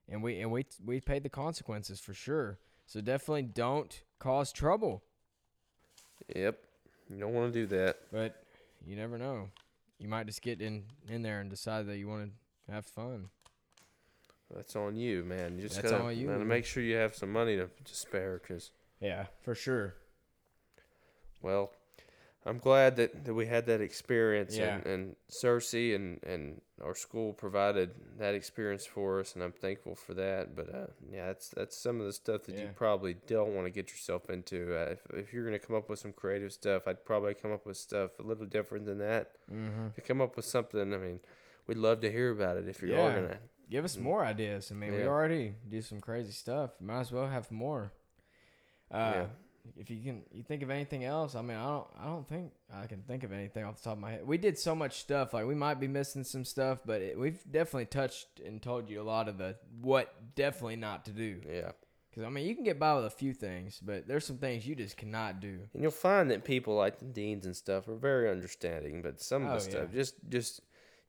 and 0.09 0.23
we 0.23 0.41
and 0.41 0.51
we 0.51 0.67
we 0.85 1.01
paid 1.01 1.23
the 1.23 1.29
consequences 1.29 2.01
for 2.01 2.15
sure. 2.15 2.59
So 2.87 3.01
definitely 3.01 3.43
don't 3.43 4.03
cause 4.19 4.53
trouble. 4.53 5.05
Yep, 6.35 6.59
you 7.11 7.21
don't 7.21 7.35
want 7.35 7.53
to 7.53 7.61
do 7.61 7.67
that. 7.77 7.99
But 8.11 8.43
you 8.85 8.97
never 8.97 9.19
know. 9.19 9.51
You 9.99 10.09
might 10.09 10.27
just 10.27 10.43
get 10.43 10.61
in 10.61 10.85
in 11.09 11.23
there 11.23 11.41
and 11.41 11.51
decide 11.51 11.87
that 11.87 11.99
you 11.99 12.09
want 12.09 12.31
to 12.67 12.73
have 12.73 12.87
fun. 12.87 13.31
That's 14.55 14.77
on 14.77 14.97
you, 14.97 15.25
man. 15.25 15.57
You 15.57 15.63
just 15.63 15.77
That's 15.77 15.91
gotta, 15.91 16.05
on 16.05 16.17
you, 16.17 16.27
gotta 16.29 16.45
make 16.45 16.65
sure 16.65 16.83
you 16.83 16.97
have 16.97 17.15
some 17.15 17.31
money 17.33 17.57
to, 17.57 17.69
to 17.85 17.95
spare, 17.95 18.39
cause 18.39 18.71
Yeah, 19.01 19.27
for 19.43 19.55
sure. 19.55 19.95
well, 21.43 21.73
I'm 22.49 22.59
glad 22.59 22.97
that, 22.97 23.25
that 23.25 23.35
we 23.35 23.47
had 23.47 23.67
that 23.67 23.81
experience, 23.81 24.57
Yeah. 24.57 24.77
and, 24.77 24.87
and 24.87 25.17
Searcy 25.31 25.95
and, 25.95 26.23
and 26.25 26.61
our 26.83 26.95
school 26.95 27.33
provided 27.33 27.91
that 28.19 28.35
experience 28.35 28.87
for 28.87 29.21
us, 29.21 29.35
and 29.35 29.43
I'm 29.45 29.53
thankful 29.53 29.95
for 29.95 30.15
that. 30.15 30.57
But 30.57 30.75
uh, 30.75 30.87
yeah, 31.13 31.27
that's 31.27 31.49
that's 31.51 31.77
some 31.77 32.01
of 32.01 32.07
the 32.07 32.13
stuff 32.13 32.45
that 32.45 32.57
you 32.57 32.71
probably 32.75 33.15
don't 33.27 33.55
want 33.55 33.67
to 33.67 33.71
get 33.71 33.91
yourself 33.91 34.31
into. 34.31 34.75
Uh, 34.75 34.93
if 34.93 35.01
if 35.15 35.33
you're 35.33 35.45
gonna 35.45 35.59
come 35.59 35.77
up 35.77 35.89
with 35.91 35.99
some 35.99 36.13
creative 36.13 36.53
stuff, 36.53 36.89
I'd 36.89 37.05
probably 37.05 37.35
come 37.35 37.53
up 37.53 37.67
with 37.67 37.77
stuff 37.77 38.19
a 38.19 38.23
little 38.23 38.47
different 38.47 38.87
than 38.87 38.99
that. 38.99 39.33
Mm-hmm. 39.53 39.89
To 39.95 40.01
come 40.01 40.21
up 40.21 40.35
with 40.37 40.45
something, 40.47 40.95
I 40.95 40.97
mean, 40.97 41.21
we'd 41.67 41.77
love 41.79 42.01
to 42.01 42.11
hear 42.11 42.31
about 42.31 42.57
it 42.57 42.67
if 42.69 42.81
you're 42.81 42.93
Yeah. 42.97 43.15
gonna. 43.15 43.39
Give 43.71 43.85
us 43.85 43.99
more 43.99 44.25
ideas. 44.25 44.71
I 44.73 44.75
mean, 44.75 44.93
we 44.95 45.05
already 45.07 45.55
do 45.69 45.83
some 45.83 46.01
crazy 46.01 46.33
stuff. 46.33 46.71
Might 46.81 47.01
as 47.01 47.13
well 47.13 47.27
have 47.29 47.51
more. 47.51 47.93
Uh, 48.91 49.13
Yeah. 49.15 49.27
If 49.77 49.91
you 49.91 50.01
can, 50.03 50.23
you 50.33 50.43
think 50.43 50.63
of 50.63 50.71
anything 50.71 51.05
else? 51.05 51.35
I 51.35 51.43
mean, 51.43 51.57
I 51.57 51.65
don't. 51.67 51.87
I 52.01 52.05
don't 52.07 52.29
think 52.29 52.53
I 52.73 52.87
can 52.87 53.03
think 53.03 53.25
of 53.25 53.33
anything 53.33 53.65
off 53.65 53.77
the 53.77 53.83
top 53.83 53.93
of 53.95 53.99
my 54.01 54.13
head. 54.13 54.27
We 54.27 54.39
did 54.39 54.59
so 54.59 54.75
much 54.75 54.99
stuff. 55.01 55.35
Like 55.35 55.47
we 55.47 55.55
might 55.55 55.81
be 55.81 55.89
missing 55.89 56.25
some 56.25 56.45
stuff, 56.45 56.81
but 56.85 57.03
it, 57.03 57.19
we've 57.19 57.41
definitely 57.51 57.87
touched 57.87 58.41
and 58.45 58.61
told 58.63 58.89
you 58.89 59.01
a 59.01 59.05
lot 59.05 59.29
of 59.29 59.39
the 59.39 59.57
what 59.81 60.35
definitely 60.35 60.77
not 60.77 61.05
to 61.07 61.11
do. 61.13 61.41
Yeah. 61.49 61.73
Because 62.11 62.25
I 62.25 62.31
mean, 62.31 62.47
you 62.47 62.55
can 62.55 62.65
get 62.65 62.79
by 62.79 62.95
with 62.95 63.05
a 63.05 63.11
few 63.11 63.35
things, 63.35 63.81
but 63.85 64.09
there's 64.09 64.25
some 64.25 64.39
things 64.39 64.67
you 64.67 64.75
just 64.75 64.97
cannot 64.97 65.41
do. 65.41 65.59
And 65.75 65.83
you'll 65.83 65.91
find 65.93 66.31
that 66.31 66.43
people 66.43 66.75
like 66.75 66.99
the 66.99 67.05
deans 67.05 67.45
and 67.47 67.55
stuff 67.55 67.87
are 67.87 67.97
very 67.97 68.31
understanding, 68.31 69.03
but 69.03 69.21
some 69.21 69.45
of 69.45 69.51
Oh, 69.51 69.55
the 69.57 69.61
stuff 69.61 69.89
yeah. 69.93 69.99
just 70.01 70.15
just 70.29 70.61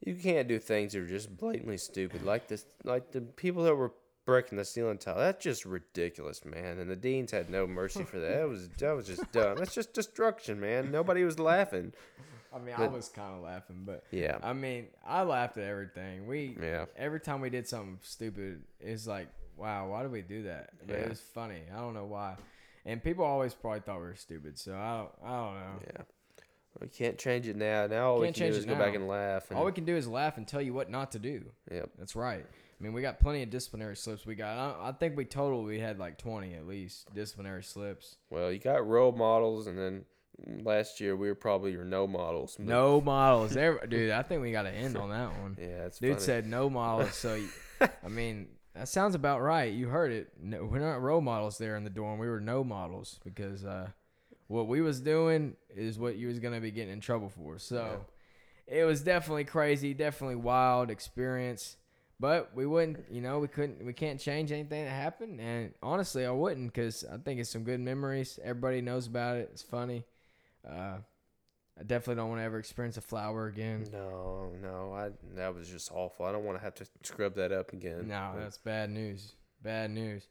you 0.06 0.16
can't 0.16 0.48
do 0.48 0.60
things 0.60 0.94
that 0.94 1.00
are 1.02 1.08
just 1.08 1.36
blatantly 1.36 1.78
stupid. 1.78 2.24
Like 2.24 2.48
this 2.48 2.66
like 2.84 3.12
the 3.12 3.22
people 3.22 3.64
that 3.64 3.76
were 3.76 3.94
breaking 4.30 4.58
the 4.58 4.66
ceiling 4.66 4.98
tile. 4.98 5.18
That's 5.18 5.44
just 5.44 5.66
ridiculous, 5.66 6.46
man. 6.46 6.80
And 6.80 6.90
the 6.90 6.96
deans 6.96 7.32
had 7.32 7.50
no 7.50 7.68
mercy 7.68 8.04
for 8.04 8.20
that. 8.20 8.38
That 8.38 8.48
was 8.48 8.70
that 8.70 8.92
was 8.92 9.08
just 9.08 9.32
dumb. 9.32 9.58
That's 9.58 9.74
just 9.74 9.94
destruction, 9.94 10.60
man. 10.60 10.92
Nobody 10.92 11.24
was 11.24 11.40
laughing. 11.40 11.94
I 12.54 12.58
mean, 12.60 12.74
I 12.76 12.88
was 12.88 13.10
kind 13.10 13.36
of 13.36 13.42
laughing, 13.44 13.84
but 13.86 14.04
Yeah. 14.12 14.38
I 14.42 14.54
mean, 14.54 14.88
I 15.06 15.22
laughed 15.22 15.58
at 15.58 15.66
everything. 15.66 16.26
We 16.28 16.58
Yeah. 16.60 16.86
every 16.98 17.20
time 17.20 17.42
we 17.42 17.50
did 17.50 17.68
something 17.68 18.00
stupid, 18.02 18.64
it's 18.80 19.06
like, 19.06 19.28
wow, 19.56 19.88
why 19.90 20.02
did 20.02 20.12
we 20.12 20.22
do 20.24 20.44
that? 20.44 20.72
But 20.88 20.96
Yeah. 20.96 21.02
it 21.04 21.10
was 21.10 21.22
funny. 21.22 21.62
I 21.72 21.78
don't 21.78 21.94
know 21.94 22.06
why. 22.06 22.38
And 22.86 23.04
people 23.04 23.24
always 23.26 23.54
probably 23.54 23.82
thought 23.82 23.98
we 24.00 24.08
were 24.08 24.16
stupid, 24.16 24.58
so 24.58 24.74
I 24.74 24.98
don't, 24.98 25.12
I 25.24 25.36
don't 25.38 25.54
know. 25.56 25.80
Yeah. 25.96 26.02
We 26.82 26.88
can't 26.88 27.18
change 27.18 27.48
it 27.48 27.56
now. 27.56 27.88
Now 27.88 28.12
all 28.12 28.20
we 28.20 28.28
Can't 28.28 28.36
can 28.36 28.46
do 28.48 28.54
change 28.54 28.58
is 28.58 28.66
go 28.66 28.76
back 28.76 28.96
and 28.96 29.08
laugh. 29.08 29.50
And, 29.52 29.60
All 29.60 29.66
we 29.66 29.72
can 29.72 29.86
do 29.86 29.96
is 29.96 30.08
laugh 30.08 30.38
and 30.38 30.48
tell 30.48 30.62
you 30.62 30.74
what 30.74 30.90
not 30.90 31.12
to 31.12 31.20
do. 31.20 31.52
yep. 31.70 31.90
That's 32.00 32.16
right. 32.16 32.46
I 32.80 32.84
mean, 32.84 32.94
we 32.94 33.02
got 33.02 33.20
plenty 33.20 33.44
of 33.44 33.50
disciplinary 33.50 33.96
slips. 33.98 34.26
We 34.26 34.36
got, 34.36 34.58
I, 34.58 34.90
I 34.90 34.92
think 34.94 35.18
we 35.18 35.26
total 35.26 35.64
we 35.64 35.80
had 35.80 36.00
like 36.00 36.18
twenty 36.18 36.54
at 36.54 36.66
least 36.66 37.14
disciplinary 37.14 37.64
slips. 37.64 38.16
Well, 38.30 38.52
you 38.52 38.60
got 38.60 38.88
role 38.88 39.12
models, 39.12 39.68
and 39.68 39.78
then 39.78 40.06
last 40.64 41.02
year 41.02 41.16
we 41.18 41.28
were 41.28 41.36
probably 41.36 41.72
your 41.74 41.84
no 41.84 42.08
models. 42.08 42.58
No 42.58 43.02
models, 43.02 43.58
Every- 43.58 43.86
dude. 43.90 44.12
I 44.12 44.22
think 44.24 44.42
we 44.42 44.52
got 44.52 44.64
to 44.64 44.72
end 44.72 44.96
on 44.98 45.10
that 45.10 45.30
one. 45.42 45.58
Yeah, 45.60 45.86
it's 45.86 46.00
Dude 46.00 46.14
funny. 46.14 46.26
said 46.26 46.48
no 46.48 46.70
models, 46.70 47.16
so 47.16 47.36
you, 47.36 47.50
I 47.82 48.08
mean 48.08 48.48
that 48.76 48.88
sounds 48.88 49.14
about 49.16 49.42
right. 49.42 49.74
You 49.74 49.88
heard 49.90 50.12
it. 50.14 50.32
No, 50.42 50.64
we're 50.64 50.80
not 50.80 51.02
role 51.02 51.20
models 51.22 51.58
there 51.58 51.76
in 51.76 51.84
the 51.84 51.90
dorm. 51.90 52.18
We 52.20 52.30
were 52.30 52.40
no 52.40 52.64
models 52.64 53.20
because 53.26 53.66
uh, 53.66 53.90
what 54.48 54.68
we 54.68 54.80
was 54.82 55.02
doing 55.02 55.56
is 55.76 56.00
what 56.00 56.16
you 56.16 56.28
was 56.28 56.40
gonna 56.40 56.62
be 56.62 56.72
getting 56.72 56.94
in 56.94 57.02
trouble 57.02 57.28
for. 57.28 57.58
So 57.60 58.06
it 58.68 58.86
was 58.86 59.02
definitely 59.02 59.44
crazy, 59.44 59.94
definitely 59.94 60.38
wild 60.38 60.90
experience. 60.92 61.76
But 62.20 62.52
we 62.54 62.66
wouldn't, 62.66 63.06
you 63.10 63.22
know, 63.22 63.40
we 63.40 63.48
couldn't, 63.48 63.86
we 63.86 63.94
can't 63.94 64.20
change 64.20 64.52
anything 64.52 64.84
that 64.84 64.92
happened. 64.92 65.40
And 65.40 65.74
honestly, 65.82 66.26
I 66.26 66.32
wouldn't 66.32 66.74
because 66.74 67.06
I 67.06 67.18
think 67.18 67.40
it's 67.40 67.50
some 67.50 67.64
good 67.64 67.80
memories. 67.80 68.40
Everybody 68.44 68.82
knows 68.82 69.08
about 69.08 69.38
it. 69.38 69.50
It's 69.54 69.62
funny. 69.62 70.04
Uh, 70.68 70.98
I 71.80 71.84
definitely 71.84 72.16
don't 72.16 72.30
want 72.30 72.42
to 72.42 72.44
ever 72.44 72.60
experience 72.60 72.98
a 72.98 73.02
flour 73.02 73.48
again. 73.48 73.88
No, 73.94 74.52
no, 74.62 74.94
I 74.94 75.12
that 75.36 75.56
was 75.56 75.70
just 75.70 75.92
awful. 75.94 76.26
I 76.26 76.34
don't 76.34 76.44
want 76.44 76.58
to 76.58 76.64
have 76.64 76.76
to 76.76 76.86
scrub 77.04 77.36
that 77.36 77.54
up 77.54 77.72
again. 77.72 78.10
No, 78.10 78.34
that's 78.38 78.58
bad 78.58 78.90
news. 78.90 79.32
Bad 79.64 79.92
news. 79.92 80.28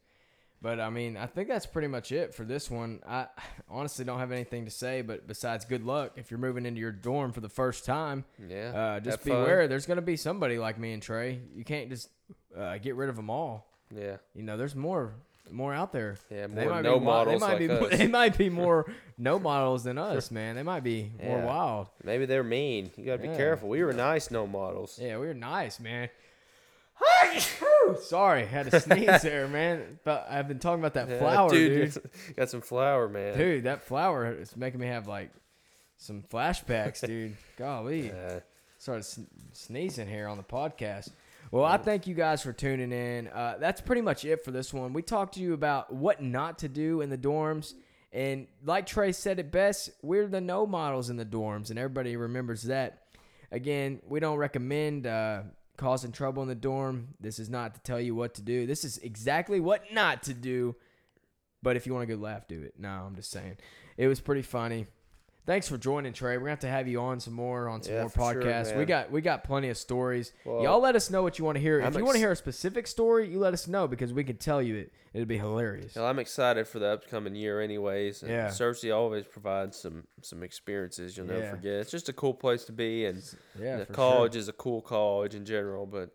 But 0.61 0.79
I 0.81 0.89
mean, 0.89 1.15
I 1.15 1.25
think 1.25 1.47
that's 1.47 1.65
pretty 1.65 1.87
much 1.87 2.11
it 2.11 2.33
for 2.33 2.43
this 2.43 2.69
one. 2.69 2.99
I 3.07 3.27
honestly 3.69 4.03
don't 4.03 4.19
have 4.19 4.31
anything 4.33 4.65
to 4.65 4.71
say, 4.71 5.01
but 5.01 5.25
besides 5.25 5.63
good 5.63 5.85
luck 5.85 6.13
if 6.17 6.29
you're 6.31 6.37
moving 6.39 6.65
into 6.65 6.81
your 6.81 6.91
dorm 6.91 7.31
for 7.31 7.39
the 7.39 7.47
first 7.49 7.85
time. 7.85 8.25
yeah. 8.47 8.71
Uh, 8.75 8.99
just 8.99 9.19
fun. 9.21 9.31
beware. 9.41 9.67
There's 9.69 9.85
gonna 9.85 10.01
be 10.01 10.17
somebody 10.17 10.57
like 10.59 10.77
me 10.77 10.91
and 10.93 11.01
Trey. 11.01 11.39
You 11.55 11.63
can't 11.63 11.89
just 11.89 12.09
uh, 12.57 12.77
get 12.77 12.95
rid 12.95 13.09
of 13.09 13.15
them 13.15 13.29
all. 13.29 13.65
Yeah, 13.95 14.17
You 14.35 14.43
know, 14.43 14.55
there's 14.57 14.75
more, 14.75 15.13
more 15.49 15.73
out 15.73 15.91
there. 15.93 16.17
yeah. 16.29 16.45
They 16.47 16.65
More 16.65 16.73
might 16.75 16.83
no 16.83 16.99
be, 16.99 17.05
models 17.05 17.41
they 17.41 17.47
might 17.47 17.51
like 17.53 17.59
be, 17.59 17.69
us. 17.93 17.97
They 17.97 18.07
might 18.07 18.37
be 18.37 18.49
more 18.63 18.85
no 19.17 19.39
models 19.39 19.83
than 19.85 19.97
us, 19.97 20.29
man. 20.29 20.55
They 20.55 20.61
might 20.63 20.83
be 20.83 21.09
more 21.23 21.39
wild. 21.41 21.87
Maybe 22.03 22.25
they're 22.27 22.43
mean. 22.43 22.91
You 22.97 23.05
gotta 23.05 23.21
be 23.21 23.29
Yeah. 23.29 23.37
careful. 23.37 23.69
We 23.69 23.81
were 23.83 23.93
nice 23.93 24.29
no 24.29 24.45
models. 24.45 24.99
Yeah, 25.01 25.17
we 25.19 25.25
were 25.27 25.33
nice, 25.33 25.79
man. 25.79 26.09
Sorry, 28.01 28.45
had 28.45 28.69
to 28.71 28.79
sneeze 28.79 29.21
there, 29.21 29.47
man. 29.49 29.99
But 30.03 30.27
I've 30.29 30.47
been 30.47 30.59
talking 30.59 30.79
about 30.79 30.93
that 30.93 31.09
Yeah, 31.09 31.19
flour, 31.19 31.49
dude. 31.49 31.93
dude. 31.93 32.35
got 32.35 32.49
some 32.49 32.61
flour, 32.61 33.07
man. 33.09 33.37
Dude, 33.37 33.63
that 33.63 33.83
flour 33.83 34.31
is 34.33 34.55
making 34.55 34.79
me 34.79 34.87
have 34.87 35.07
like 35.07 35.31
some 35.97 36.23
flashbacks, 36.23 37.05
dude. 37.05 37.35
Golly, 37.57 38.07
Yeah. 38.07 38.39
started 38.77 39.03
sn- 39.03 39.27
sneezing 39.53 40.07
here 40.07 40.27
on 40.27 40.37
the 40.37 40.43
podcast. 40.43 41.09
Well, 41.51 41.65
I 41.65 41.77
thank 41.77 42.05
you 42.05 42.13
guys 42.13 42.43
for 42.43 42.53
tuning 42.53 42.91
in. 42.91 43.27
Uh, 43.27 43.55
that's 43.59 43.81
pretty 43.81 44.01
much 44.01 44.23
it 44.23 44.45
for 44.45 44.51
this 44.51 44.71
one. 44.73 44.93
We 44.93 45.01
talked 45.01 45.33
to 45.35 45.39
you 45.39 45.53
about 45.53 45.91
what 45.91 46.21
not 46.21 46.59
to 46.59 46.69
do 46.69 47.01
in 47.01 47.09
the 47.09 47.17
dorms. 47.17 47.73
And 48.11 48.47
like 48.63 48.85
Trey 48.85 49.11
said 49.11 49.39
it 49.39 49.51
best, 49.51 49.89
we're 50.03 50.27
the 50.27 50.41
no 50.41 50.65
models 50.67 51.09
in 51.09 51.17
the 51.17 51.25
dorms, 51.25 51.69
and 51.69 51.77
everybody 51.79 52.15
remembers 52.17 52.63
that. 52.63 53.03
Again, 53.51 53.99
we 54.07 54.19
don't 54.19 54.37
recommend 54.37 55.07
uh, 55.07 55.41
causing 55.79 56.11
trouble 56.11 56.43
in 56.43 56.49
the 56.49 56.55
dorm. 56.55 57.15
This 57.21 57.39
is 57.39 57.49
not 57.49 57.73
to 57.73 57.81
tell 57.81 58.01
you 58.01 58.13
what 58.13 58.33
to 58.35 58.41
do. 58.41 58.67
This 58.67 58.83
is 58.83 58.97
exactly 58.97 59.61
what 59.61 59.93
not 59.93 60.23
to 60.23 60.33
do. 60.33 60.75
But 61.63 61.77
if 61.77 61.87
you 61.87 61.93
want 61.93 62.03
a 62.03 62.07
good 62.07 62.21
laugh, 62.21 62.47
do 62.47 62.61
it. 62.61 62.73
No, 62.77 62.89
I'm 62.89 63.15
just 63.15 63.31
saying. 63.31 63.57
It 63.97 64.07
was 64.07 64.19
pretty 64.19 64.41
funny. 64.41 64.87
Thanks 65.49 65.67
for 65.67 65.79
joining, 65.79 66.13
Trey. 66.13 66.37
We're 66.37 66.41
gonna 66.41 66.51
have 66.51 66.59
to 66.59 66.67
have 66.67 66.87
you 66.87 67.01
on 67.01 67.19
some 67.19 67.33
more 67.33 67.69
on 67.69 67.81
some 67.81 67.91
Yeah, 67.95 68.01
more 68.01 68.09
for 68.11 68.33
sure, 68.33 68.43
podcasts. 68.43 68.77
we 68.77 68.85
got 68.85 69.09
we 69.11 69.19
got 69.19 69.43
plenty 69.43 69.69
of 69.69 69.77
stories. 69.77 70.31
Well, 70.45 70.61
Y'all 70.61 70.79
let 70.79 70.95
us 70.95 71.09
know 71.09 71.23
what 71.23 71.39
you 71.39 71.45
want 71.45 71.55
to 71.55 71.59
hear. 71.59 71.79
If 71.79 71.87
I'm 71.87 71.97
you 71.97 72.05
want 72.05 72.13
to 72.13 72.19
hear 72.19 72.31
a 72.31 72.35
specific 72.35 72.85
story, 72.85 73.27
you 73.27 73.39
let 73.39 73.51
us 73.55 73.67
know 73.67 73.87
because 73.87 74.13
we 74.13 74.23
can 74.23 74.37
tell 74.37 74.61
you 74.61 74.75
it. 74.75 74.93
It'd 75.11 75.27
be 75.27 75.39
hilarious. 75.39 75.95
Well, 75.95 76.05
I'm 76.05 76.19
excited 76.19 76.67
for 76.67 76.77
the 76.77 76.89
upcoming 76.89 77.33
year, 77.33 77.61
anyways. 77.61 78.21
And 78.21 78.31
Yeah. 78.31 78.49
Searcy 78.49 78.95
always 78.95 79.25
provides 79.25 79.75
some 79.75 80.03
some 80.21 80.43
experiences 80.43 81.17
you'll 81.17 81.25
never 81.25 81.39
Yeah. 81.39 81.49
forget. 81.49 81.73
It's 81.79 81.89
just 81.89 82.09
a 82.09 82.13
cool 82.13 82.35
place 82.35 82.63
to 82.65 82.71
be, 82.71 83.07
and 83.07 83.23
Yeah, 83.59 83.77
the 83.77 83.85
college 83.87 84.33
sure. 84.33 84.39
is 84.41 84.49
a 84.49 84.53
cool 84.53 84.83
college 84.83 85.33
in 85.33 85.45
general. 85.45 85.87
But 85.87 86.11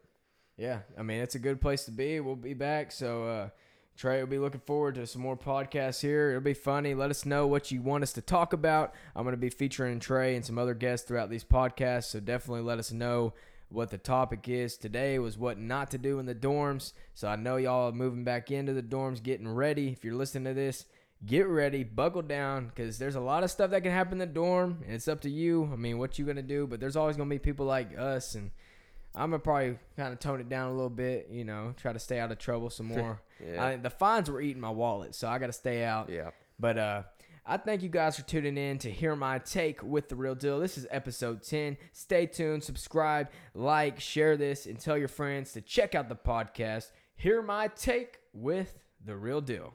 Yeah, 0.56 0.82
I 0.96 1.02
mean 1.02 1.20
it's 1.20 1.34
a 1.34 1.40
good 1.40 1.60
place 1.60 1.84
to 1.86 1.90
be. 1.90 2.20
We'll 2.20 2.36
be 2.36 2.54
back, 2.54 2.92
so 2.92 3.24
uh, 3.26 3.48
Trey 3.96 4.18
will 4.20 4.26
be 4.26 4.38
looking 4.38 4.60
forward 4.60 4.96
to 4.96 5.06
some 5.06 5.22
more 5.22 5.36
podcasts 5.36 6.00
here. 6.00 6.30
It'll 6.30 6.40
be 6.40 6.52
funny. 6.52 6.94
Let 6.94 7.10
us 7.10 7.24
know 7.24 7.46
what 7.46 7.70
you 7.70 7.80
want 7.80 8.02
us 8.02 8.12
to 8.14 8.20
talk 8.20 8.52
about. 8.52 8.92
I'm 9.14 9.22
going 9.22 9.34
to 9.34 9.40
be 9.40 9.50
featuring 9.50 10.00
Trey 10.00 10.34
and 10.34 10.44
some 10.44 10.58
other 10.58 10.74
guests 10.74 11.06
throughout 11.06 11.30
these 11.30 11.44
podcasts, 11.44 12.06
so 12.06 12.18
definitely 12.18 12.62
let 12.62 12.80
us 12.80 12.90
know 12.90 13.34
what 13.68 13.90
the 13.90 13.98
topic 13.98 14.48
is. 14.48 14.76
Today 14.76 15.18
was 15.20 15.38
what 15.38 15.58
not 15.58 15.92
to 15.92 15.98
do 15.98 16.18
in 16.18 16.26
the 16.26 16.34
dorms. 16.34 16.92
So 17.14 17.28
I 17.28 17.36
know 17.36 17.56
y'all 17.56 17.90
are 17.90 17.92
moving 17.92 18.24
back 18.24 18.50
into 18.50 18.72
the 18.72 18.82
dorms, 18.82 19.22
getting 19.22 19.48
ready. 19.48 19.90
If 19.90 20.04
you're 20.04 20.14
listening 20.14 20.44
to 20.44 20.54
this, 20.54 20.86
get 21.24 21.46
ready, 21.46 21.84
buckle 21.84 22.22
down, 22.22 22.66
because 22.66 22.98
there's 22.98 23.14
a 23.14 23.20
lot 23.20 23.44
of 23.44 23.50
stuff 23.50 23.70
that 23.70 23.84
can 23.84 23.92
happen 23.92 24.14
in 24.14 24.18
the 24.18 24.26
dorm, 24.26 24.82
and 24.84 24.94
it's 24.94 25.08
up 25.08 25.20
to 25.20 25.30
you. 25.30 25.70
I 25.72 25.76
mean, 25.76 25.98
what 25.98 26.18
you 26.18 26.24
gonna 26.24 26.42
do? 26.42 26.66
But 26.66 26.80
there's 26.80 26.96
always 26.96 27.16
gonna 27.16 27.30
be 27.30 27.38
people 27.38 27.66
like 27.66 27.96
us 27.96 28.34
and. 28.34 28.50
I'm 29.14 29.30
gonna 29.30 29.38
probably 29.38 29.78
kind 29.96 30.12
of 30.12 30.18
tone 30.18 30.40
it 30.40 30.48
down 30.48 30.70
a 30.70 30.74
little 30.74 30.90
bit, 30.90 31.28
you 31.30 31.44
know, 31.44 31.74
try 31.76 31.92
to 31.92 31.98
stay 31.98 32.18
out 32.18 32.32
of 32.32 32.38
trouble 32.38 32.70
some 32.70 32.86
more. 32.86 33.20
Yeah. 33.44 33.64
I, 33.64 33.76
the 33.76 33.90
fines 33.90 34.30
were 34.30 34.40
eating 34.40 34.60
my 34.60 34.70
wallet, 34.70 35.14
so 35.14 35.28
I 35.28 35.38
got 35.38 35.46
to 35.46 35.52
stay 35.52 35.84
out. 35.84 36.08
yeah, 36.08 36.30
But 36.58 36.78
uh, 36.78 37.02
I 37.46 37.58
thank 37.58 37.82
you 37.82 37.88
guys 37.88 38.16
for 38.16 38.22
tuning 38.22 38.56
in 38.56 38.78
to 38.78 38.90
hear 38.90 39.14
my 39.14 39.38
take 39.38 39.82
with 39.82 40.08
the 40.08 40.16
real 40.16 40.34
deal. 40.34 40.58
This 40.60 40.78
is 40.78 40.86
episode 40.90 41.42
10. 41.42 41.76
Stay 41.92 42.26
tuned, 42.26 42.64
subscribe, 42.64 43.28
like, 43.54 44.00
share 44.00 44.36
this, 44.36 44.66
and 44.66 44.78
tell 44.78 44.96
your 44.96 45.08
friends 45.08 45.52
to 45.52 45.60
check 45.60 45.94
out 45.94 46.08
the 46.08 46.16
podcast. 46.16 46.90
Hear 47.16 47.42
my 47.42 47.68
take 47.68 48.18
with 48.32 48.78
the 49.04 49.16
real 49.16 49.40
deal. 49.40 49.74